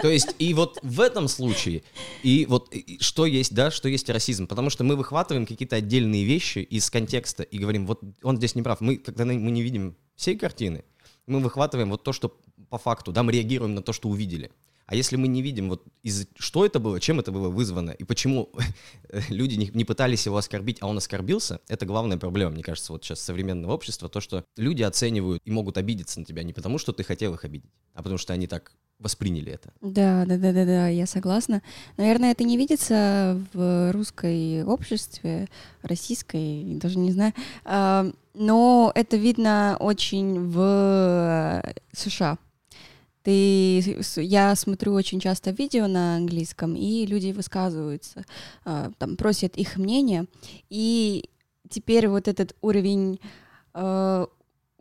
То 0.00 0.08
есть, 0.08 0.34
и 0.38 0.54
вот 0.54 0.78
в 0.82 1.00
этом 1.00 1.28
случае, 1.28 1.82
и 2.22 2.46
вот 2.46 2.74
и 2.74 2.98
что 3.02 3.26
есть, 3.26 3.54
да, 3.54 3.70
что 3.70 3.88
есть 3.88 4.08
расизм, 4.08 4.46
потому 4.46 4.70
что 4.70 4.82
мы 4.82 4.96
выхватываем 4.96 5.46
какие-то 5.46 5.76
отдельные 5.76 6.24
вещи 6.24 6.60
из 6.60 6.88
контекста 6.90 7.42
и 7.42 7.58
говорим, 7.58 7.86
вот 7.86 8.00
он 8.22 8.38
здесь 8.38 8.54
не 8.54 8.62
прав. 8.62 8.80
Мы, 8.80 8.96
когда 8.96 9.26
мы 9.26 9.34
не 9.34 9.62
видим 9.62 9.94
всей 10.14 10.38
картины, 10.38 10.84
мы 11.26 11.40
выхватываем 11.40 11.90
вот 11.90 12.02
то, 12.02 12.12
что 12.12 12.34
по 12.70 12.78
факту, 12.78 13.12
да, 13.12 13.22
мы 13.22 13.32
реагируем 13.32 13.74
на 13.74 13.82
то, 13.82 13.92
что 13.92 14.08
увидели. 14.08 14.50
А 14.86 14.94
если 14.94 15.16
мы 15.16 15.26
не 15.26 15.42
видим, 15.42 15.68
вот 15.68 15.84
из 16.02 16.26
что 16.38 16.64
это 16.64 16.78
было, 16.78 17.00
чем 17.00 17.18
это 17.18 17.32
было 17.32 17.48
вызвано, 17.48 17.90
и 17.90 18.04
почему 18.04 18.50
люди 19.28 19.56
не, 19.56 19.70
не 19.74 19.84
пытались 19.84 20.26
его 20.26 20.36
оскорбить, 20.36 20.78
а 20.80 20.86
он 20.86 20.96
оскорбился, 20.98 21.60
это 21.68 21.86
главная 21.86 22.18
проблема, 22.18 22.52
мне 22.52 22.62
кажется, 22.62 22.92
вот 22.92 23.04
сейчас 23.04 23.20
современного 23.20 23.72
общества, 23.72 24.08
то, 24.08 24.20
что 24.20 24.44
люди 24.56 24.82
оценивают 24.82 25.42
и 25.44 25.50
могут 25.50 25.76
обидеться 25.76 26.20
на 26.20 26.26
тебя 26.26 26.44
не 26.44 26.52
потому, 26.52 26.78
что 26.78 26.92
ты 26.92 27.02
хотел 27.02 27.34
их 27.34 27.44
обидеть, 27.44 27.70
а 27.94 28.02
потому 28.02 28.18
что 28.18 28.32
они 28.32 28.46
так 28.46 28.72
восприняли 28.98 29.52
это. 29.52 29.72
Да, 29.80 30.24
да, 30.24 30.38
да, 30.38 30.52
да, 30.52 30.64
да, 30.64 30.88
я 30.88 31.06
согласна. 31.06 31.62
Наверное, 31.96 32.32
это 32.32 32.44
не 32.44 32.56
видится 32.56 33.42
в 33.52 33.92
русской 33.92 34.62
обществе, 34.62 35.48
российской, 35.82 36.76
даже 36.76 36.98
не 36.98 37.12
знаю. 37.12 37.34
А, 37.64 38.10
Но 38.34 38.92
это 38.94 39.16
видно 39.16 39.76
очень 39.80 40.50
в 40.50 41.62
США. 41.92 42.38
Ты, 43.26 43.80
я 44.18 44.54
смотрю 44.54 44.92
очень 44.92 45.18
часто 45.18 45.50
видео 45.50 45.88
на 45.88 46.14
английском, 46.14 46.76
и 46.76 47.04
люди 47.06 47.32
высказываются, 47.32 48.24
а, 48.64 48.92
там 48.98 49.16
просят 49.16 49.56
их 49.56 49.78
мнение, 49.78 50.26
и 50.70 51.28
теперь 51.68 52.06
вот 52.06 52.28
этот 52.28 52.54
уровень 52.60 53.18
э, 53.74 54.26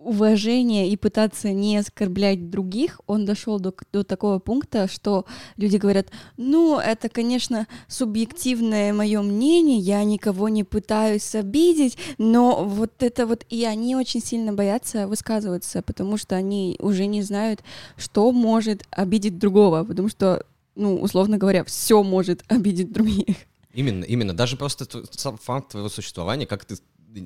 уважения 0.05 0.89
и 0.89 0.95
пытаться 0.95 1.51
не 1.51 1.77
оскорблять 1.77 2.49
других, 2.49 3.01
он 3.07 3.25
дошел 3.25 3.59
до, 3.59 3.73
до 3.91 4.03
такого 4.03 4.39
пункта, 4.39 4.87
что 4.87 5.25
люди 5.57 5.77
говорят, 5.77 6.07
ну, 6.37 6.79
это, 6.79 7.09
конечно, 7.09 7.67
субъективное 7.87 8.93
мое 8.93 9.21
мнение, 9.21 9.79
я 9.79 10.03
никого 10.03 10.47
не 10.49 10.63
пытаюсь 10.63 11.33
обидеть, 11.35 11.97
но 12.17 12.63
вот 12.63 12.91
это 12.99 13.25
вот, 13.25 13.45
и 13.49 13.65
они 13.65 13.95
очень 13.95 14.21
сильно 14.21 14.53
боятся 14.53 15.07
высказываться, 15.07 15.81
потому 15.81 16.17
что 16.17 16.35
они 16.35 16.77
уже 16.79 17.07
не 17.07 17.23
знают, 17.23 17.61
что 17.97 18.31
может 18.31 18.83
обидеть 18.91 19.39
другого, 19.39 19.83
потому 19.83 20.09
что, 20.09 20.45
ну, 20.75 20.95
условно 20.95 21.37
говоря, 21.37 21.63
все 21.63 22.03
может 22.03 22.43
обидеть 22.47 22.93
других. 22.93 23.37
Именно, 23.73 24.05
именно. 24.05 24.33
Даже 24.33 24.55
просто 24.55 24.87
сам 25.11 25.37
факт 25.37 25.71
твоего 25.71 25.89
существования, 25.89 26.45
как 26.45 26.63
ты 26.63 26.77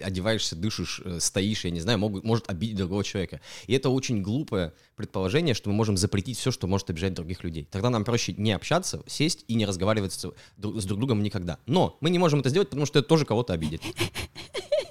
одеваешься, 0.01 0.55
дышишь, 0.55 1.01
э, 1.03 1.19
стоишь, 1.19 1.65
я 1.65 1.71
не 1.71 1.79
знаю, 1.79 1.99
могут, 1.99 2.23
может 2.23 2.49
обидеть 2.49 2.77
другого 2.77 3.03
человека. 3.03 3.41
И 3.67 3.73
это 3.73 3.89
очень 3.89 4.21
глупое 4.21 4.73
предположение, 4.95 5.53
что 5.53 5.69
мы 5.69 5.75
можем 5.75 5.97
запретить 5.97 6.37
все, 6.37 6.51
что 6.51 6.67
может 6.67 6.89
обижать 6.89 7.13
других 7.13 7.43
людей. 7.43 7.67
Тогда 7.69 7.89
нам 7.89 8.03
проще 8.03 8.33
не 8.37 8.51
общаться, 8.51 9.03
сесть 9.07 9.45
и 9.47 9.55
не 9.55 9.65
разговаривать 9.65 10.13
с, 10.13 10.31
друг- 10.57 10.81
с 10.81 10.85
друг 10.85 10.99
другом 10.99 11.23
никогда. 11.23 11.57
Но 11.65 11.97
мы 12.01 12.09
не 12.09 12.19
можем 12.19 12.39
это 12.41 12.49
сделать, 12.49 12.69
потому 12.69 12.85
что 12.85 12.99
это 12.99 13.07
тоже 13.07 13.25
кого-то 13.25 13.53
обидит. 13.53 13.81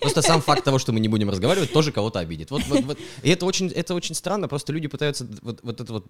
Просто 0.00 0.22
сам 0.22 0.40
факт 0.40 0.64
того, 0.64 0.78
что 0.78 0.92
мы 0.92 1.00
не 1.00 1.08
будем 1.08 1.28
разговаривать, 1.28 1.72
тоже 1.72 1.92
кого-то 1.92 2.20
обидит. 2.20 2.50
Вот, 2.50 2.66
вот, 2.68 2.84
вот. 2.84 2.98
И 3.22 3.30
это 3.30 3.46
очень, 3.46 3.68
это 3.68 3.94
очень 3.94 4.14
странно, 4.14 4.48
просто 4.48 4.72
люди 4.72 4.88
пытаются, 4.88 5.26
вот, 5.42 5.60
вот 5.62 5.80
это 5.80 5.92
вот, 5.92 6.06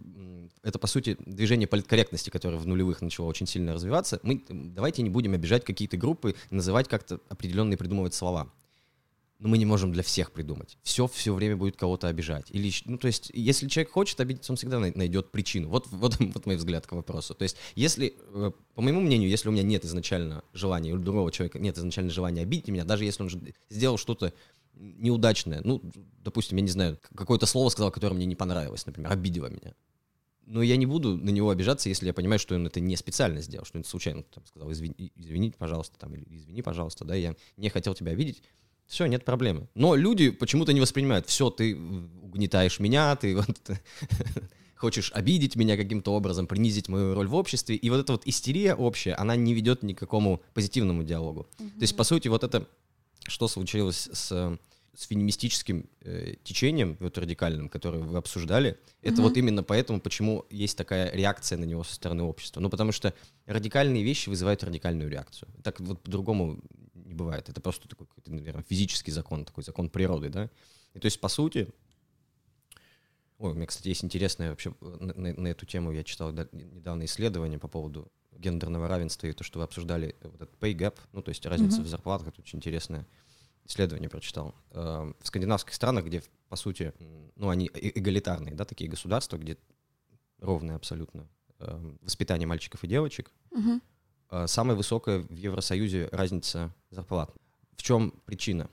это 0.62 0.78
по 0.78 0.86
сути 0.86 1.16
движение 1.24 1.66
политкорректности, 1.66 2.30
которое 2.30 2.58
в 2.58 2.66
нулевых 2.66 3.00
начало 3.00 3.26
очень 3.26 3.46
сильно 3.46 3.74
развиваться. 3.74 4.20
Мы 4.22 4.42
давайте 4.48 5.02
не 5.02 5.10
будем 5.10 5.32
обижать 5.32 5.64
какие-то 5.64 5.96
группы, 5.96 6.34
называть 6.50 6.88
как-то 6.88 7.20
определенные, 7.28 7.76
придумывать 7.76 8.14
слова. 8.14 8.50
Но 9.38 9.48
мы 9.48 9.58
не 9.58 9.64
можем 9.64 9.92
для 9.92 10.02
всех 10.02 10.32
придумать. 10.32 10.76
Все 10.82 11.06
все 11.06 11.32
время 11.32 11.56
будет 11.56 11.76
кого-то 11.76 12.08
обижать. 12.08 12.50
Или, 12.50 12.72
ну, 12.86 12.98
то 12.98 13.06
есть, 13.06 13.30
если 13.32 13.68
человек 13.68 13.92
хочет 13.92 14.18
обидеться, 14.18 14.52
он 14.52 14.56
всегда 14.56 14.80
най- 14.80 14.92
найдет 14.94 15.30
причину. 15.30 15.68
Вот, 15.68 15.86
вот, 15.90 16.16
вот 16.20 16.46
мой 16.46 16.56
взгляд 16.56 16.86
к 16.86 16.92
вопросу. 16.92 17.34
То 17.34 17.44
есть, 17.44 17.56
если, 17.76 18.14
э, 18.18 18.50
по 18.74 18.82
моему 18.82 19.00
мнению, 19.00 19.30
если 19.30 19.48
у 19.48 19.52
меня 19.52 19.62
нет 19.62 19.84
изначально 19.84 20.42
желания, 20.52 20.92
у 20.92 20.98
другого 20.98 21.30
человека 21.30 21.60
нет 21.60 21.78
изначально 21.78 22.10
желания 22.10 22.42
обидеть 22.42 22.68
меня, 22.68 22.84
даже 22.84 23.04
если 23.04 23.22
он 23.22 23.30
сделал 23.70 23.96
что-то 23.96 24.32
неудачное, 24.74 25.60
ну, 25.62 25.82
допустим, 26.22 26.56
я 26.58 26.62
не 26.62 26.70
знаю, 26.70 26.98
какое-то 27.14 27.46
слово 27.46 27.68
сказал, 27.68 27.90
которое 27.92 28.14
мне 28.14 28.26
не 28.26 28.36
понравилось, 28.36 28.86
например, 28.86 29.10
обидело 29.12 29.46
меня. 29.46 29.74
Но 30.46 30.62
я 30.62 30.76
не 30.76 30.86
буду 30.86 31.16
на 31.16 31.30
него 31.30 31.50
обижаться, 31.50 31.90
если 31.90 32.06
я 32.06 32.14
понимаю, 32.14 32.38
что 32.38 32.54
он 32.54 32.66
это 32.66 32.80
не 32.80 32.96
специально 32.96 33.40
сделал, 33.40 33.66
что 33.66 33.78
он 33.78 33.84
случайно 33.84 34.22
там, 34.22 34.46
сказал, 34.46 34.72
извини, 34.72 35.12
извините, 35.14 35.58
пожалуйста, 35.58 35.98
там, 35.98 36.14
или 36.14 36.24
извини, 36.28 36.62
пожалуйста, 36.62 37.04
да, 37.04 37.14
я 37.14 37.36
не 37.56 37.68
хотел 37.68 37.94
тебя 37.94 38.12
обидеть. 38.12 38.42
Все, 38.88 39.04
нет 39.06 39.24
проблемы. 39.24 39.68
Но 39.74 39.94
люди 39.94 40.30
почему-то 40.30 40.72
не 40.72 40.80
воспринимают. 40.80 41.26
Все, 41.26 41.50
ты 41.50 41.76
угнетаешь 41.76 42.80
меня, 42.80 43.14
ты 43.16 43.36
вот, 43.36 43.70
хочешь 44.76 45.12
обидеть 45.12 45.56
меня 45.56 45.76
каким-то 45.76 46.12
образом, 46.14 46.46
принизить 46.46 46.88
мою 46.88 47.14
роль 47.14 47.28
в 47.28 47.34
обществе. 47.34 47.76
И 47.76 47.90
вот 47.90 48.00
эта 48.00 48.12
вот 48.12 48.26
истерия 48.26 48.74
общая, 48.74 49.14
она 49.14 49.36
не 49.36 49.52
ведет 49.52 49.82
ни 49.82 49.92
к 49.92 49.98
какому 49.98 50.40
позитивному 50.54 51.02
диалогу. 51.02 51.46
Mm-hmm. 51.58 51.70
То 51.70 51.82
есть, 51.82 51.96
по 51.96 52.04
сути, 52.04 52.28
вот 52.28 52.44
это, 52.44 52.66
что 53.26 53.46
случилось 53.46 54.08
с, 54.10 54.58
с 54.96 55.06
феминистическим 55.06 55.84
э, 56.00 56.36
течением, 56.42 56.96
вот 57.00 57.18
радикальным, 57.18 57.68
которое 57.68 57.98
вы 57.98 58.16
обсуждали, 58.16 58.70
mm-hmm. 58.70 59.12
это 59.12 59.20
вот 59.22 59.36
именно 59.36 59.62
поэтому, 59.62 60.00
почему 60.00 60.46
есть 60.48 60.78
такая 60.78 61.12
реакция 61.12 61.58
на 61.58 61.64
него 61.64 61.84
со 61.84 61.94
стороны 61.94 62.22
общества. 62.22 62.60
Ну, 62.60 62.70
потому 62.70 62.92
что 62.92 63.12
радикальные 63.44 64.02
вещи 64.02 64.30
вызывают 64.30 64.64
радикальную 64.64 65.10
реакцию. 65.10 65.48
Так 65.62 65.78
вот 65.80 66.00
по-другому 66.02 66.60
бывает. 67.18 67.48
Это 67.48 67.60
просто 67.60 67.88
такой, 67.88 68.06
наверное, 68.26 68.64
физический 68.64 69.10
закон, 69.10 69.44
такой 69.44 69.64
закон 69.64 69.90
природы, 69.90 70.30
да. 70.30 70.50
И 70.94 70.98
то 70.98 71.06
есть, 71.06 71.20
по 71.20 71.28
сути, 71.28 71.68
Ой, 73.38 73.52
у 73.52 73.54
меня, 73.54 73.66
кстати, 73.66 73.88
есть 73.88 74.02
интересное 74.02 74.50
вообще 74.50 74.74
на, 74.80 75.14
на, 75.14 75.32
на 75.34 75.46
эту 75.48 75.64
тему. 75.64 75.92
Я 75.92 76.02
читал 76.02 76.32
да, 76.32 76.48
недавно 76.50 77.04
исследование 77.04 77.58
по 77.58 77.68
поводу 77.68 78.10
гендерного 78.32 78.88
равенства 78.88 79.28
и 79.28 79.32
то, 79.32 79.44
что 79.44 79.60
вы 79.60 79.64
обсуждали, 79.64 80.16
вот 80.22 80.42
этот 80.42 80.58
pay 80.58 80.74
gap, 80.74 80.96
ну, 81.12 81.22
то 81.22 81.28
есть 81.28 81.44
разница 81.46 81.80
mm-hmm. 81.80 81.84
в 81.84 81.88
зарплатах, 81.88 82.28
это 82.28 82.40
очень 82.40 82.58
интересное 82.58 83.06
исследование 83.64 84.08
прочитал. 84.08 84.54
Э, 84.70 85.12
в 85.20 85.26
скандинавских 85.26 85.74
странах, 85.74 86.06
где, 86.06 86.22
по 86.48 86.56
сути, 86.56 86.92
ну, 87.36 87.48
они 87.48 87.70
эгалитарные, 87.72 88.54
да, 88.54 88.64
такие 88.64 88.90
государства, 88.90 89.36
где 89.36 89.56
ровное 90.40 90.76
абсолютно 90.76 91.28
э, 91.58 91.94
воспитание 92.02 92.46
мальчиков 92.46 92.82
и 92.82 92.88
девочек, 92.88 93.30
mm-hmm. 93.50 93.80
Самая 94.46 94.76
высокая 94.76 95.20
в 95.20 95.34
Евросоюзе 95.34 96.08
разница 96.12 96.74
зарплат. 96.90 97.32
В 97.76 97.82
чем 97.82 98.12
причина? 98.24 98.68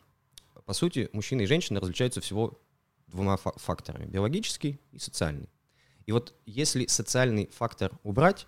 По 0.65 0.73
сути, 0.73 1.09
мужчины 1.13 1.43
и 1.43 1.45
женщины 1.45 1.79
различаются 1.79 2.21
всего 2.21 2.59
двумя 3.07 3.37
факторами, 3.37 4.05
биологический 4.05 4.79
и 4.91 4.99
социальный. 4.99 5.49
И 6.05 6.11
вот 6.11 6.33
если 6.45 6.85
социальный 6.87 7.47
фактор 7.47 7.91
убрать, 8.03 8.47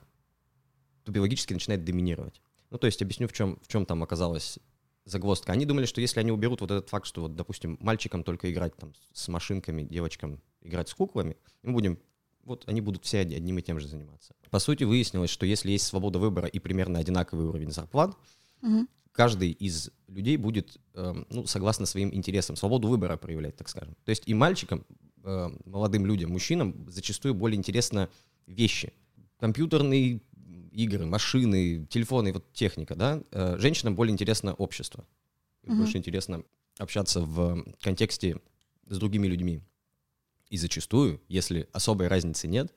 то 1.03 1.11
биологически 1.11 1.53
начинает 1.53 1.83
доминировать. 1.83 2.41
Ну, 2.69 2.77
то 2.77 2.87
есть 2.87 3.01
объясню, 3.01 3.27
в 3.27 3.33
чем, 3.33 3.59
в 3.61 3.67
чем 3.67 3.85
там 3.85 4.03
оказалась 4.03 4.59
загвоздка. 5.05 5.53
Они 5.53 5.65
думали, 5.65 5.85
что 5.85 6.01
если 6.01 6.19
они 6.19 6.31
уберут 6.31 6.61
вот 6.61 6.71
этот 6.71 6.89
факт, 6.89 7.05
что 7.07 7.21
вот, 7.21 7.35
допустим, 7.35 7.77
мальчикам 7.79 8.23
только 8.23 8.51
играть 8.51 8.75
там 8.75 8.93
с 9.13 9.27
машинками, 9.29 9.83
девочкам 9.83 10.41
играть 10.61 10.89
с 10.89 10.93
куклами, 10.93 11.37
мы 11.63 11.71
будем, 11.71 11.99
вот 12.47 12.63
они 12.67 12.81
будут 12.81 13.05
все 13.05 13.19
одним 13.19 13.59
и 13.59 13.61
тем 13.61 13.79
же 13.79 13.87
заниматься. 13.87 14.33
По 14.49 14.59
сути, 14.59 14.83
выяснилось, 14.83 15.29
что 15.29 15.45
если 15.45 15.71
есть 15.71 15.85
свобода 15.85 16.17
выбора 16.17 16.47
и 16.47 16.59
примерно 16.59 16.99
одинаковый 16.99 17.45
уровень 17.45 17.71
зарплат, 17.71 18.17
угу 18.61 18.87
каждый 19.17 19.49
из 19.49 19.89
людей 20.07 20.37
будет, 20.37 20.77
э, 20.93 21.23
ну, 21.31 21.47
согласно 21.47 21.87
своим 21.87 22.13
интересам, 22.13 22.55
свободу 22.55 22.87
выбора 22.87 23.17
проявлять, 23.17 23.55
так 23.57 23.67
скажем. 23.67 23.95
То 24.05 24.11
есть 24.11 24.23
и 24.27 24.33
мальчикам, 24.35 24.85
э, 25.23 25.49
молодым 25.65 26.05
людям, 26.05 26.31
мужчинам 26.31 26.85
зачастую 26.87 27.33
более 27.33 27.57
интересно 27.57 28.09
вещи. 28.45 28.93
Компьютерные 29.39 30.21
игры, 30.71 31.07
машины, 31.07 31.87
телефоны, 31.89 32.31
вот 32.31 32.53
техника, 32.53 32.95
да. 32.95 33.23
Э, 33.31 33.57
женщинам 33.57 33.95
более 33.95 34.13
интересно 34.13 34.53
общество. 34.53 35.03
Mm-hmm. 35.63 35.75
Больше 35.75 35.97
интересно 35.97 36.43
общаться 36.77 37.21
в 37.21 37.65
контексте 37.81 38.39
с 38.85 38.99
другими 38.99 39.25
людьми. 39.25 39.61
И 40.49 40.57
зачастую, 40.57 41.21
если 41.27 41.67
особой 41.73 42.07
разницы 42.07 42.47
нет, 42.47 42.73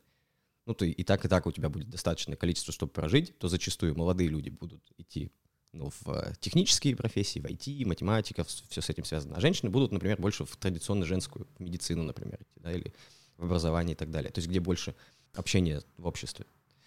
ну, 0.66 0.74
то 0.74 0.84
и 0.84 1.02
так, 1.04 1.24
и 1.24 1.28
так 1.28 1.46
у 1.46 1.52
тебя 1.52 1.68
будет 1.68 1.88
достаточное 1.88 2.36
количество, 2.36 2.72
чтобы 2.72 2.92
прожить, 2.92 3.36
то 3.38 3.48
зачастую 3.48 3.96
молодые 3.96 4.28
люди 4.28 4.50
будут 4.50 4.82
идти 4.98 5.30
ну, 5.72 5.90
в 5.90 6.08
э, 6.08 6.34
технические 6.40 6.96
профессии, 6.96 7.38
в 7.38 7.44
IT, 7.44 7.86
математика, 7.86 8.44
все 8.44 8.80
с 8.80 8.90
этим 8.90 9.04
связано. 9.04 9.36
А 9.36 9.40
женщины 9.40 9.70
будут, 9.70 9.92
например, 9.92 10.20
больше 10.20 10.44
в 10.44 10.56
традиционно 10.56 11.06
женскую 11.06 11.46
медицину, 11.58 12.02
например, 12.02 12.40
идти, 12.42 12.60
да, 12.60 12.72
или 12.72 12.92
в 13.36 13.44
образование 13.44 13.94
и 13.94 13.96
так 13.96 14.10
далее. 14.10 14.30
То 14.30 14.38
есть 14.38 14.48
где 14.48 14.60
больше 14.60 14.94
общения 15.34 15.82
в 15.96 16.06
обществе. 16.06 16.44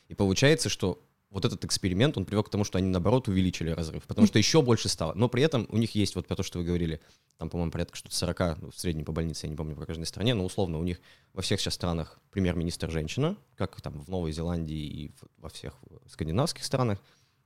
И 0.10 0.16
получается, 0.16 0.70
что 0.70 1.02
вот 1.34 1.46
этот 1.46 1.66
эксперимент, 1.66 2.16
он 2.18 2.26
привел 2.26 2.44
к 2.44 2.50
тому, 2.50 2.64
что 2.64 2.78
они, 2.78 2.88
наоборот, 2.88 3.28
увеличили 3.28 3.72
разрыв, 3.72 4.04
потому 4.04 4.28
что 4.28 4.38
еще 4.38 4.62
больше 4.62 4.88
стало. 4.88 5.14
Но 5.16 5.28
при 5.28 5.44
этом 5.44 5.68
у 5.70 5.78
них 5.78 5.96
есть 5.96 6.16
вот 6.16 6.28
то, 6.28 6.44
что 6.44 6.60
вы 6.60 6.66
говорили, 6.66 7.02
там, 7.38 7.50
по-моему, 7.50 7.72
порядка 7.72 7.98
что-то 7.98 8.16
40, 8.16 8.62
ну, 8.62 8.72
в 8.72 8.80
среднем 8.80 9.04
по 9.04 9.12
больнице, 9.12 9.48
я 9.48 9.50
не 9.50 9.56
помню, 9.56 9.76
по 9.76 9.86
каждой 9.86 10.06
стране, 10.06 10.36
но 10.36 10.46
условно 10.46 10.78
у 10.78 10.84
них 10.84 11.02
во 11.34 11.42
всех 11.42 11.60
сейчас 11.60 11.74
странах 11.74 12.20
премьер-министр 12.32 12.90
женщина, 12.92 13.36
как 13.56 13.82
там 13.82 14.00
в 14.00 14.10
Новой 14.10 14.32
Зеландии 14.32 14.78
и 14.78 15.12
во 15.38 15.50
всех 15.50 15.74
скандинавских 16.08 16.64
странах, 16.64 17.00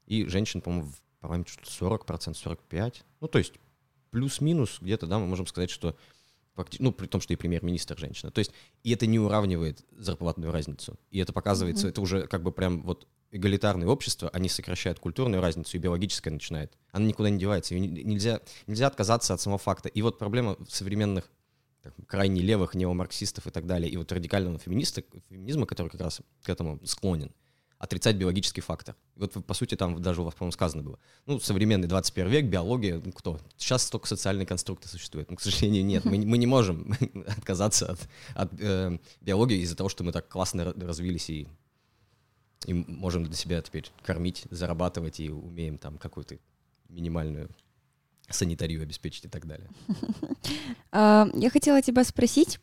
и 0.05 0.25
женщин, 0.25 0.61
по-моему, 0.61 0.87
в 0.87 1.01
по-моему, 1.19 1.45
что-то 1.47 1.97
40%, 1.97 2.59
45%. 2.69 2.95
Ну, 3.21 3.27
то 3.27 3.37
есть 3.37 3.53
плюс-минус 4.11 4.77
где-то, 4.81 5.07
да, 5.07 5.19
мы 5.19 5.27
можем 5.27 5.47
сказать, 5.47 5.69
что 5.69 5.95
ну, 6.79 6.91
при 6.91 7.05
том, 7.05 7.21
что 7.21 7.33
и 7.33 7.35
премьер-министр 7.35 7.97
женщина. 7.99 8.31
То 8.31 8.39
есть, 8.39 8.51
и 8.83 8.91
это 8.91 9.05
не 9.05 9.19
уравнивает 9.19 9.85
зарплатную 9.91 10.51
разницу. 10.51 10.97
И 11.11 11.19
это 11.19 11.31
показывается, 11.31 11.85
mm-hmm. 11.85 11.89
это 11.91 12.01
уже 12.01 12.27
как 12.27 12.41
бы 12.41 12.51
прям 12.51 12.81
вот 12.81 13.07
эгалитарное 13.37 13.87
общество, 13.87 14.29
они 14.33 14.49
сокращают 14.49 14.99
культурную 14.99 15.41
разницу, 15.41 15.77
и 15.77 15.79
биологическая 15.79 16.33
начинает. 16.33 16.73
Она 16.91 17.05
никуда 17.05 17.29
не 17.29 17.39
девается. 17.39 17.75
Ее 17.75 17.87
нельзя, 17.87 18.41
нельзя 18.67 18.87
отказаться 18.87 19.33
от 19.33 19.41
самого 19.41 19.59
факта. 19.59 19.89
И 19.89 20.01
вот 20.01 20.19
проблема 20.19 20.57
современных 20.67 21.31
так, 21.83 21.93
крайне 22.07 22.41
левых 22.41 22.75
неомарксистов 22.75 23.47
и 23.47 23.51
так 23.51 23.65
далее, 23.65 23.89
и 23.89 23.97
вот 23.97 24.11
радикального 24.11 24.59
феминиста, 24.59 25.03
феминизма, 25.29 25.65
который 25.65 25.89
как 25.89 26.01
раз 26.01 26.21
к 26.43 26.49
этому 26.49 26.79
склонен, 26.85 27.31
отрицать 27.77 28.15
биологический 28.15 28.61
фактор. 28.61 28.95
Вот, 29.15 29.33
по 29.45 29.53
сути, 29.53 29.75
там 29.75 30.01
даже 30.01 30.21
у 30.21 30.23
вас, 30.25 30.33
по-моему, 30.33 30.51
сказано 30.51 30.83
было. 30.83 30.99
Ну, 31.25 31.39
современный 31.39 31.87
21 31.87 32.31
век, 32.31 32.45
биология, 32.45 33.01
ну, 33.03 33.11
кто? 33.11 33.39
Сейчас 33.57 33.89
только 33.89 34.07
социальные 34.07 34.45
конструкты 34.45 34.87
существуют. 34.87 35.29
Но, 35.29 35.37
к 35.37 35.41
сожалению, 35.41 35.85
нет. 35.85 36.05
Мы, 36.05 36.17
мы 36.25 36.37
не 36.37 36.47
можем 36.47 36.93
отказаться 37.27 37.91
от, 37.91 37.99
от 38.33 38.51
э, 38.59 38.97
биологии 39.21 39.59
из-за 39.59 39.75
того, 39.75 39.89
что 39.89 40.03
мы 40.03 40.11
так 40.11 40.27
классно 40.27 40.73
развились 40.73 41.29
и, 41.29 41.47
и 42.65 42.73
можем 42.73 43.23
для 43.23 43.35
себя 43.35 43.61
теперь 43.61 43.89
кормить, 44.03 44.45
зарабатывать 44.49 45.19
и 45.19 45.29
умеем 45.29 45.77
там 45.77 45.97
какую-то 45.97 46.37
минимальную 46.89 47.49
санитарию 48.29 48.81
обеспечить 48.81 49.25
и 49.25 49.29
так 49.29 49.45
далее. 49.45 49.69
А, 50.91 51.27
я 51.33 51.49
хотела 51.49 51.81
тебя 51.81 52.03
спросить 52.05 52.59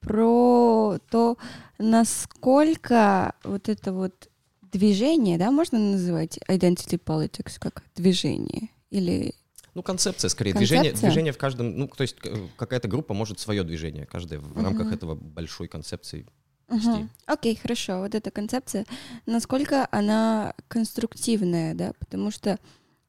про 0.00 0.98
то, 1.10 1.38
насколько 1.78 3.34
вот 3.42 3.68
это 3.68 3.92
вот 3.92 4.28
движение, 4.60 5.38
да, 5.38 5.50
можно 5.50 5.78
называть 5.78 6.38
identity 6.48 7.00
politics 7.02 7.58
как 7.58 7.82
движение 7.96 8.68
или 8.90 9.34
ну, 9.74 9.82
концепция, 9.82 10.28
скорее. 10.28 10.52
Концепция? 10.52 10.80
Движение, 10.80 11.00
движение 11.00 11.32
в 11.32 11.38
каждом... 11.38 11.76
Ну, 11.76 11.88
то 11.88 12.02
есть 12.02 12.16
какая-то 12.56 12.86
группа 12.86 13.12
может 13.12 13.40
свое 13.40 13.64
движение, 13.64 14.06
каждая 14.06 14.38
в 14.38 14.56
uh-huh. 14.56 14.62
рамках 14.62 14.92
этого 14.92 15.16
большой 15.16 15.66
концепции 15.66 16.26
Uh-huh. 16.68 17.08
Окей, 17.26 17.56
хорошо. 17.56 18.00
Вот 18.00 18.14
эта 18.14 18.30
концепция, 18.30 18.86
насколько 19.26 19.86
она 19.90 20.54
конструктивная, 20.68 21.74
да? 21.74 21.92
Потому 21.98 22.30
что, 22.30 22.58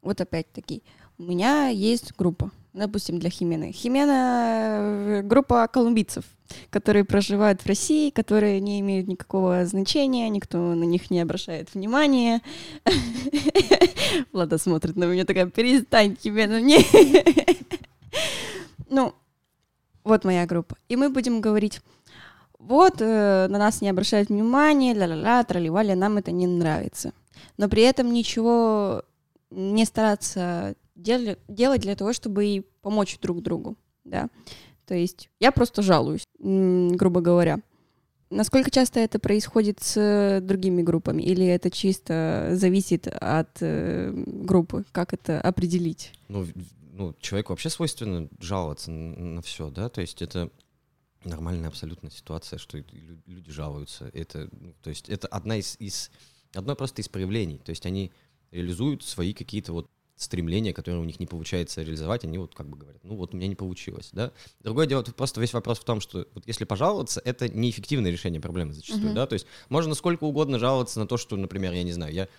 вот 0.02 0.20
опять-таки, 0.22 0.84
у 1.18 1.24
меня 1.24 1.70
есть 1.70 2.14
группа, 2.18 2.52
допустим, 2.74 3.20
для 3.20 3.30
Химены. 3.30 3.72
Химена— 3.72 5.22
группа 5.24 5.68
колумбийцев, 5.68 6.26
которые 6.70 7.06
проживают 7.06 7.62
в 7.62 7.66
России, 7.66 8.10
которые 8.10 8.60
не 8.60 8.82
имеют 8.82 9.08
никакого 9.08 9.66
значения, 9.66 10.28
никто 10.30 10.58
на 10.58 10.84
них 10.84 11.10
не 11.10 11.22
обращает 11.22 11.74
внимания. 11.74 12.42
Влада 14.34 14.58
смотрит 14.58 14.98
на 14.98 15.06
меня 15.06 15.26
такая, 15.26 15.48
перестань, 15.48 16.18
Химена, 16.22 16.60
мне... 16.60 16.80
Ну, 18.88 19.16
вот 20.04 20.24
моя 20.24 20.46
группа. 20.46 20.78
И 20.88 20.96
мы 20.96 21.10
будем 21.10 21.42
говорить, 21.42 21.82
вот, 22.60 22.96
э, 23.00 23.48
на 23.50 23.58
нас 23.58 23.82
не 23.82 23.90
обращают 23.90 24.30
внимания, 24.30 24.94
ля-ля-ля, 24.94 25.44
тролливали, 25.44 25.94
нам 25.94 26.18
это 26.18 26.32
не 26.32 26.48
нравится. 26.48 27.14
Но 27.58 27.70
при 27.70 27.84
этом 27.84 28.14
ничего 28.14 29.04
не 29.52 29.86
стараться 29.86 30.76
дел- 30.96 31.38
делать 31.48 31.82
для 31.82 31.96
того, 31.96 32.14
чтобы 32.14 32.46
и 32.46 32.62
помочь 32.82 33.20
друг 33.20 33.42
другу, 33.42 33.76
да. 34.04 34.30
То 34.86 34.96
есть 34.96 35.30
я 35.40 35.52
просто 35.52 35.82
жалуюсь, 35.82 36.26
грубо 36.40 37.22
говоря. 37.22 37.60
Насколько 38.32 38.72
часто 38.72 39.00
это 39.00 39.20
происходит 39.20 39.82
с 39.82 40.40
другими 40.42 40.82
группами? 40.82 41.22
Или 41.22 41.46
это 41.46 41.70
чисто 41.70 42.50
зависит 42.54 43.08
от 43.08 43.58
э, 43.62 44.12
группы? 44.12 44.84
Как 44.92 45.14
это 45.14 45.40
определить? 45.40 46.12
Ну, 46.28 46.46
ну, 46.92 47.14
человеку 47.20 47.54
вообще 47.54 47.70
свойственно 47.70 48.28
жаловаться 48.40 48.90
на, 48.90 49.16
на 49.36 49.42
все, 49.42 49.70
да, 49.70 49.90
то 49.90 50.02
есть 50.02 50.22
это 50.22 50.50
нормальная 51.26 51.70
абсолютно 51.70 52.10
ситуация, 52.12 52.60
что 52.60 52.78
люди 52.78 53.52
жалуются. 53.52 54.10
Это, 54.14 54.50
ну, 54.52 54.74
то 54.82 54.90
есть 54.90 55.10
это 55.10 55.28
одна 55.28 55.58
из, 55.58 55.76
из, 55.80 56.12
одно 56.54 56.76
просто 56.76 57.02
из 57.02 57.10
проявлений. 57.10 57.60
То 57.60 57.72
есть 57.72 57.86
они 57.86 58.12
реализуют 58.52 59.04
свои 59.04 59.34
какие-то 59.34 59.74
вот 59.74 59.90
стремления, 60.16 60.74
которые 60.74 61.02
у 61.02 61.06
них 61.06 61.20
не 61.20 61.26
получается 61.26 61.82
реализовать, 61.82 62.24
они 62.24 62.38
вот 62.38 62.56
как 62.56 62.70
бы 62.70 62.78
говорят, 62.78 63.04
ну 63.04 63.16
вот 63.16 63.34
у 63.34 63.38
меня 63.38 63.48
не 63.48 63.56
получилось, 63.56 64.10
да. 64.14 64.32
Другое 64.62 64.88
дело, 64.88 65.04
просто 65.04 65.42
весь 65.42 65.52
вопрос 65.54 65.80
в 65.80 65.84
том, 65.84 66.00
что 66.00 66.26
вот 66.34 66.48
если 66.48 66.64
пожаловаться, 66.64 67.22
это 67.26 67.50
неэффективное 67.50 68.12
решение 68.12 68.40
проблемы 68.40 68.72
зачастую, 68.72 69.12
uh-huh. 69.12 69.16
да, 69.16 69.28
то 69.28 69.34
есть 69.34 69.46
можно 69.68 69.94
сколько 69.94 70.24
угодно 70.24 70.58
жаловаться 70.58 71.00
на 71.00 71.08
то, 71.08 71.18
что, 71.18 71.36
например, 71.36 71.74
я 71.74 71.84
не 71.84 71.92
знаю, 71.92 72.14
я 72.14 72.30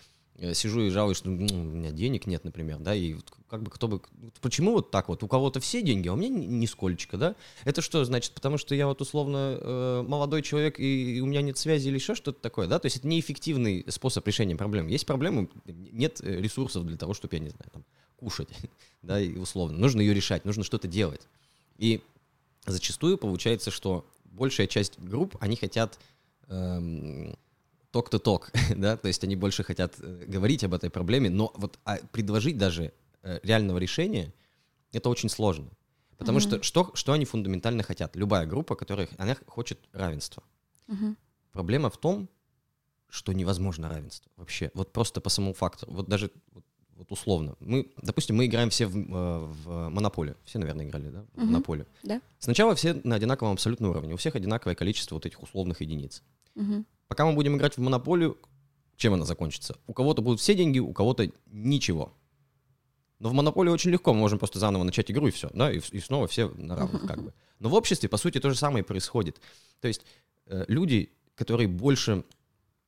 сижу 0.52 0.82
и 0.82 0.90
жалуюсь, 0.90 1.16
что 1.16 1.30
ну, 1.30 1.46
у 1.46 1.64
меня 1.64 1.90
денег 1.90 2.26
нет, 2.26 2.44
например, 2.44 2.78
да, 2.78 2.94
и 2.94 3.16
как 3.48 3.62
бы 3.62 3.70
кто 3.70 3.88
бы... 3.88 4.02
Почему 4.40 4.72
вот 4.72 4.90
так 4.90 5.08
вот? 5.08 5.22
У 5.22 5.28
кого-то 5.28 5.60
все 5.60 5.82
деньги, 5.82 6.08
а 6.08 6.12
у 6.12 6.16
меня 6.16 6.28
нисколько, 6.28 7.16
да? 7.16 7.36
Это 7.64 7.80
что 7.80 8.04
значит? 8.04 8.32
Потому 8.32 8.58
что 8.58 8.74
я 8.74 8.86
вот 8.86 9.00
условно 9.00 9.58
э, 9.60 10.04
молодой 10.06 10.42
человек, 10.42 10.78
и, 10.78 11.16
и 11.16 11.20
у 11.20 11.26
меня 11.26 11.42
нет 11.42 11.56
связи 11.56 11.88
или 11.88 11.94
еще 11.94 12.14
что-то 12.14 12.40
такое, 12.40 12.66
да? 12.66 12.78
То 12.78 12.86
есть 12.86 12.98
это 12.98 13.08
неэффективный 13.08 13.84
способ 13.88 14.26
решения 14.26 14.56
проблем. 14.56 14.88
Есть 14.88 15.06
проблемы, 15.06 15.48
нет 15.64 16.20
э, 16.22 16.40
ресурсов 16.40 16.84
для 16.84 16.96
того, 16.96 17.14
чтобы, 17.14 17.36
я 17.36 17.40
не 17.40 17.50
знаю, 17.50 17.70
там, 17.72 17.84
кушать, 18.16 18.48
да, 19.02 19.20
и 19.20 19.36
условно. 19.36 19.78
Нужно 19.78 20.00
ее 20.00 20.12
решать, 20.12 20.44
нужно 20.44 20.64
что-то 20.64 20.88
делать. 20.88 21.26
И 21.78 22.02
зачастую 22.66 23.16
получается, 23.16 23.70
что 23.70 24.06
большая 24.24 24.66
часть 24.66 24.98
групп, 24.98 25.36
они 25.40 25.56
хотят... 25.56 25.98
Эм, 26.48 27.36
ток-то-ток, 27.90 28.50
да, 28.76 28.96
то 28.96 29.08
есть 29.08 29.24
они 29.24 29.36
больше 29.36 29.64
хотят 29.64 29.94
э, 29.98 30.24
говорить 30.26 30.64
об 30.64 30.74
этой 30.74 30.90
проблеме, 30.90 31.30
но 31.30 31.52
вот 31.54 31.78
а 31.84 31.98
предложить 32.12 32.58
даже 32.58 32.92
э, 33.22 33.40
реального 33.42 33.78
решения 33.78 34.32
это 34.92 35.08
очень 35.08 35.28
сложно. 35.28 35.70
Потому 36.16 36.38
mm-hmm. 36.38 36.62
что, 36.62 36.62
что 36.62 36.90
что 36.94 37.12
они 37.12 37.24
фундаментально 37.24 37.82
хотят? 37.82 38.16
Любая 38.16 38.46
группа, 38.46 38.74
которая 38.74 39.08
она 39.18 39.36
хочет 39.46 39.78
равенства. 39.92 40.42
Mm-hmm. 40.88 41.16
Проблема 41.52 41.90
в 41.90 41.98
том, 41.98 42.28
что 43.08 43.32
невозможно 43.32 43.88
равенство 43.88 44.30
вообще. 44.36 44.70
Вот 44.74 44.92
просто 44.92 45.20
по 45.20 45.30
самому 45.30 45.54
факту. 45.54 45.86
Вот 45.88 46.08
даже 46.08 46.30
вот, 46.52 46.64
вот 46.96 47.12
условно. 47.12 47.56
Мы, 47.60 47.92
допустим, 48.02 48.36
мы 48.36 48.46
играем 48.46 48.70
все 48.70 48.86
в, 48.86 48.96
э, 48.96 49.46
в 49.64 49.88
монополию. 49.90 50.36
Все, 50.44 50.58
наверное, 50.58 50.86
играли, 50.86 51.10
да? 51.10 51.24
В 51.34 51.38
mm-hmm. 51.38 51.44
монополию. 51.44 51.86
Да. 52.02 52.20
Сначала 52.38 52.74
все 52.74 52.94
на 53.04 53.16
одинаковом 53.16 53.52
абсолютном 53.52 53.90
уровне. 53.90 54.14
У 54.14 54.16
всех 54.16 54.34
одинаковое 54.34 54.74
количество 54.74 55.14
вот 55.14 55.26
этих 55.26 55.42
условных 55.42 55.80
единиц. 55.82 56.22
Mm-hmm. 56.54 56.84
Пока 57.08 57.24
мы 57.26 57.34
будем 57.34 57.56
играть 57.56 57.76
в 57.76 57.80
монополию, 57.80 58.38
чем 58.96 59.14
она 59.14 59.24
закончится? 59.24 59.78
У 59.86 59.92
кого-то 59.92 60.22
будут 60.22 60.40
все 60.40 60.54
деньги, 60.54 60.78
у 60.78 60.92
кого-то 60.92 61.30
ничего. 61.46 62.14
Но 63.18 63.30
в 63.30 63.32
монополию 63.32 63.72
очень 63.72 63.90
легко, 63.90 64.12
мы 64.12 64.20
можем 64.20 64.38
просто 64.38 64.58
заново 64.58 64.82
начать 64.82 65.10
игру 65.10 65.26
и 65.26 65.30
все, 65.30 65.48
да, 65.54 65.72
и, 65.72 65.80
и 65.90 66.00
снова 66.00 66.26
все 66.26 66.48
на 66.48 66.76
равных 66.76 67.06
как 67.06 67.22
бы. 67.22 67.32
Но 67.60 67.68
в 67.70 67.74
обществе, 67.74 68.08
по 68.08 68.18
сути, 68.18 68.40
то 68.40 68.50
же 68.50 68.56
самое 68.56 68.84
происходит. 68.84 69.40
То 69.80 69.88
есть 69.88 70.02
э, 70.46 70.64
люди, 70.68 71.12
которые 71.34 71.68
больше, 71.68 72.24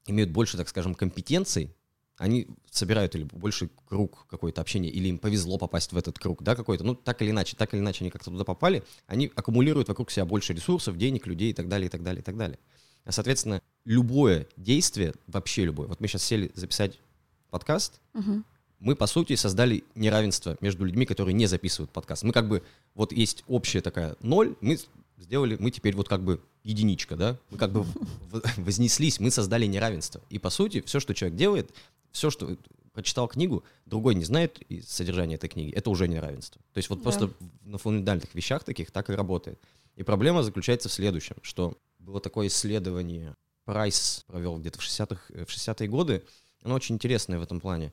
имеют 0.07 0.31
больше, 0.31 0.59
так 0.59 0.69
скажем, 0.69 0.95
компетенций, 0.95 1.75
они 2.19 2.49
собирают 2.71 3.15
или 3.15 3.23
больше 3.23 3.71
круг 3.87 4.27
какой-то 4.29 4.61
общения, 4.61 4.91
или 4.91 5.09
им 5.09 5.19
повезло 5.19 5.57
попасть 5.57 5.93
в 5.93 5.97
этот 5.97 6.19
круг, 6.19 6.43
да, 6.43 6.57
какой-то, 6.57 6.85
ну, 6.85 6.95
так 6.95 7.23
или 7.23 7.31
иначе, 7.31 7.57
так 7.57 7.73
или 7.73 7.81
иначе 7.81 8.03
они 8.03 8.11
как-то 8.11 8.31
туда 8.31 8.45
попали, 8.45 8.83
они 9.07 9.31
аккумулируют 9.35 9.89
вокруг 9.89 10.11
себя 10.11 10.27
больше 10.27 10.53
ресурсов, 10.53 10.99
денег, 10.99 11.27
людей 11.27 11.51
и 11.51 11.55
так 11.55 11.69
далее, 11.69 11.87
и 11.87 11.91
так 11.91 12.03
далее, 12.03 12.21
и 12.21 12.25
так 12.25 12.37
далее. 12.37 12.59
А, 13.09 13.12
соответственно, 13.12 13.62
любое 13.87 14.47
действие, 14.59 15.14
вообще 15.29 15.64
любое, 15.64 15.88
вот 15.88 15.99
мы 15.99 16.09
сейчас 16.09 16.23
сели 16.25 16.51
записать 16.55 17.01
подкаст, 17.49 18.03
угу. 18.12 18.42
мы, 18.81 18.97
по 18.97 19.07
сути, 19.07 19.35
создали 19.35 19.83
неравенство 19.94 20.59
между 20.61 20.85
людьми, 20.85 21.07
которые 21.07 21.33
не 21.33 21.47
записывают 21.47 21.90
подкаст. 21.90 22.23
Мы 22.23 22.35
как 22.35 22.51
бы, 22.51 22.62
вот 22.94 23.12
есть 23.12 23.44
общая 23.49 23.81
такая 23.81 24.14
ноль, 24.21 24.57
мы 24.61 24.79
сделали, 25.16 25.57
мы 25.59 25.71
теперь 25.71 25.97
вот 25.97 26.07
как 26.07 26.23
бы 26.23 26.42
единичка, 26.64 27.16
да, 27.16 27.38
мы 27.49 27.57
как 27.57 27.73
бы 27.73 27.87
вознеслись, 28.59 29.21
мы 29.21 29.31
создали 29.31 29.64
неравенство. 29.64 30.21
И, 30.29 30.38
по 30.38 30.51
сути, 30.51 30.83
все, 30.83 31.01
что 31.01 31.14
человек 31.14 31.38
делает, 31.38 31.71
все, 32.12 32.29
что 32.29 32.59
прочитал 32.92 33.27
книгу, 33.27 33.64
другой 33.87 34.16
не 34.16 34.25
знает 34.25 34.61
содержание 34.87 35.37
этой 35.37 35.49
книги, 35.49 35.73
это 35.73 35.88
уже 35.88 36.09
неравенство. 36.09 36.61
То 36.75 36.79
есть 36.79 36.90
вот 36.90 36.99
да. 36.99 37.05
просто 37.05 37.31
на 37.64 37.79
фундаментальных 37.79 38.35
вещах 38.35 38.64
таких 38.64 38.90
так 38.90 39.09
и 39.09 39.14
работает. 39.14 39.59
И 39.97 40.03
проблема 40.03 40.42
заключается 40.42 40.90
в 40.90 40.92
следующем, 40.92 41.37
что 41.40 41.75
было 42.09 42.21
такое 42.21 42.47
исследование, 42.49 43.37
Прайс 43.64 44.25
провел 44.27 44.59
где-то 44.59 44.79
в 44.81 44.83
60-х, 44.83 45.21
э, 45.29 45.44
в 45.44 45.49
60-е 45.49 45.88
годы, 45.88 46.25
оно 46.62 46.75
очень 46.75 46.94
интересное 46.94 47.38
в 47.38 47.42
этом 47.42 47.61
плане. 47.61 47.92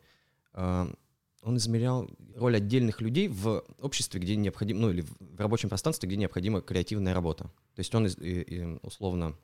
А, 0.54 0.90
он 1.42 1.58
измерял 1.58 2.10
роль 2.36 2.56
отдельных 2.56 3.02
людей 3.02 3.28
в 3.28 3.64
обществе, 3.80 4.20
где 4.20 4.36
необходимо, 4.36 4.80
ну 4.80 4.90
или 4.90 5.02
в 5.02 5.40
рабочем 5.40 5.70
пространстве, 5.70 6.08
где 6.08 6.16
необходима 6.16 6.62
креативная 6.62 7.14
работа. 7.14 7.44
То 7.76 7.80
есть 7.80 7.94
он 7.94 8.06
условно, 8.82 9.38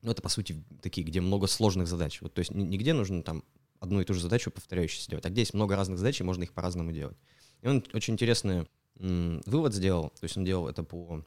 ну 0.00 0.10
это 0.10 0.22
по 0.22 0.28
сути 0.28 0.64
такие, 0.80 1.04
где 1.04 1.20
много 1.20 1.48
сложных 1.48 1.88
задач. 1.88 2.22
Вот, 2.22 2.32
то 2.32 2.38
есть 2.38 2.52
нигде 2.52 2.94
нужно 2.94 3.22
там 3.22 3.44
одну 3.80 4.00
и 4.00 4.04
ту 4.04 4.14
же 4.14 4.20
задачу 4.22 4.50
повторяющуюся 4.50 5.10
делать, 5.10 5.26
а 5.26 5.30
где 5.30 5.42
есть 5.42 5.54
много 5.54 5.76
разных 5.76 5.98
задач, 5.98 6.20
и 6.20 6.24
можно 6.24 6.44
их 6.44 6.52
по-разному 6.52 6.92
делать. 6.92 7.18
И 7.60 7.68
он 7.68 7.84
очень 7.92 8.14
интересный 8.14 8.66
вывод 8.94 9.74
сделал, 9.74 10.10
то 10.10 10.24
есть 10.24 10.36
он 10.36 10.44
делал 10.44 10.68
это 10.68 10.82
по 10.82 11.22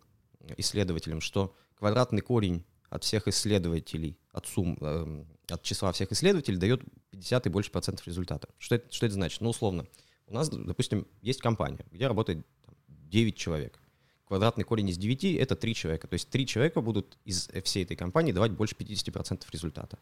исследователям, 0.58 1.22
что 1.22 1.54
квадратный 1.80 2.22
корень 2.22 2.64
от 2.90 3.04
всех 3.04 3.28
исследователей, 3.28 4.18
от 4.32 4.48
сумм, 4.48 4.78
э, 4.82 5.24
от 5.50 5.64
числа 5.64 5.92
всех 5.92 6.12
исследователей 6.12 6.58
дает 6.58 6.84
50 7.12 7.48
и 7.48 7.50
больше 7.50 7.72
процентов 7.72 8.06
результата. 8.06 8.48
Что 8.58 8.76
это, 8.76 8.94
что 8.94 9.06
это 9.06 9.16
значит? 9.16 9.42
Ну, 9.42 9.50
условно, 9.50 9.86
у 10.28 10.34
нас, 10.34 10.50
допустим, 10.50 11.08
есть 11.22 11.42
компания, 11.42 11.86
где 11.92 12.08
работает 12.08 12.46
там, 12.66 12.76
9 12.88 13.36
человек. 13.36 13.80
Квадратный 14.26 14.64
корень 14.64 14.90
из 14.90 14.98
9— 14.98 15.24
это 15.40 15.56
3 15.56 15.74
человека. 15.74 16.08
То 16.08 16.14
есть 16.14 16.30
3 16.30 16.46
человека 16.46 16.82
будут 16.82 17.18
из 17.26 17.50
всей 17.64 17.84
этой 17.84 17.98
компании 17.98 18.32
давать 18.32 18.52
больше 18.52 18.76
50% 18.76 19.44
результата. 19.52 19.98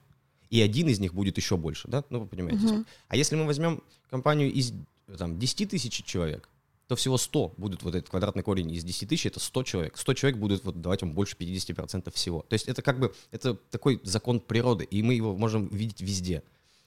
И 0.49 0.61
один 0.61 0.89
из 0.89 0.99
них 0.99 1.13
будет 1.13 1.37
еще 1.37 1.57
больше, 1.57 1.87
да? 1.87 2.03
Ну, 2.09 2.21
вы 2.21 2.27
понимаете. 2.27 2.65
Uh-huh. 2.65 2.85
А 3.09 3.15
если 3.15 3.35
мы 3.35 3.45
возьмем 3.45 3.83
компанию 4.09 4.51
из 4.51 4.73
там, 5.17 5.39
10 5.39 5.69
тысяч 5.69 6.03
человек, 6.03 6.49
то 6.87 6.95
всего 6.95 7.17
100 7.17 7.55
будут 7.57 7.83
вот 7.83 7.95
этот 7.95 8.09
квадратный 8.09 8.43
корень 8.43 8.71
из 8.71 8.83
10 8.83 9.09
тысяч, 9.09 9.25
это 9.25 9.39
100 9.39 9.63
человек. 9.63 9.97
100 9.97 10.13
человек 10.13 10.39
будут 10.39 10.63
вот 10.63 10.81
давать 10.81 11.01
вам 11.01 11.13
больше 11.13 11.35
50% 11.37 12.11
всего. 12.13 12.45
То 12.47 12.53
есть 12.53 12.67
это 12.67 12.81
как 12.81 12.99
бы, 12.99 13.13
это 13.31 13.55
такой 13.55 13.99
закон 14.03 14.39
природы, 14.39 14.85
и 14.85 15.03
мы 15.03 15.13
его 15.13 15.35
можем 15.35 15.67
видеть 15.67 16.01
везде. 16.01 16.43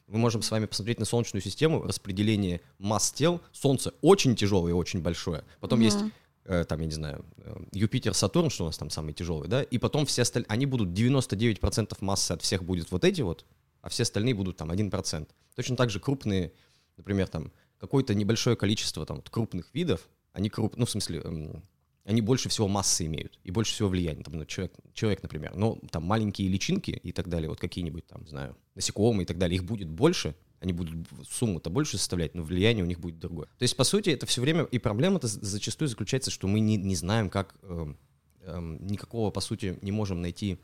Мы 0.07 0.19
можем 0.19 0.43
с 0.43 0.51
вами 0.51 0.67
посмотреть 0.67 0.99
на 0.99 1.05
Солнечную 1.05 1.43
систему, 1.43 1.83
распределение 1.83 2.63
масс 2.79 3.13
тел. 3.13 3.41
Солнце 3.53 3.93
очень 4.01 4.35
тяжелое 4.35 4.71
и 4.71 4.75
очень 4.75 5.03
большое. 5.03 5.45
Потом 5.61 5.81
mm-hmm. 5.81 5.85
есть 5.85 5.99
э, 6.47 6.65
там, 6.65 6.81
я 6.81 6.87
не 6.87 6.93
знаю, 6.93 7.25
э, 7.37 7.55
Юпитер, 7.73 8.15
Сатурн, 8.15 8.51
что 8.51 8.65
у 8.65 8.67
нас 8.67 8.79
там 8.79 8.91
самый 8.91 9.13
тяжелый, 9.13 9.49
да, 9.49 9.63
и 9.63 9.79
потом 9.79 10.07
все 10.07 10.23
остальные, 10.23 10.47
они 10.49 10.67
будут 10.67 10.89
99% 10.89 11.97
массы 12.01 12.33
от 12.33 12.43
всех 12.43 12.65
будет 12.65 12.91
вот 12.91 13.05
эти 13.05 13.21
вот, 13.21 13.45
а 13.83 13.89
все 13.91 14.03
остальные 14.03 14.35
будут 14.35 14.57
там 14.57 14.73
1%. 14.73 15.29
Точно 15.55 15.77
так 15.77 15.91
же 15.91 16.01
крупные, 16.01 16.53
например, 16.97 17.29
там 17.29 17.53
какое-то 17.81 18.15
небольшое 18.15 18.57
количество 18.57 19.07
там, 19.07 19.23
крупных 19.23 19.73
видов, 19.75 20.09
они 20.33 20.51
круп, 20.51 20.77
ну, 20.77 20.85
в 20.85 20.91
смысле, 20.91 21.21
эм, 21.21 21.63
они 22.05 22.21
больше 22.21 22.49
всего 22.49 22.69
массы 22.69 23.07
имеют 23.07 23.39
и 23.43 23.51
больше 23.51 23.73
всего 23.73 23.89
влияния. 23.89 24.23
Там, 24.23 24.35
ну, 24.35 24.45
человек, 24.45 24.75
человек, 24.93 25.23
например, 25.23 25.57
но 25.57 25.79
там 25.91 26.05
маленькие 26.05 26.49
личинки 26.49 26.91
и 26.91 27.13
так 27.13 27.29
далее, 27.29 27.49
вот 27.49 27.59
какие-нибудь 27.59 28.07
там, 28.07 28.27
знаю, 28.29 28.57
насекомые 28.75 29.25
и 29.25 29.27
так 29.27 29.39
далее, 29.39 29.57
их 29.57 29.65
будет 29.65 29.89
больше, 29.89 30.37
они 30.61 30.75
будут 30.75 31.09
сумму-то 31.27 31.71
больше 31.71 31.97
составлять, 31.97 32.35
но 32.35 32.43
влияние 32.43 32.85
у 32.85 32.87
них 32.87 33.01
будет 33.01 33.19
другое. 33.19 33.47
То 33.59 33.63
есть, 33.63 33.77
по 33.77 33.85
сути, 33.85 34.11
это 34.11 34.27
все 34.27 34.43
время, 34.43 34.65
и 34.65 34.79
проблема-то 34.79 35.27
зачастую 35.27 35.89
заключается, 35.89 36.31
что 36.31 36.47
мы 36.47 36.61
не, 36.61 36.77
не 36.77 36.95
знаем, 36.95 37.31
как, 37.31 37.57
э, 37.63 37.95
э, 38.43 38.77
никакого, 38.81 39.31
по 39.31 39.41
сути, 39.41 39.79
не 39.81 39.91
можем 39.91 40.21
найти 40.21 40.59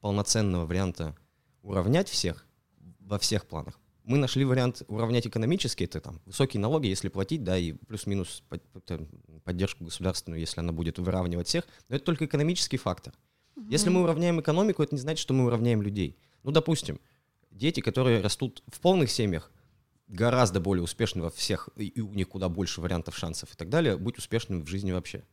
полноценного 0.00 0.66
варианта 0.66 1.16
уравнять 1.62 2.10
всех 2.10 2.46
во 3.00 3.18
всех 3.18 3.46
планах 3.46 3.78
мы 4.04 4.18
нашли 4.18 4.44
вариант 4.44 4.82
уравнять 4.88 5.26
экономически, 5.26 5.84
это 5.84 6.00
там 6.00 6.20
высокие 6.26 6.60
налоги, 6.60 6.86
если 6.86 7.08
платить, 7.08 7.42
да, 7.42 7.56
и 7.56 7.72
плюс-минус 7.72 8.42
поддержку 9.44 9.84
государственную, 9.84 10.40
если 10.40 10.60
она 10.60 10.72
будет 10.72 10.98
выравнивать 10.98 11.48
всех, 11.48 11.64
но 11.88 11.96
это 11.96 12.04
только 12.04 12.26
экономический 12.26 12.76
фактор. 12.76 13.14
Угу. 13.56 13.66
Если 13.70 13.88
мы 13.88 14.02
уравняем 14.02 14.40
экономику, 14.40 14.82
это 14.82 14.94
не 14.94 15.00
значит, 15.00 15.20
что 15.20 15.32
мы 15.32 15.46
уравняем 15.46 15.80
людей. 15.82 16.18
Ну, 16.42 16.50
допустим, 16.50 17.00
дети, 17.50 17.80
которые 17.80 18.20
растут 18.20 18.62
в 18.66 18.80
полных 18.80 19.10
семьях, 19.10 19.50
гораздо 20.06 20.60
более 20.60 20.82
успешны 20.82 21.22
во 21.22 21.30
всех, 21.30 21.70
и 21.76 22.00
у 22.00 22.12
них 22.12 22.28
куда 22.28 22.50
больше 22.50 22.80
вариантов, 22.82 23.16
шансов 23.16 23.54
и 23.54 23.56
так 23.56 23.70
далее, 23.70 23.96
быть 23.96 24.18
успешным 24.18 24.62
в 24.62 24.68
жизни 24.68 24.92
вообще. 24.92 25.24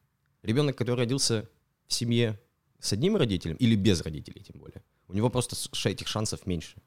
Ребенок, 0.43 0.77
который 0.77 1.01
родился 1.01 1.49
в 1.87 1.93
семье 1.93 2.39
с 2.79 2.93
одним 2.93 3.17
родителем 3.17 3.57
или 3.57 3.75
без 3.75 4.01
родителей, 4.01 4.41
тем 4.43 4.59
более, 4.59 4.81
у 5.07 5.13
него 5.13 5.29
просто 5.29 5.55
этих 5.89 6.07
шансов 6.07 6.45
меньше. 6.45 6.81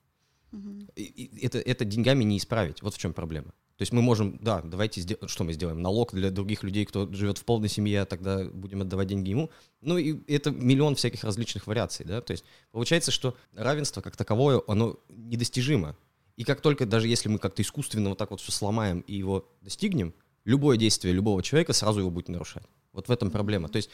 Это, 1.42 1.58
это 1.58 1.84
деньгами 1.84 2.24
не 2.24 2.38
исправить. 2.38 2.82
Вот 2.82 2.94
в 2.94 2.98
чем 2.98 3.12
проблема. 3.12 3.52
То 3.76 3.82
есть 3.82 3.92
мы 3.92 4.02
можем, 4.02 4.38
да, 4.40 4.62
давайте 4.62 5.00
сделаем, 5.00 5.26
что 5.26 5.42
мы 5.42 5.52
сделаем? 5.52 5.82
Налог 5.82 6.14
для 6.14 6.30
других 6.30 6.62
людей, 6.62 6.84
кто 6.84 7.12
живет 7.12 7.38
в 7.38 7.44
полной 7.44 7.68
семье, 7.68 8.02
а 8.02 8.06
тогда 8.06 8.44
будем 8.44 8.82
отдавать 8.82 9.08
деньги 9.08 9.30
ему. 9.30 9.50
Ну 9.80 9.98
и 9.98 10.20
это 10.32 10.52
миллион 10.52 10.94
всяких 10.94 11.24
различных 11.24 11.66
вариаций, 11.66 12.06
да. 12.06 12.20
То 12.20 12.30
есть 12.30 12.44
получается, 12.70 13.10
что 13.10 13.36
равенство 13.52 14.00
как 14.00 14.16
таковое, 14.16 14.62
оно 14.68 15.00
недостижимо. 15.08 15.96
И 16.36 16.44
как 16.44 16.60
только, 16.60 16.86
даже 16.86 17.08
если 17.08 17.28
мы 17.28 17.40
как-то 17.40 17.62
искусственно 17.62 18.10
вот 18.10 18.18
так 18.18 18.30
вот 18.30 18.40
все 18.40 18.52
сломаем 18.52 19.00
и 19.00 19.14
его 19.14 19.48
достигнем, 19.60 20.14
любое 20.44 20.76
действие 20.76 21.12
любого 21.12 21.42
человека 21.42 21.72
сразу 21.72 22.00
его 22.00 22.10
будет 22.10 22.28
нарушать. 22.28 22.64
Вот 22.92 23.08
в 23.08 23.10
этом 23.10 23.32
проблема. 23.32 23.68
То 23.68 23.76
есть, 23.76 23.90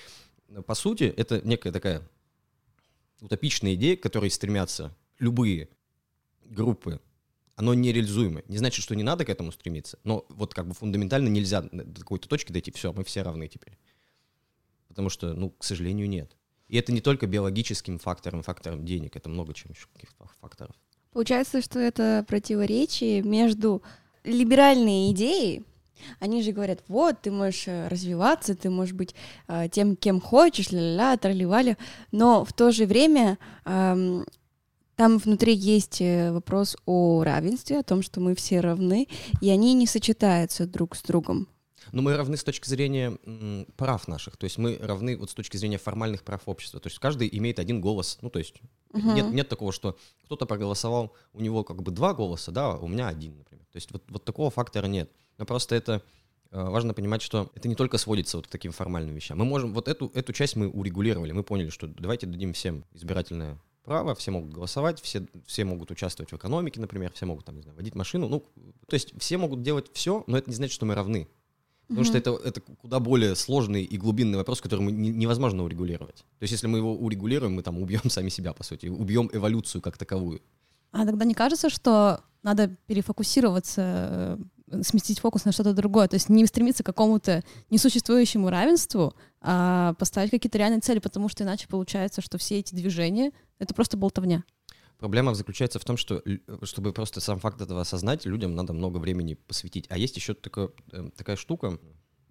по 0.67 0.75
сути, 0.75 1.05
это 1.05 1.41
некая 1.43 1.73
такая 1.73 2.03
утопичная 3.21 3.75
идея, 3.75 3.97
к 3.97 4.03
которой 4.03 4.31
стремятся 4.31 4.95
любые 5.19 5.69
группы, 6.51 7.01
оно 7.57 7.75
нереализуемо. 7.75 8.43
Не 8.49 8.59
значит, 8.59 8.83
что 8.83 8.95
не 8.95 9.03
надо 9.03 9.25
к 9.25 9.31
этому 9.31 9.53
стремиться, 9.53 9.99
но 10.05 10.27
вот 10.29 10.55
как 10.55 10.67
бы 10.67 10.75
фундаментально 10.75 11.29
нельзя 11.29 11.63
до 11.63 12.01
какой-то 12.01 12.29
точки 12.29 12.53
дойти, 12.53 12.71
все, 12.73 12.93
мы 12.93 13.05
все 13.05 13.23
равны 13.23 13.49
теперь. 13.49 13.79
Потому 14.89 15.09
что, 15.09 15.35
ну, 15.35 15.51
к 15.51 15.65
сожалению, 15.65 16.09
нет. 16.09 16.37
И 16.69 16.77
это 16.77 16.93
не 16.93 17.01
только 17.01 17.27
биологическим 17.27 17.99
фактором, 17.99 18.43
фактором 18.43 18.85
денег, 18.85 19.17
это 19.17 19.29
много 19.29 19.55
чем 19.55 19.73
еще 19.73 19.87
каких-то 19.93 20.29
факторов. 20.41 20.75
Получается, 21.13 21.61
что 21.61 21.79
это 21.79 22.25
противоречие 22.29 23.23
между 23.23 23.83
либеральной 24.25 25.11
идеей, 25.11 25.65
они 26.19 26.43
же 26.43 26.53
говорят, 26.53 26.83
вот, 26.89 27.21
ты 27.21 27.31
можешь 27.31 27.65
э, 27.67 27.89
развиваться, 27.89 28.55
ты 28.55 28.71
можешь 28.71 28.95
быть 28.95 29.15
э, 29.49 29.69
тем, 29.71 29.97
кем 29.97 30.21
хочешь, 30.21 30.71
ля-ля-ля, 30.71 31.17
тролливали, 31.17 31.77
но 32.11 32.45
в 32.45 32.53
то 32.53 32.71
же 32.71 32.87
время 32.87 33.39
э, 33.65 34.25
там 35.01 35.17
внутри 35.17 35.55
есть 35.55 36.03
э, 36.03 36.31
вопрос 36.31 36.77
о 36.85 37.25
равенстве, 37.25 37.79
о 37.79 37.83
том, 37.83 38.03
что 38.03 38.21
мы 38.21 38.35
все 38.35 38.61
равны, 38.61 39.09
и 39.41 39.49
они 39.49 39.73
не 39.73 39.87
сочетаются 39.87 40.67
друг 40.67 40.95
с 40.95 41.01
другом. 41.01 41.49
Но 41.93 42.03
мы 42.03 42.15
равны 42.15 42.37
с 42.37 42.45
точки 42.45 42.69
зрения 42.69 43.17
прав 43.79 44.09
наших, 44.09 44.37
то 44.37 44.45
есть 44.45 44.59
мы 44.59 44.77
равны 44.79 45.17
вот 45.17 45.31
с 45.31 45.35
точки 45.35 45.57
зрения 45.57 45.79
формальных 45.79 46.23
прав 46.23 46.43
общества, 46.45 46.81
то 46.81 46.89
есть 46.89 46.99
каждый 46.99 47.31
имеет 47.33 47.59
один 47.59 47.81
голос, 47.81 48.19
ну 48.21 48.29
то 48.29 48.41
есть 48.41 48.61
uh-huh. 48.93 49.15
нет, 49.15 49.33
нет 49.33 49.49
такого, 49.49 49.73
что 49.73 49.97
кто-то 50.25 50.45
проголосовал, 50.45 51.15
у 51.33 51.41
него 51.41 51.65
как 51.65 51.83
бы 51.83 51.93
два 51.93 52.13
голоса, 52.13 52.53
да, 52.53 52.73
а 52.73 52.77
у 52.77 52.87
меня 52.87 53.09
один, 53.09 53.39
например. 53.39 53.65
То 53.73 53.77
есть 53.77 53.91
вот, 53.93 54.03
вот 54.11 54.27
такого 54.27 54.51
фактора 54.51 54.87
нет. 54.87 55.11
Но 55.39 55.47
просто 55.47 55.77
это 55.77 56.03
э, 56.51 56.63
важно 56.63 56.93
понимать, 56.93 57.23
что 57.23 57.51
это 57.55 57.69
не 57.69 57.75
только 57.75 57.97
сводится 57.97 58.37
вот 58.37 58.49
к 58.49 58.51
таким 58.51 58.73
формальным 58.73 59.15
вещам. 59.15 59.39
Мы 59.39 59.47
можем, 59.47 59.73
вот 59.73 59.89
эту, 59.89 60.13
эту 60.13 60.35
часть 60.35 60.57
мы 60.57 60.69
урегулировали, 60.69 61.33
мы 61.33 61.43
поняли, 61.43 61.71
что 61.71 61.87
давайте 61.87 62.27
дадим 62.27 62.53
всем 62.53 62.85
избирательное 62.93 63.59
право, 63.85 64.15
все 64.15 64.31
могут 64.31 64.53
голосовать, 64.53 65.01
все, 65.01 65.27
все 65.47 65.65
могут 65.65 65.91
участвовать 65.91 66.33
в 66.33 66.37
экономике, 66.37 66.81
например, 66.81 67.13
все 67.13 67.27
могут 67.27 67.45
там, 67.45 67.57
не 67.57 67.63
знаю, 67.63 67.77
водить 67.77 67.95
машину. 67.95 68.29
Ну, 68.29 68.45
то 68.87 68.95
есть 68.95 69.13
все 69.19 69.39
могут 69.39 69.63
делать 69.63 69.91
все, 69.93 70.25
но 70.27 70.39
это 70.39 70.49
не 70.51 70.57
значит, 70.57 70.75
что 70.75 70.87
мы 70.87 70.95
равны. 70.95 71.29
Потому 71.89 72.05
mm-hmm. 72.05 72.09
что 72.09 72.19
это, 72.19 72.31
это 72.45 72.61
куда 72.61 73.01
более 73.01 73.35
сложный 73.35 73.83
и 73.83 73.97
глубинный 73.99 74.39
вопрос, 74.39 74.61
который 74.61 74.81
мы 74.81 74.93
не, 74.93 75.11
невозможно 75.11 75.65
урегулировать. 75.65 76.19
То 76.39 76.43
есть 76.43 76.53
если 76.53 76.69
мы 76.69 76.79
его 76.79 76.95
урегулируем, 76.95 77.55
мы 77.55 77.63
там 77.63 77.79
убьем 77.83 78.03
сами 78.11 78.29
себя, 78.29 78.53
по 78.53 78.63
сути, 78.63 78.87
убьем 78.87 79.29
эволюцию 79.33 79.83
как 79.83 79.99
таковую. 79.99 80.41
А 80.93 81.05
тогда 81.05 81.25
не 81.25 81.35
кажется, 81.35 81.69
что 81.69 82.21
надо 82.43 82.69
перефокусироваться 82.87 84.39
сместить 84.83 85.19
фокус 85.19 85.45
на 85.45 85.53
что-то 85.53 85.73
другое. 85.73 86.09
То 86.09 86.15
есть 86.15 86.29
не 86.29 86.47
стремиться 86.47 86.83
к 86.83 86.87
какому-то 86.87 87.43
несуществующему 87.71 88.51
равенству, 88.51 89.15
а 89.41 89.95
поставить 89.95 90.31
какие-то 90.31 90.59
реальные 90.59 90.81
цели, 90.81 90.99
потому 90.99 91.29
что 91.29 91.45
иначе 91.45 91.67
получается, 91.69 92.21
что 92.21 92.39
все 92.39 92.59
эти 92.59 92.75
движения— 92.75 93.33
это 93.59 93.75
просто 93.75 93.97
болтовня. 93.97 94.45
Проблема 94.99 95.35
заключается 95.35 95.79
в 95.79 95.85
том, 95.85 95.97
что 95.97 96.23
чтобы 96.63 96.93
просто 96.93 97.21
сам 97.21 97.39
факт 97.39 97.61
этого 97.61 97.81
осознать, 97.81 98.27
людям 98.27 98.55
надо 98.55 98.75
много 98.75 98.99
времени 98.99 99.35
посвятить. 99.35 99.87
А 99.89 99.97
есть 99.97 100.15
еще 100.17 100.35
такая, 100.35 100.69
э, 100.93 101.09
такая 101.17 101.37
штука, 101.37 101.79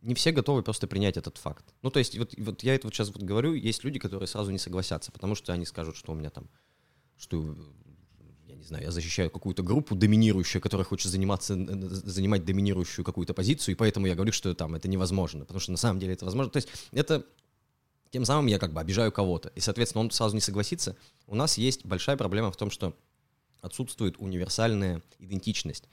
не 0.01 0.13
все 0.13 0.31
готовы 0.31 0.61
просто 0.61 0.87
принять 0.87 1.17
этот 1.17 1.37
факт. 1.37 1.65
Ну, 1.81 1.89
то 1.89 1.97
есть, 1.97 2.17
вот, 2.17 2.35
вот 2.37 2.63
я 2.63 2.75
это 2.75 2.85
вот 2.87 2.93
сейчас 2.93 3.09
вот 3.09 3.23
говорю, 3.23 3.53
есть 3.53 3.83
люди, 3.83 3.97
которые 3.97 4.27
сразу 4.27 4.51
не 4.51 4.59
согласятся, 4.59 5.11
потому 5.11 5.33
что 5.33 5.51
они 5.51 5.65
скажут, 5.65 5.95
что 5.95 6.11
у 6.11 6.15
меня 6.15 6.29
там, 6.29 6.47
что 7.17 7.55
не 8.59 8.65
знаю, 8.65 8.83
я 8.83 8.91
защищаю 8.91 9.29
какую-то 9.29 9.63
группу 9.63 9.95
доминирующую, 9.95 10.61
которая 10.61 10.85
хочет 10.85 11.11
заниматься, 11.11 11.55
занимать 11.55 12.45
доминирующую 12.45 13.05
какую-то 13.05 13.33
позицию, 13.33 13.73
и 13.73 13.75
поэтому 13.75 14.05
я 14.05 14.15
говорю, 14.15 14.31
что 14.31 14.53
там 14.53 14.75
это 14.75 14.87
невозможно, 14.87 15.41
потому 15.45 15.59
что 15.59 15.71
на 15.71 15.77
самом 15.77 15.99
деле 15.99 16.13
это 16.13 16.25
возможно. 16.25 16.51
То 16.51 16.57
есть 16.57 16.69
это 16.91 17.25
тем 18.11 18.25
самым 18.25 18.47
я 18.47 18.59
как 18.59 18.73
бы 18.73 18.81
обижаю 18.81 19.11
кого-то. 19.11 19.51
И, 19.55 19.59
соответственно, 19.59 20.03
он 20.03 20.11
сразу 20.11 20.35
не 20.35 20.41
согласится. 20.41 20.95
У 21.27 21.35
нас 21.35 21.57
есть 21.57 21.85
большая 21.85 22.17
проблема 22.17 22.51
в 22.51 22.57
том, 22.57 22.71
что 22.71 22.95
отсутствует 23.61 24.15
универсальная 24.17 25.01
идентичность. 25.19 25.85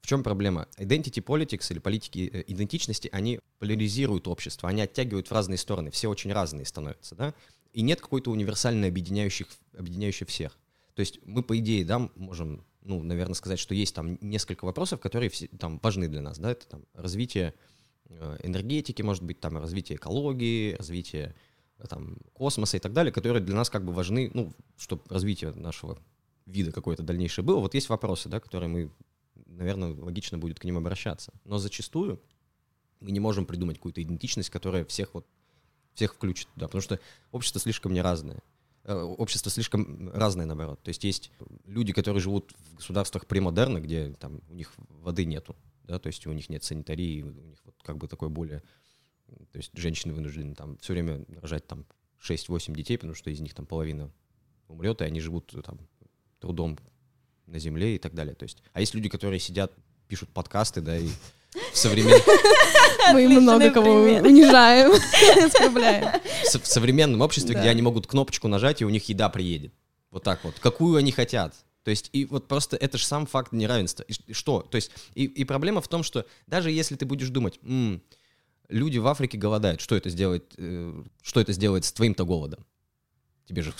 В 0.00 0.06
чем 0.06 0.22
проблема? 0.22 0.68
Identity 0.76 1.24
politics 1.24 1.70
или 1.70 1.78
политики 1.78 2.30
э, 2.30 2.44
идентичности, 2.46 3.08
они 3.12 3.40
поляризируют 3.58 4.28
общество, 4.28 4.68
они 4.68 4.82
оттягивают 4.82 5.28
в 5.28 5.32
разные 5.32 5.56
стороны, 5.56 5.90
все 5.90 6.08
очень 6.08 6.32
разные 6.32 6.66
становятся, 6.66 7.14
да? 7.14 7.34
И 7.72 7.82
нет 7.82 8.00
какой-то 8.00 8.30
универсальной 8.30 8.88
объединяющих, 8.88 9.46
объединяющей 9.76 10.26
всех. 10.26 10.58
То 10.94 11.00
есть 11.00 11.18
мы, 11.24 11.42
по 11.42 11.58
идее, 11.58 11.84
да, 11.84 12.10
можем, 12.14 12.64
ну, 12.82 13.02
наверное, 13.02 13.34
сказать, 13.34 13.58
что 13.58 13.74
есть 13.74 13.94
там 13.94 14.18
несколько 14.20 14.64
вопросов, 14.64 15.00
которые 15.00 15.28
все, 15.28 15.48
там 15.48 15.80
важны 15.82 16.08
для 16.08 16.20
нас, 16.20 16.38
да, 16.38 16.52
это 16.52 16.66
там 16.66 16.84
развитие 16.94 17.54
э, 18.06 18.38
энергетики, 18.42 19.02
может 19.02 19.22
быть, 19.22 19.40
там 19.40 19.58
развитие 19.58 19.96
экологии, 19.96 20.74
развитие 20.74 21.34
э, 21.78 21.86
там 21.88 22.18
космоса 22.32 22.76
и 22.76 22.80
так 22.80 22.92
далее, 22.92 23.12
которые 23.12 23.42
для 23.42 23.56
нас 23.56 23.70
как 23.70 23.84
бы 23.84 23.92
важны, 23.92 24.30
ну, 24.34 24.52
чтобы 24.76 25.02
развитие 25.08 25.52
нашего 25.52 25.98
вида 26.46 26.70
какое-то 26.70 27.02
дальнейшее 27.02 27.44
было. 27.44 27.58
Вот 27.58 27.74
есть 27.74 27.88
вопросы, 27.88 28.28
да, 28.28 28.38
которые 28.38 28.68
мы, 28.68 28.90
наверное, 29.46 29.94
логично 29.94 30.38
будет 30.38 30.60
к 30.60 30.64
ним 30.64 30.76
обращаться. 30.76 31.32
Но 31.44 31.58
зачастую 31.58 32.20
мы 33.00 33.10
не 33.10 33.20
можем 33.20 33.46
придумать 33.46 33.78
какую-то 33.78 34.02
идентичность, 34.02 34.50
которая 34.50 34.84
всех 34.84 35.14
вот 35.14 35.26
всех 35.94 36.14
включит, 36.14 36.48
да, 36.56 36.66
потому 36.66 36.82
что 36.82 36.98
общество 37.30 37.60
слишком 37.60 37.92
не 37.92 38.02
разное. 38.02 38.36
Э, 38.36 38.53
общество 38.86 39.50
слишком 39.50 40.10
разное, 40.10 40.46
наоборот. 40.46 40.82
То 40.82 40.88
есть 40.88 41.04
есть 41.04 41.30
люди, 41.64 41.92
которые 41.92 42.20
живут 42.20 42.52
в 42.56 42.74
государствах 42.76 43.26
премодерна, 43.26 43.80
где 43.80 44.10
там 44.20 44.40
у 44.48 44.54
них 44.54 44.72
воды 44.88 45.24
нету, 45.24 45.56
да, 45.84 45.98
то 45.98 46.06
есть 46.08 46.26
у 46.26 46.32
них 46.32 46.48
нет 46.48 46.64
санитарии, 46.64 47.22
у 47.22 47.30
них 47.30 47.58
вот 47.64 47.74
как 47.82 47.98
бы 47.98 48.08
такое 48.08 48.28
более... 48.28 48.62
То 49.52 49.58
есть 49.58 49.70
женщины 49.74 50.12
вынуждены 50.12 50.54
там 50.54 50.76
все 50.78 50.92
время 50.92 51.24
рожать 51.40 51.66
там 51.66 51.86
6-8 52.22 52.74
детей, 52.74 52.96
потому 52.98 53.14
что 53.14 53.30
из 53.30 53.40
них 53.40 53.54
там 53.54 53.66
половина 53.66 54.10
умрет, 54.68 55.00
и 55.00 55.04
они 55.04 55.20
живут 55.20 55.54
там 55.64 55.78
трудом 56.40 56.78
на 57.46 57.58
земле 57.58 57.96
и 57.96 57.98
так 57.98 58.14
далее. 58.14 58.34
То 58.34 58.44
есть, 58.44 58.62
а 58.72 58.80
есть 58.80 58.94
люди, 58.94 59.08
которые 59.08 59.40
сидят, 59.40 59.72
пишут 60.08 60.28
подкасты, 60.30 60.80
да, 60.80 60.98
и 60.98 61.08
в 61.72 61.76
современном... 61.76 62.20
Мы 63.12 63.28
много 63.40 63.70
кого 63.70 63.92
унижаем, 63.92 64.92
оскорбляем. 65.46 66.20
В 66.42 66.66
современном 66.66 67.20
обществе, 67.20 67.54
где 67.54 67.68
они 67.68 67.82
могут 67.82 68.06
кнопочку 68.06 68.48
нажать, 68.48 68.82
и 68.82 68.84
у 68.84 68.90
них 68.90 69.08
еда 69.08 69.28
приедет. 69.28 69.72
Вот 70.10 70.22
так 70.22 70.44
вот. 70.44 70.54
Какую 70.60 70.96
они 70.96 71.12
хотят. 71.12 71.54
То 71.82 71.90
есть, 71.90 72.08
и 72.12 72.24
вот 72.24 72.48
просто 72.48 72.76
это 72.76 72.96
же 72.96 73.04
сам 73.04 73.26
факт 73.26 73.52
неравенства. 73.52 74.04
И 74.04 74.32
что? 74.32 74.62
То 74.62 74.76
есть, 74.76 74.90
и, 75.14 75.24
и 75.24 75.44
проблема 75.44 75.82
в 75.82 75.88
том, 75.88 76.02
что 76.02 76.24
даже 76.46 76.70
если 76.70 76.96
ты 76.96 77.04
будешь 77.04 77.28
думать, 77.28 77.58
м-м, 77.62 78.00
люди 78.68 78.98
в 78.98 79.06
Африке 79.06 79.36
голодают, 79.36 79.82
что 79.82 79.94
это 79.94 80.08
сделает, 80.08 80.54
э, 80.56 81.02
что 81.22 81.40
это 81.40 81.52
сделает 81.52 81.84
с 81.84 81.92
твоим-то 81.92 82.24
голодом? 82.24 82.64
Тебе 83.46 83.62
же 83.62 83.72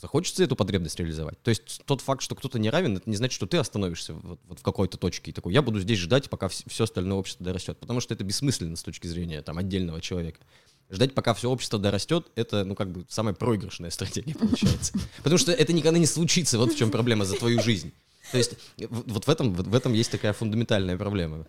захочется 0.00 0.42
эту 0.42 0.56
потребность 0.56 0.98
реализовать. 0.98 1.40
То 1.42 1.50
есть 1.50 1.82
тот 1.84 2.00
факт, 2.00 2.22
что 2.22 2.34
кто-то 2.34 2.58
не 2.58 2.70
равен, 2.70 2.96
это 2.96 3.08
не 3.08 3.16
значит, 3.16 3.34
что 3.34 3.46
ты 3.46 3.56
остановишься 3.56 4.14
вот, 4.14 4.40
вот 4.48 4.58
в 4.58 4.62
какой-то 4.62 4.96
точке 4.96 5.30
и 5.30 5.34
такой, 5.34 5.52
я 5.52 5.62
буду 5.62 5.80
здесь 5.80 5.98
ждать, 5.98 6.28
пока 6.28 6.48
все 6.48 6.84
остальное 6.84 7.18
общество 7.18 7.44
дорастет, 7.44 7.78
потому 7.78 8.00
что 8.00 8.14
это 8.14 8.24
бессмысленно 8.24 8.76
с 8.76 8.82
точки 8.82 9.06
зрения 9.06 9.42
там 9.42 9.58
отдельного 9.58 10.00
человека. 10.00 10.40
Ждать, 10.90 11.14
пока 11.14 11.32
все 11.32 11.48
общество 11.48 11.78
дорастет, 11.78 12.26
это, 12.34 12.64
ну, 12.64 12.74
как 12.74 12.90
бы, 12.92 13.06
самая 13.08 13.34
проигрышная 13.34 13.90
стратегия 13.90 14.34
получается. 14.38 14.92
Потому 15.18 15.38
что 15.38 15.52
это 15.52 15.72
никогда 15.72 15.98
не 15.98 16.06
случится, 16.06 16.58
вот 16.58 16.72
в 16.72 16.76
чем 16.76 16.90
проблема 16.90 17.24
за 17.24 17.36
твою 17.36 17.62
жизнь. 17.62 17.92
То 18.30 18.38
есть 18.38 18.54
вот 18.78 19.26
в 19.26 19.28
этом, 19.28 19.52
в 19.52 19.74
этом 19.74 19.92
есть 19.92 20.10
такая 20.10 20.32
фундаментальная 20.32 20.96
проблема. 20.96 21.46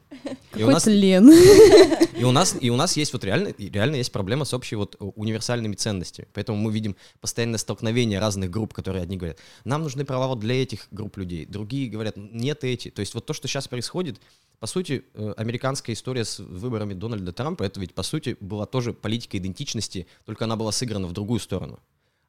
И 0.56 0.64
у 0.64 0.70
нас, 0.70 0.86
лен. 0.88 1.30
И 2.18 2.24
у 2.26 2.32
нас, 2.32 2.56
и 2.60 2.70
у 2.70 2.76
нас 2.76 2.96
есть 2.96 3.12
вот 3.12 3.24
реально, 3.24 3.54
реально 3.58 3.96
есть 3.96 4.12
проблема 4.12 4.46
с 4.46 4.54
общей 4.54 4.76
вот 4.76 4.96
универсальными 5.00 5.74
ценностями. 5.74 6.28
Поэтому 6.34 6.58
мы 6.58 6.72
видим 6.72 6.96
постоянное 7.22 7.58
столкновение 7.58 8.20
разных 8.20 8.52
групп, 8.52 8.74
которые 8.74 9.02
одни 9.02 9.18
говорят, 9.18 9.40
нам 9.66 9.82
нужны 9.82 10.06
права 10.06 10.28
вот 10.28 10.40
для 10.40 10.62
этих 10.62 10.88
групп 10.92 11.18
людей, 11.18 11.46
другие 11.46 11.90
говорят, 11.90 12.16
нет 12.16 12.64
эти. 12.64 12.92
То 12.92 13.00
есть 13.00 13.16
вот 13.16 13.26
то, 13.26 13.34
что 13.34 13.48
сейчас 13.48 13.68
происходит, 13.68 14.22
по 14.60 14.68
сути, 14.68 15.04
э, 15.16 15.34
американская 15.38 15.96
история 15.96 16.24
с 16.24 16.40
выборами 16.40 16.94
Дональда 16.94 17.34
Трампа, 17.34 17.64
это 17.64 17.80
ведь, 17.80 17.96
по 17.96 18.04
сути, 18.04 18.38
была 18.40 18.66
тоже 18.66 18.94
политика 18.94 19.38
идентичности, 19.38 20.06
только 20.26 20.46
она 20.46 20.56
была 20.56 20.72
сыграна 20.72 21.08
в 21.08 21.14
другую 21.14 21.40
сторону 21.40 21.80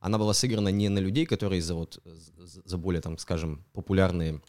она 0.05 0.19
была 0.19 0.35
сыграна 0.35 0.69
не 0.69 0.91
на 0.91 0.99
людей, 0.99 1.25
которые 1.25 1.63
за, 1.63 1.75
вот, 1.75 1.99
за 2.37 2.77
более, 2.77 3.01
там, 3.01 3.17
скажем, 3.17 3.65
популярные 3.73 4.43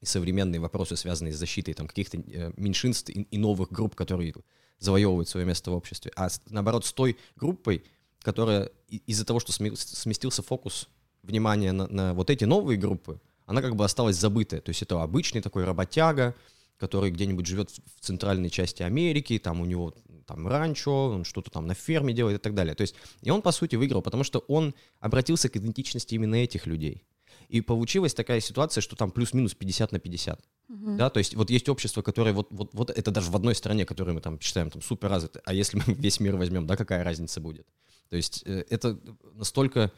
и 0.00 0.06
современные 0.06 0.60
вопросы, 0.60 0.94
связанные 0.94 1.32
с 1.32 1.36
защитой 1.36 1.72
там, 1.72 1.88
каких-то 1.88 2.18
э, 2.18 2.52
меньшинств 2.56 3.10
и, 3.10 3.38
новых 3.38 3.72
групп, 3.72 3.96
которые 3.96 4.32
завоевывают 4.78 5.28
свое 5.28 5.44
место 5.44 5.72
в 5.72 5.74
обществе, 5.74 6.12
а 6.14 6.28
наоборот 6.48 6.86
с 6.86 6.92
той 6.92 7.16
группой, 7.34 7.82
которая 8.20 8.70
из-за 8.88 9.24
того, 9.24 9.40
что 9.40 9.50
сместился 9.50 10.42
фокус 10.42 10.88
внимания 11.24 11.72
на, 11.72 11.88
на 11.88 12.14
вот 12.14 12.30
эти 12.30 12.44
новые 12.44 12.78
группы, 12.78 13.20
она 13.46 13.62
как 13.62 13.74
бы 13.74 13.84
осталась 13.84 14.14
забытая. 14.16 14.60
То 14.60 14.70
есть 14.70 14.82
это 14.82 15.02
обычный 15.02 15.40
такой 15.40 15.64
работяга, 15.64 16.36
который 16.78 17.10
где-нибудь 17.10 17.46
живет 17.46 17.70
в 17.70 18.00
центральной 18.00 18.48
части 18.48 18.84
Америки, 18.84 19.40
там 19.40 19.60
у 19.60 19.64
него 19.64 19.92
там 20.32 20.48
ранчо, 20.48 21.10
он 21.10 21.24
что-то 21.24 21.50
там 21.50 21.66
на 21.66 21.74
ферме 21.74 22.14
делает 22.14 22.40
и 22.40 22.42
так 22.42 22.54
далее. 22.54 22.74
То 22.74 22.82
есть, 22.82 22.94
и 23.20 23.30
он, 23.30 23.42
по 23.42 23.52
сути, 23.52 23.76
выиграл, 23.76 24.02
потому 24.02 24.24
что 24.24 24.38
он 24.48 24.74
обратился 25.00 25.48
к 25.48 25.56
идентичности 25.56 26.14
именно 26.14 26.36
этих 26.36 26.66
людей. 26.66 27.04
И 27.48 27.60
получилась 27.60 28.14
такая 28.14 28.40
ситуация, 28.40 28.80
что 28.80 28.96
там 28.96 29.10
плюс-минус 29.10 29.54
50 29.54 29.92
на 29.92 29.98
50. 29.98 30.40
Мгм. 30.68 30.96
Да, 30.96 31.10
то 31.10 31.18
есть 31.18 31.34
вот 31.34 31.50
есть 31.50 31.68
общество, 31.68 32.00
которое 32.02 32.32
вот, 32.32 32.48
вот, 32.50 32.70
вот 32.72 32.90
это 32.90 33.10
даже 33.10 33.30
в 33.30 33.36
одной 33.36 33.54
стране, 33.54 33.84
которую 33.84 34.14
мы 34.14 34.20
там 34.20 34.40
считаем 34.40 34.70
там 34.70 34.80
супер 34.80 35.10
развитой, 35.10 35.42
а 35.44 35.52
если 35.52 35.76
мы 35.76 35.94
весь 35.94 36.18
мир 36.20 36.36
возьмем, 36.36 36.66
да, 36.66 36.76
какая 36.76 37.04
разница 37.04 37.40
будет? 37.40 37.66
То 38.08 38.16
есть 38.16 38.42
э, 38.46 38.64
это 38.70 38.98
настолько, 39.34 39.92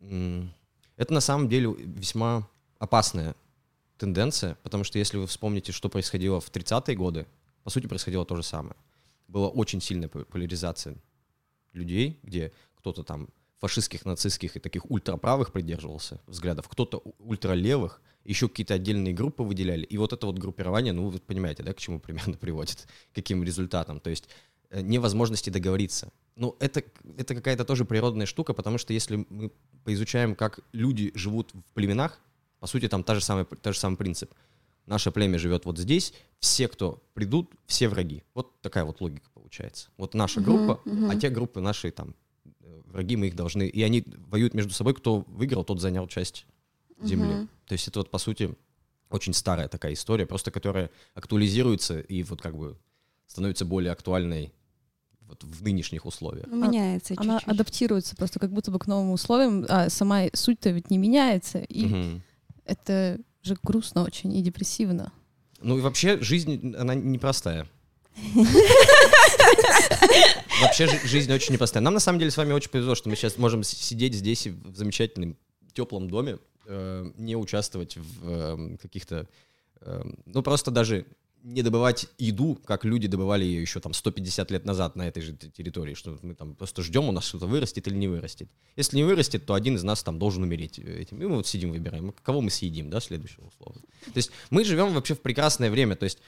это 0.00 1.12
на 1.12 1.20
самом 1.20 1.48
деле 1.48 1.74
весьма 1.78 2.48
опасная 2.78 3.34
тенденция, 3.98 4.56
потому 4.62 4.84
что 4.84 4.98
если 4.98 5.18
вы 5.18 5.26
вспомните, 5.26 5.72
что 5.72 5.90
происходило 5.90 6.40
в 6.40 6.50
30-е 6.50 6.96
годы, 6.96 7.26
по 7.62 7.70
сути 7.70 7.86
происходило 7.86 8.24
то 8.24 8.36
же 8.36 8.42
самое. 8.42 8.76
Была 9.30 9.48
очень 9.48 9.80
сильная 9.80 10.08
по- 10.08 10.24
поляризация 10.24 10.96
людей, 11.72 12.18
где 12.22 12.52
кто-то 12.74 13.04
там 13.04 13.28
фашистских, 13.60 14.04
нацистских 14.04 14.56
и 14.56 14.60
таких 14.60 14.90
ультраправых 14.90 15.52
придерживался 15.52 16.20
взглядов, 16.26 16.68
кто-то 16.68 16.98
ультралевых, 17.18 18.00
еще 18.24 18.48
какие-то 18.48 18.74
отдельные 18.74 19.14
группы 19.14 19.42
выделяли. 19.42 19.84
И 19.84 19.98
вот 19.98 20.12
это 20.12 20.26
вот 20.26 20.38
группирование, 20.38 20.92
ну, 20.92 21.08
вы 21.08 21.18
понимаете, 21.20 21.62
да, 21.62 21.72
к 21.72 21.78
чему 21.78 22.00
примерно 22.00 22.34
приводит, 22.40 22.88
каким 23.14 23.44
результатам. 23.44 24.00
То 24.00 24.10
есть 24.10 24.28
э, 24.70 24.80
невозможности 24.80 25.50
договориться. 25.50 26.10
Ну, 26.36 26.56
это, 26.58 26.82
это 27.18 27.34
какая-то 27.34 27.64
тоже 27.64 27.84
природная 27.84 28.26
штука, 28.26 28.54
потому 28.54 28.78
что 28.78 28.92
если 28.92 29.26
мы 29.28 29.52
поизучаем, 29.84 30.34
как 30.34 30.60
люди 30.72 31.12
живут 31.14 31.52
в 31.52 31.72
племенах, 31.74 32.18
по 32.60 32.66
сути, 32.66 32.88
там 32.88 33.04
та 33.04 33.14
же 33.14 33.20
самая, 33.20 33.44
тот 33.44 33.74
же 33.74 33.80
самый 33.80 33.96
принцип. 33.96 34.32
Наше 34.90 35.12
племя 35.12 35.38
живет 35.38 35.66
вот 35.66 35.78
здесь, 35.78 36.12
все, 36.40 36.66
кто 36.66 37.00
придут, 37.14 37.52
все 37.66 37.88
враги. 37.88 38.24
Вот 38.34 38.60
такая 38.60 38.84
вот 38.84 39.00
логика 39.00 39.30
получается. 39.32 39.88
Вот 39.96 40.14
наша 40.14 40.40
группа, 40.40 40.80
мгм. 40.84 41.08
а 41.08 41.14
те 41.14 41.30
группы 41.30 41.60
наши 41.60 41.92
там 41.92 42.16
э, 42.44 42.82
враги, 42.86 43.14
мы 43.14 43.28
их 43.28 43.36
должны... 43.36 43.68
И 43.68 43.82
они 43.84 44.04
воюют 44.26 44.52
между 44.52 44.74
собой, 44.74 44.94
кто 44.94 45.20
выиграл, 45.28 45.62
тот 45.62 45.80
занял 45.80 46.08
часть 46.08 46.44
земли. 47.04 47.34
Мгм. 47.34 47.48
То 47.66 47.74
есть 47.74 47.86
это 47.86 48.00
вот, 48.00 48.10
по 48.10 48.18
сути, 48.18 48.52
очень 49.10 49.32
старая 49.32 49.68
такая 49.68 49.92
история, 49.92 50.26
просто 50.26 50.50
которая 50.50 50.90
актуализируется 51.14 52.00
и 52.00 52.24
вот 52.24 52.42
как 52.42 52.56
бы 52.56 52.76
становится 53.28 53.64
более 53.64 53.92
актуальной 53.92 54.52
вот 55.20 55.44
в 55.44 55.62
нынешних 55.62 56.04
условиях. 56.04 56.48
Ну, 56.48 56.66
меняется 56.66 57.14
Она 57.16 57.38
чуть-чуть. 57.38 57.54
адаптируется 57.54 58.16
просто 58.16 58.40
как 58.40 58.50
будто 58.50 58.72
бы 58.72 58.80
к 58.80 58.88
новым 58.88 59.12
условиям, 59.12 59.64
а 59.68 59.88
сама 59.88 60.24
суть-то 60.32 60.70
ведь 60.70 60.90
не 60.90 60.98
меняется. 60.98 61.60
И 61.60 61.86
Мгм. 61.86 62.22
это 62.64 63.20
же 63.42 63.56
грустно 63.62 64.04
очень 64.04 64.34
и 64.36 64.42
депрессивно. 64.42 65.12
Ну 65.60 65.78
и 65.78 65.80
вообще 65.80 66.20
жизнь, 66.20 66.74
она 66.76 66.94
непростая. 66.94 67.66
Вообще 70.62 70.86
жи- 70.86 71.06
жизнь 71.06 71.32
очень 71.32 71.54
непростая. 71.54 71.82
Нам 71.82 71.94
на 71.94 72.00
самом 72.00 72.18
деле 72.18 72.30
с 72.30 72.36
вами 72.36 72.52
очень 72.52 72.70
повезло, 72.70 72.94
что 72.94 73.08
мы 73.08 73.16
сейчас 73.16 73.38
можем 73.38 73.62
сидеть 73.62 74.14
здесь 74.14 74.46
в 74.46 74.76
замечательном 74.76 75.36
теплом 75.72 76.08
доме, 76.10 76.38
э, 76.66 77.10
не 77.16 77.36
участвовать 77.36 77.96
в 77.96 78.28
э, 78.28 78.76
каких-то, 78.80 79.26
э, 79.80 80.02
ну 80.26 80.42
просто 80.42 80.70
даже 80.70 81.06
не 81.42 81.62
добывать 81.62 82.06
еду, 82.18 82.58
как 82.64 82.84
люди 82.84 83.08
добывали 83.08 83.44
ее 83.44 83.60
еще 83.60 83.80
там 83.80 83.92
150 83.92 84.50
лет 84.50 84.64
назад 84.64 84.96
на 84.96 85.08
этой 85.08 85.22
же 85.22 85.32
территории, 85.34 85.94
что 85.94 86.18
мы 86.22 86.34
там 86.34 86.54
просто 86.54 86.82
ждем, 86.82 87.08
у 87.08 87.12
нас 87.12 87.24
что-то 87.24 87.46
вырастет 87.46 87.86
или 87.88 87.94
не 87.94 88.08
вырастет. 88.08 88.50
Если 88.76 88.96
не 88.96 89.04
вырастет, 89.04 89.46
то 89.46 89.54
один 89.54 89.76
из 89.76 89.82
нас 89.82 90.02
там 90.02 90.18
должен 90.18 90.42
умереть 90.42 90.78
этим. 90.78 91.22
И 91.22 91.26
мы 91.26 91.36
вот 91.36 91.46
сидим, 91.46 91.72
выбираем, 91.72 92.12
кого 92.22 92.40
мы 92.40 92.50
съедим, 92.50 92.90
да, 92.90 93.00
следующего 93.00 93.46
условно. 93.46 93.82
То 94.04 94.16
есть 94.16 94.30
мы 94.50 94.64
живем 94.64 94.92
вообще 94.92 95.14
в 95.14 95.20
прекрасное 95.20 95.70
время. 95.70 95.96
То 95.96 96.04
есть 96.04 96.18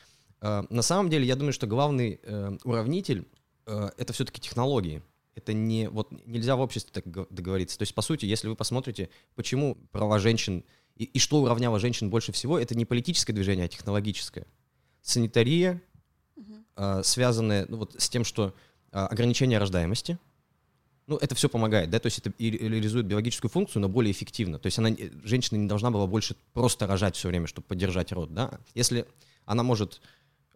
э, 0.41 0.63
на 0.69 0.83
самом 0.83 1.11
деле 1.11 1.27
я 1.27 1.37
думаю, 1.37 1.53
что 1.53 1.67
главный 1.67 2.21
э, 2.23 2.57
уравнитель 2.65 3.27
э, 3.67 3.91
это 3.97 4.13
все-таки 4.13 4.41
технологии. 4.41 5.03
Это 5.35 5.55
не 5.55 5.89
вот 5.89 6.11
нельзя 6.27 6.57
в 6.57 6.61
обществе 6.61 6.91
так 6.93 7.07
го- 7.07 7.27
договориться. 7.31 7.79
То 7.79 7.83
есть 7.83 7.95
по 7.95 8.03
сути, 8.03 8.27
если 8.27 8.49
вы 8.49 8.57
посмотрите, 8.57 9.09
почему 9.35 9.77
права 9.91 10.19
женщин 10.19 10.65
и, 10.97 11.05
и 11.05 11.19
что 11.19 11.43
уравняло 11.43 11.79
женщин 11.79 12.11
больше 12.11 12.33
всего, 12.33 12.59
это 12.59 12.75
не 12.75 12.85
политическое 12.85 13.33
движение, 13.33 13.65
а 13.65 13.69
технологическое. 13.69 14.47
Санитария, 15.03 15.83
э, 16.77 17.03
связанная 17.05 17.67
ну, 17.69 17.79
вот 17.79 17.95
с 17.99 18.09
тем, 18.09 18.25
что 18.25 18.55
э, 18.93 18.99
ограничение 18.99 19.59
рождаемости, 19.59 20.19
ну, 21.07 21.17
это 21.17 21.35
все 21.35 21.49
помогает, 21.49 21.91
да, 21.91 21.99
то 21.99 22.07
есть 22.07 22.19
это 22.19 22.33
и 22.39 22.51
реализует 22.51 23.07
биологическую 23.07 23.51
функцию, 23.51 23.83
но 23.83 23.89
более 23.89 24.13
эффективно. 24.13 24.59
То 24.59 24.67
есть 24.67 24.79
она, 24.79 24.91
не- 24.91 25.11
женщина 25.25 25.59
не 25.59 25.69
должна 25.69 25.91
была 25.91 26.07
больше 26.07 26.37
просто 26.53 26.87
рожать 26.87 27.17
все 27.17 27.29
время, 27.29 27.47
чтобы 27.47 27.67
поддержать 27.67 28.13
род, 28.13 28.33
да. 28.33 28.61
Если 28.75 29.07
она 29.45 29.63
может 29.65 30.01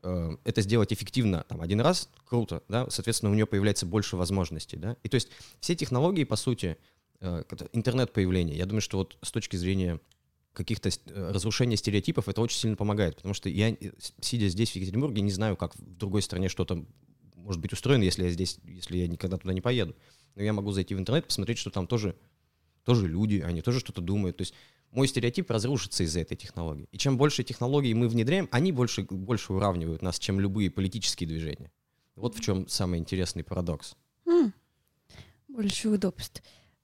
э, 0.02 0.36
это 0.44 0.62
сделать 0.62 0.92
эффективно 0.92 1.44
там, 1.48 1.60
один 1.60 1.80
раз, 1.80 2.08
круто, 2.24 2.62
да, 2.68 2.88
соответственно, 2.90 3.32
у 3.32 3.34
нее 3.34 3.46
появляется 3.46 3.86
больше 3.86 4.16
возможностей, 4.16 4.76
да. 4.76 4.96
И 5.02 5.08
то 5.08 5.16
есть 5.16 5.28
все 5.60 5.74
технологии, 5.74 6.24
по 6.24 6.36
сути, 6.36 6.78
э, 7.20 7.42
интернет-появление, 7.72 8.56
я 8.56 8.66
думаю, 8.66 8.82
что 8.82 8.98
вот 8.98 9.18
с 9.22 9.32
точки 9.32 9.56
зрения 9.56 9.98
каких-то 10.56 10.88
э, 10.88 11.30
разрушения 11.32 11.76
стереотипов 11.76 12.28
это 12.28 12.40
очень 12.40 12.58
сильно 12.58 12.76
помогает, 12.76 13.16
потому 13.16 13.34
что 13.34 13.48
я, 13.48 13.70
э, 13.70 13.76
сидя 14.20 14.48
здесь, 14.48 14.70
в 14.70 14.76
Екатеринбурге, 14.76 15.20
не 15.20 15.30
знаю, 15.30 15.56
как 15.56 15.76
в 15.76 15.96
другой 15.96 16.22
стране 16.22 16.48
что-то 16.48 16.84
может 17.34 17.60
быть 17.60 17.72
устроено, 17.72 18.02
если 18.02 18.24
я 18.24 18.30
здесь, 18.30 18.58
если 18.64 18.96
я 18.96 19.06
никогда 19.06 19.36
туда 19.36 19.52
не 19.52 19.60
поеду. 19.60 19.94
Но 20.34 20.42
я 20.42 20.52
могу 20.52 20.72
зайти 20.72 20.94
в 20.94 20.98
интернет, 20.98 21.26
посмотреть, 21.26 21.58
что 21.58 21.70
там 21.70 21.86
тоже, 21.86 22.16
тоже 22.84 23.06
люди, 23.06 23.44
они 23.46 23.60
тоже 23.60 23.80
что-то 23.80 24.00
думают. 24.00 24.38
То 24.38 24.42
есть 24.42 24.54
мой 24.90 25.06
стереотип 25.06 25.50
разрушится 25.50 26.02
из-за 26.04 26.20
этой 26.20 26.36
технологии. 26.36 26.88
И 26.90 26.98
чем 26.98 27.18
больше 27.18 27.44
технологий 27.44 27.92
мы 27.94 28.08
внедряем, 28.08 28.48
они 28.50 28.72
больше, 28.72 29.02
больше 29.02 29.52
уравнивают 29.52 30.02
нас, 30.02 30.18
чем 30.18 30.40
любые 30.40 30.70
политические 30.70 31.28
движения. 31.28 31.70
Вот 32.16 32.34
в 32.34 32.40
чем 32.40 32.66
самый 32.66 32.98
интересный 32.98 33.44
парадокс. 33.44 33.94
М, 34.26 34.52
Больше 35.48 35.90
удобств. 35.90 36.42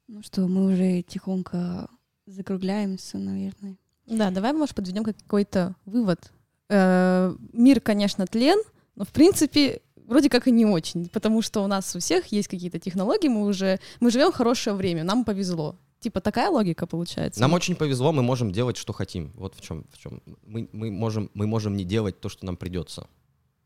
Ну 0.09 0.23
что, 0.23 0.47
мы 0.47 0.73
уже 0.73 1.03
тихонько 1.03 1.89
закругляемся, 2.27 3.19
наверное. 3.19 3.77
Да, 4.07 4.31
давай, 4.31 4.53
может, 4.53 4.75
подведем 4.75 5.05
какой-то 5.05 5.75
вывод. 5.85 6.33
Э, 6.69 7.35
Мир, 7.53 7.81
конечно, 7.81 8.27
тлен, 8.27 8.61
но, 8.95 9.05
в 9.05 9.09
принципе, 9.09 9.81
вроде 10.07 10.29
как 10.29 10.49
и 10.49 10.51
не 10.51 10.67
очень, 10.67 11.09
потому 11.09 11.43
что 11.43 11.63
у 11.63 11.67
нас 11.67 11.95
у 11.97 11.99
всех 11.99 12.27
есть 12.27 12.49
какие-то 12.49 12.79
технологии, 12.79 13.29
мы 13.29 13.47
уже, 13.47 13.81
мы 14.01 14.11
живем 14.11 14.33
хорошее 14.33 14.77
время, 14.77 15.05
нам 15.05 15.25
повезло. 15.25 15.77
Типа 16.01 16.21
такая 16.21 16.51
логика 16.51 16.87
получается. 16.87 17.41
Нам 17.41 17.53
очень 17.53 17.77
повезло, 17.77 18.13
мы 18.13 18.23
можем 18.25 18.51
делать, 18.51 18.77
что 18.77 18.93
хотим. 18.93 19.31
Вот 19.37 19.55
в 19.55 19.61
чем. 19.61 19.87
В 19.93 19.99
чем. 19.99 20.21
Мы, 20.45 20.69
мы, 20.73 20.91
можем, 20.91 21.31
мы 21.33 21.47
можем 21.47 21.77
не 21.77 21.85
делать 21.85 22.19
то, 22.19 22.29
что 22.29 22.45
нам 22.45 22.57
придется. 22.57 23.07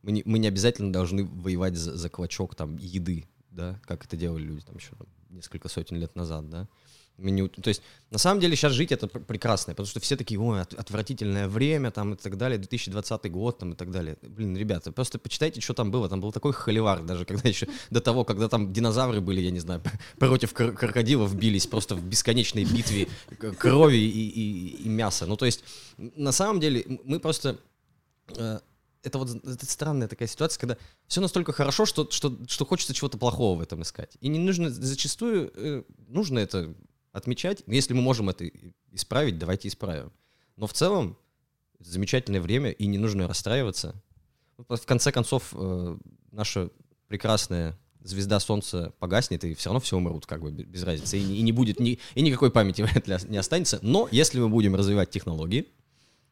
Мы 0.02 0.12
не, 0.12 0.22
мы 0.26 0.38
не 0.38 0.46
обязательно 0.46 0.92
должны 0.92 1.24
воевать 1.24 1.76
за, 1.76 1.96
за 1.96 2.10
клочок 2.10 2.54
там, 2.54 2.76
еды, 2.76 3.24
да, 3.50 3.80
как 3.86 4.04
это 4.04 4.18
делали 4.18 4.42
люди 4.42 4.66
там 4.66 4.76
еще 4.76 4.90
там, 4.98 5.06
несколько 5.30 5.68
сотен 5.68 5.96
лет 5.96 6.14
назад, 6.14 6.50
да. 6.50 6.68
Мы 7.18 7.30
не, 7.30 7.48
то 7.48 7.68
есть, 7.68 7.82
на 8.10 8.18
самом 8.18 8.40
деле, 8.40 8.54
сейчас 8.56 8.72
жить 8.72 8.92
это 8.92 9.06
пр- 9.08 9.22
прекрасно, 9.24 9.72
потому 9.72 9.86
что 9.86 10.00
все 10.00 10.16
такие, 10.16 10.38
ой, 10.38 10.60
от- 10.60 10.74
отвратительное 10.74 11.48
время, 11.48 11.90
там, 11.90 12.12
и 12.12 12.16
так 12.16 12.36
далее, 12.36 12.58
2020 12.58 13.30
год, 13.30 13.58
там, 13.58 13.72
и 13.72 13.74
так 13.74 13.90
далее. 13.90 14.18
Блин, 14.22 14.54
ребята, 14.56 14.92
просто 14.92 15.18
почитайте, 15.18 15.60
что 15.62 15.72
там 15.72 15.90
было. 15.90 16.08
Там 16.08 16.20
был 16.20 16.30
такой 16.32 16.52
холивар, 16.52 17.02
даже 17.02 17.24
когда 17.24 17.48
еще 17.48 17.68
до 17.90 18.00
того, 18.00 18.24
когда 18.24 18.48
там 18.48 18.72
динозавры 18.72 19.20
были, 19.22 19.40
я 19.40 19.50
не 19.50 19.60
знаю, 19.60 19.82
против 20.18 20.52
кр- 20.52 20.72
крокодилов 20.72 21.34
бились 21.34 21.66
просто 21.66 21.94
в 21.94 22.04
бесконечной 22.04 22.64
битве 22.64 23.08
крови 23.58 23.96
и, 23.96 24.28
и- 24.28 24.82
и 24.84 24.88
мяса. 24.88 25.24
Ну, 25.26 25.36
то 25.36 25.46
есть, 25.46 25.64
на 25.96 26.32
самом 26.32 26.60
деле, 26.60 26.84
мы 27.04 27.18
просто... 27.18 27.58
э, 28.36 28.58
это 29.02 29.18
вот 29.18 29.30
это 29.46 29.66
странная 29.66 30.08
такая 30.08 30.26
ситуация, 30.28 30.58
когда 30.60 30.76
все 31.06 31.20
настолько 31.20 31.52
хорошо, 31.52 31.86
что, 31.86 32.10
что, 32.10 32.36
что 32.48 32.66
хочется 32.66 32.92
чего-то 32.92 33.16
плохого 33.18 33.56
в 33.56 33.62
этом 33.62 33.82
искать. 33.82 34.16
И 34.20 34.26
не 34.28 34.40
нужно, 34.40 34.68
зачастую 34.68 35.52
э, 35.54 35.82
нужно 36.08 36.40
это 36.40 36.74
отмечать. 37.16 37.62
Если 37.66 37.94
мы 37.94 38.02
можем 38.02 38.28
это 38.28 38.48
исправить, 38.92 39.38
давайте 39.38 39.68
исправим. 39.68 40.12
Но 40.56 40.66
в 40.66 40.72
целом, 40.72 41.18
замечательное 41.78 42.40
время, 42.40 42.70
и 42.70 42.86
не 42.86 42.98
нужно 42.98 43.26
расстраиваться. 43.26 44.02
Ну, 44.58 44.76
В 44.76 44.86
конце 44.86 45.12
концов, 45.12 45.52
э, 45.52 45.98
наша 46.32 46.70
прекрасная 47.08 47.78
звезда 48.00 48.38
Солнца 48.40 48.92
погаснет, 48.98 49.44
и 49.44 49.54
все 49.54 49.70
равно 49.70 49.80
все 49.80 49.96
умрут, 49.96 50.26
как 50.26 50.40
бы 50.40 50.50
без 50.50 50.82
разницы. 50.82 51.18
И, 51.18 51.38
и 51.38 51.42
не 51.42 51.52
будет 51.52 51.80
ни, 51.80 51.98
и 52.14 52.22
никакой 52.22 52.50
памяти 52.50 52.82
вряд 52.86 53.06
ли 53.08 53.16
не 53.28 53.38
останется. 53.38 53.78
Но 53.82 54.08
если 54.10 54.40
мы 54.40 54.48
будем 54.48 54.74
развивать 54.74 55.10
технологии 55.10 55.66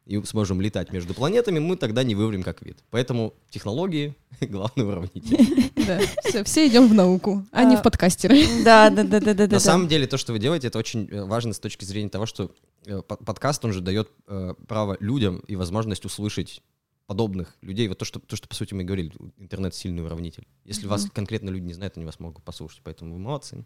и 0.05 0.21
сможем 0.23 0.61
летать 0.61 0.91
между 0.91 1.13
планетами, 1.13 1.59
мы 1.59 1.77
тогда 1.77 2.03
не 2.03 2.15
выврем 2.15 2.43
как 2.43 2.61
вид. 2.61 2.77
Поэтому 2.91 3.33
технологии— 3.49 4.15
главный 4.41 4.85
уравнитель. 4.85 5.71
Да, 5.85 5.99
все, 6.23 6.43
все 6.43 6.67
идем 6.67 6.87
в 6.87 6.95
науку, 6.95 7.45
а 7.51 7.63
не 7.63 7.75
А, 7.75 7.77
в 7.77 7.83
подкастеры. 7.83 8.43
Да, 8.63 8.89
да, 8.89 9.03
да, 9.03 9.19
да, 9.19 9.33
да, 9.35 9.47
На 9.47 9.59
самом 9.59 9.87
деле, 9.87 10.07
то, 10.07 10.17
что 10.17 10.33
вы 10.33 10.39
делаете, 10.39 10.67
это 10.67 10.79
очень 10.79 11.07
э, 11.11 11.23
важно 11.25 11.53
с 11.53 11.59
точки 11.59 11.85
зрения 11.85 12.09
того, 12.09 12.25
что 12.25 12.51
э, 12.87 13.03
по- 13.03 13.17
подкаст, 13.17 13.63
он 13.65 13.71
же 13.71 13.81
дает 13.81 14.09
э, 14.27 14.55
право 14.67 14.97
людям 14.99 15.43
и 15.47 15.55
возможность 15.55 16.03
услышать 16.05 16.63
подобных 17.05 17.55
людей. 17.61 17.87
Вот 17.87 17.99
то, 17.99 18.05
что, 18.05 18.19
то, 18.19 18.35
что 18.35 18.47
по 18.47 18.55
сути 18.55 18.73
мы 18.73 18.83
говорили, 18.83 19.11
интернет 19.37 19.75
сильный 19.75 20.03
уравнитель. 20.03 20.47
Если 20.63 20.87
вас 20.87 21.03
Мгм. 21.03 21.11
конкретно 21.11 21.49
люди 21.51 21.65
не 21.65 21.73
знают, 21.73 21.97
они 21.97 22.05
вас 22.07 22.19
могут 22.19 22.43
послушать, 22.43 22.81
поэтому 22.83 23.13
вы 23.13 23.19
молодцы. 23.19 23.63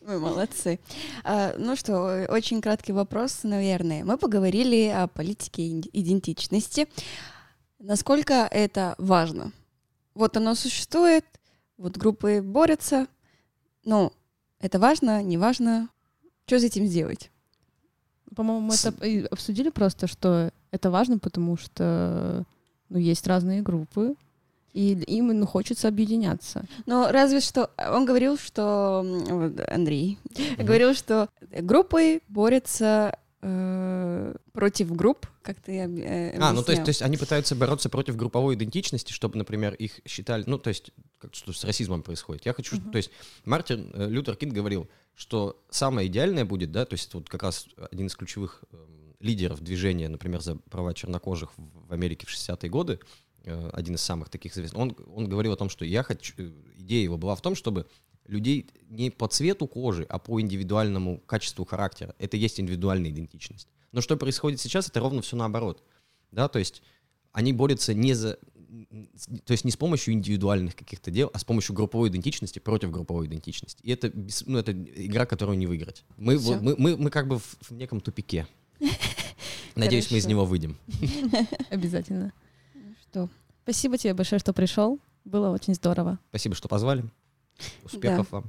Вы 0.00 0.18
молодцы. 0.18 0.78
А, 1.24 1.54
ну 1.58 1.74
что, 1.76 2.26
очень 2.28 2.60
краткий 2.60 2.92
вопрос, 2.92 3.40
наверное. 3.42 4.04
Мы 4.04 4.16
поговорили 4.16 4.86
о 4.88 5.06
политике 5.08 5.80
идентичности. 5.80 6.88
Насколько 7.78 8.48
это 8.50 8.94
важно? 8.98 9.52
Вот 10.14 10.36
оно 10.36 10.54
существует, 10.54 11.24
вот 11.76 11.96
группы 11.96 12.42
борются. 12.42 13.06
Ну, 13.84 14.12
это 14.60 14.78
важно, 14.78 15.22
не 15.22 15.38
важно. 15.38 15.88
Что 16.46 16.58
с 16.58 16.64
этим 16.64 16.86
сделать? 16.86 17.30
По-моему, 18.34 18.60
мы 18.60 18.74
С- 18.76 18.86
это 18.86 19.28
обсудили 19.30 19.70
просто, 19.70 20.06
что 20.06 20.50
это 20.70 20.90
важно, 20.90 21.18
потому 21.18 21.56
что 21.56 22.44
ну, 22.88 22.98
есть 22.98 23.26
разные 23.26 23.62
группы, 23.62 24.14
и 24.74 24.92
им 24.92 25.28
ну, 25.28 25.46
хочется 25.46 25.88
объединяться. 25.88 26.64
Но 26.86 27.10
разве 27.10 27.40
что 27.40 27.70
он 27.90 28.04
говорил, 28.04 28.36
что 28.38 29.00
Андрей 29.68 30.18
Мгм. 30.56 30.66
говорил, 30.66 30.94
что 30.94 31.28
группы 31.62 32.20
борются 32.28 33.16
э, 33.40 34.34
против 34.52 34.92
групп, 34.94 35.26
как 35.42 35.60
ты 35.60 35.72
э, 35.78 36.38
А, 36.40 36.52
ну 36.52 36.62
то 36.62 36.72
есть, 36.72 36.80
объяснял. 36.80 36.84
то 36.84 36.88
есть 36.90 37.02
они 37.02 37.16
пытаются 37.16 37.54
бороться 37.56 37.88
против 37.88 38.16
групповой 38.16 38.54
идентичности, 38.56 39.12
чтобы, 39.12 39.38
например, 39.38 39.74
их 39.74 40.00
считали, 40.06 40.44
ну 40.46 40.58
то 40.58 40.68
есть, 40.68 40.90
как 41.18 41.34
что 41.34 41.52
с 41.52 41.64
расизмом 41.64 42.02
происходит. 42.02 42.46
Я 42.46 42.52
хочу, 42.52 42.76
Мгм. 42.76 42.90
то 42.90 42.96
есть 42.98 43.10
Мартин 43.44 43.90
э, 43.94 44.08
Лютер 44.08 44.36
Кинг 44.36 44.52
говорил, 44.54 44.88
что 45.14 45.60
самое 45.70 46.08
идеальное 46.08 46.44
будет, 46.44 46.70
да, 46.72 46.84
то 46.84 46.94
есть 46.94 47.12
вот 47.14 47.28
как 47.28 47.42
раз 47.42 47.66
один 47.90 48.06
из 48.06 48.14
ключевых 48.16 48.62
эм, 48.72 49.14
лидеров 49.20 49.60
движения, 49.60 50.08
например, 50.08 50.40
за 50.42 50.56
права 50.56 50.94
чернокожих 50.94 51.50
в 51.56 51.88
в 51.88 51.92
Америке 51.92 52.26
в 52.26 52.30
60-е 52.30 52.68
годы, 52.68 52.92
э, 52.94 53.06
один 53.44 53.94
из 53.94 54.02
самых 54.02 54.28
таких 54.28 54.52
известных, 54.52 54.80
он, 54.80 54.96
он 55.14 55.28
говорил 55.28 55.52
о 55.52 55.56
том, 55.56 55.68
что 55.68 55.84
я 55.84 56.02
хочу, 56.02 56.34
э, 56.36 56.50
идея 56.78 57.04
его 57.04 57.16
была 57.16 57.34
в 57.34 57.40
том, 57.40 57.54
чтобы 57.54 57.86
людей 58.26 58.66
не 58.88 59.10
по 59.10 59.26
цвету 59.26 59.66
кожи, 59.66 60.04
а 60.08 60.18
по 60.18 60.40
индивидуальному 60.40 61.18
качеству 61.26 61.64
характера. 61.64 62.14
Это 62.18 62.36
есть 62.36 62.60
индивидуальная 62.60 63.10
идентичность. 63.10 63.68
Но 63.92 64.00
что 64.00 64.16
происходит 64.16 64.60
сейчас, 64.60 64.88
это 64.88 65.00
ровно 65.00 65.22
все 65.22 65.36
наоборот. 65.36 65.82
Да, 66.30 66.48
то 66.48 66.58
есть 66.58 66.82
они 67.32 67.52
борются 67.52 67.94
не 67.94 68.14
за... 68.14 68.38
То 69.44 69.52
есть 69.52 69.64
не 69.64 69.70
с 69.70 69.76
помощью 69.76 70.12
индивидуальных 70.12 70.76
каких-то 70.76 71.10
дел, 71.10 71.30
а 71.32 71.38
с 71.38 71.44
помощью 71.44 71.74
групповой 71.74 72.10
идентичности 72.10 72.58
против 72.58 72.90
групповой 72.90 73.26
идентичности. 73.26 73.80
И 73.82 73.90
это, 73.90 74.12
ну, 74.44 74.58
это 74.58 74.72
игра, 74.72 75.24
которую 75.24 75.56
не 75.56 75.66
выиграть. 75.66 76.04
Мы, 76.18 76.36
вот- 76.36 76.60
мы, 76.60 76.76
мы, 76.76 76.96
мы 76.98 77.10
как 77.10 77.28
бы 77.28 77.38
в, 77.38 77.56
в 77.62 77.70
неком 77.72 78.00
тупике. 78.02 78.46
Надеюсь, 79.74 80.10
мы 80.10 80.18
из 80.18 80.24
Хорошо. 80.24 80.30
него 80.30 80.44
выйдем. 80.44 80.76
Обязательно. 81.70 82.32
Что? 83.10 83.28
Спасибо 83.64 83.96
тебе 83.98 84.14
большое, 84.14 84.38
что 84.38 84.52
пришел. 84.52 84.98
Было 85.24 85.50
очень 85.50 85.74
здорово. 85.74 86.18
Спасибо, 86.30 86.54
что 86.54 86.68
позвали. 86.68 87.04
Успехов 87.84 88.30
вам. 88.30 88.44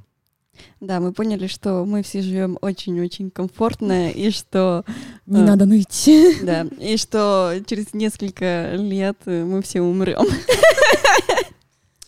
Да, 0.82 1.00
мы 1.00 1.14
поняли, 1.14 1.48
что 1.48 1.86
мы 1.86 2.04
все 2.04 2.22
живем 2.22 2.58
очень-очень 2.62 3.32
комфортно, 3.32 4.10
и 4.12 4.30
что, 4.30 4.84
Не 5.26 5.42
А. 5.42 5.46
надо 5.46 5.66
ныть. 5.66 6.10
да, 6.44 6.64
и 6.80 6.98
что 6.98 7.54
через 7.66 7.94
несколько 7.94 8.74
лет 8.76 9.18
э, 9.26 9.46
мы 9.46 9.62
все 9.62 9.82
умрем. 9.82 10.26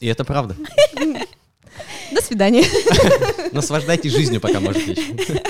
И 0.01 0.07
это 0.07 0.25
правда. 0.25 0.55
До 2.11 2.21
свидания. 2.21 2.65
Наслаждайтесь 3.53 4.11
жизнью, 4.13 4.41
пока 4.41 4.59
можете. 4.59 5.01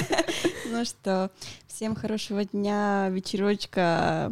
Ну 0.73 0.85
что, 0.85 1.29
всем 1.67 1.95
хорошего 1.95 2.45
дня, 2.45 3.09
вечерочка. 3.09 4.31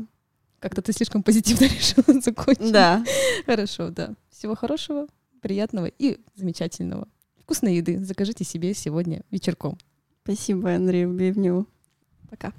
Как-то 0.59 0.81
ты 0.81 0.93
слишком 0.93 1.23
позитивно 1.23 1.65
решила 1.73 2.21
закончить. 2.21 2.71
Да, 2.71 3.03
Хорошо, 3.45 3.89
да. 3.89 4.13
Всего 4.29 4.55
хорошего, 4.55 5.07
приятного 5.41 5.85
и 5.85 6.19
замечательного. 6.35 7.07
Вкусной 7.41 7.75
еды 7.75 7.99
закажите 8.03 8.43
себе 8.43 8.73
сегодня 8.73 9.23
вечерком. 9.31 9.77
спасибо 10.23 10.73
Андрею 10.73 11.11
Бивневу. 11.13 11.65
Пока. 12.29 12.53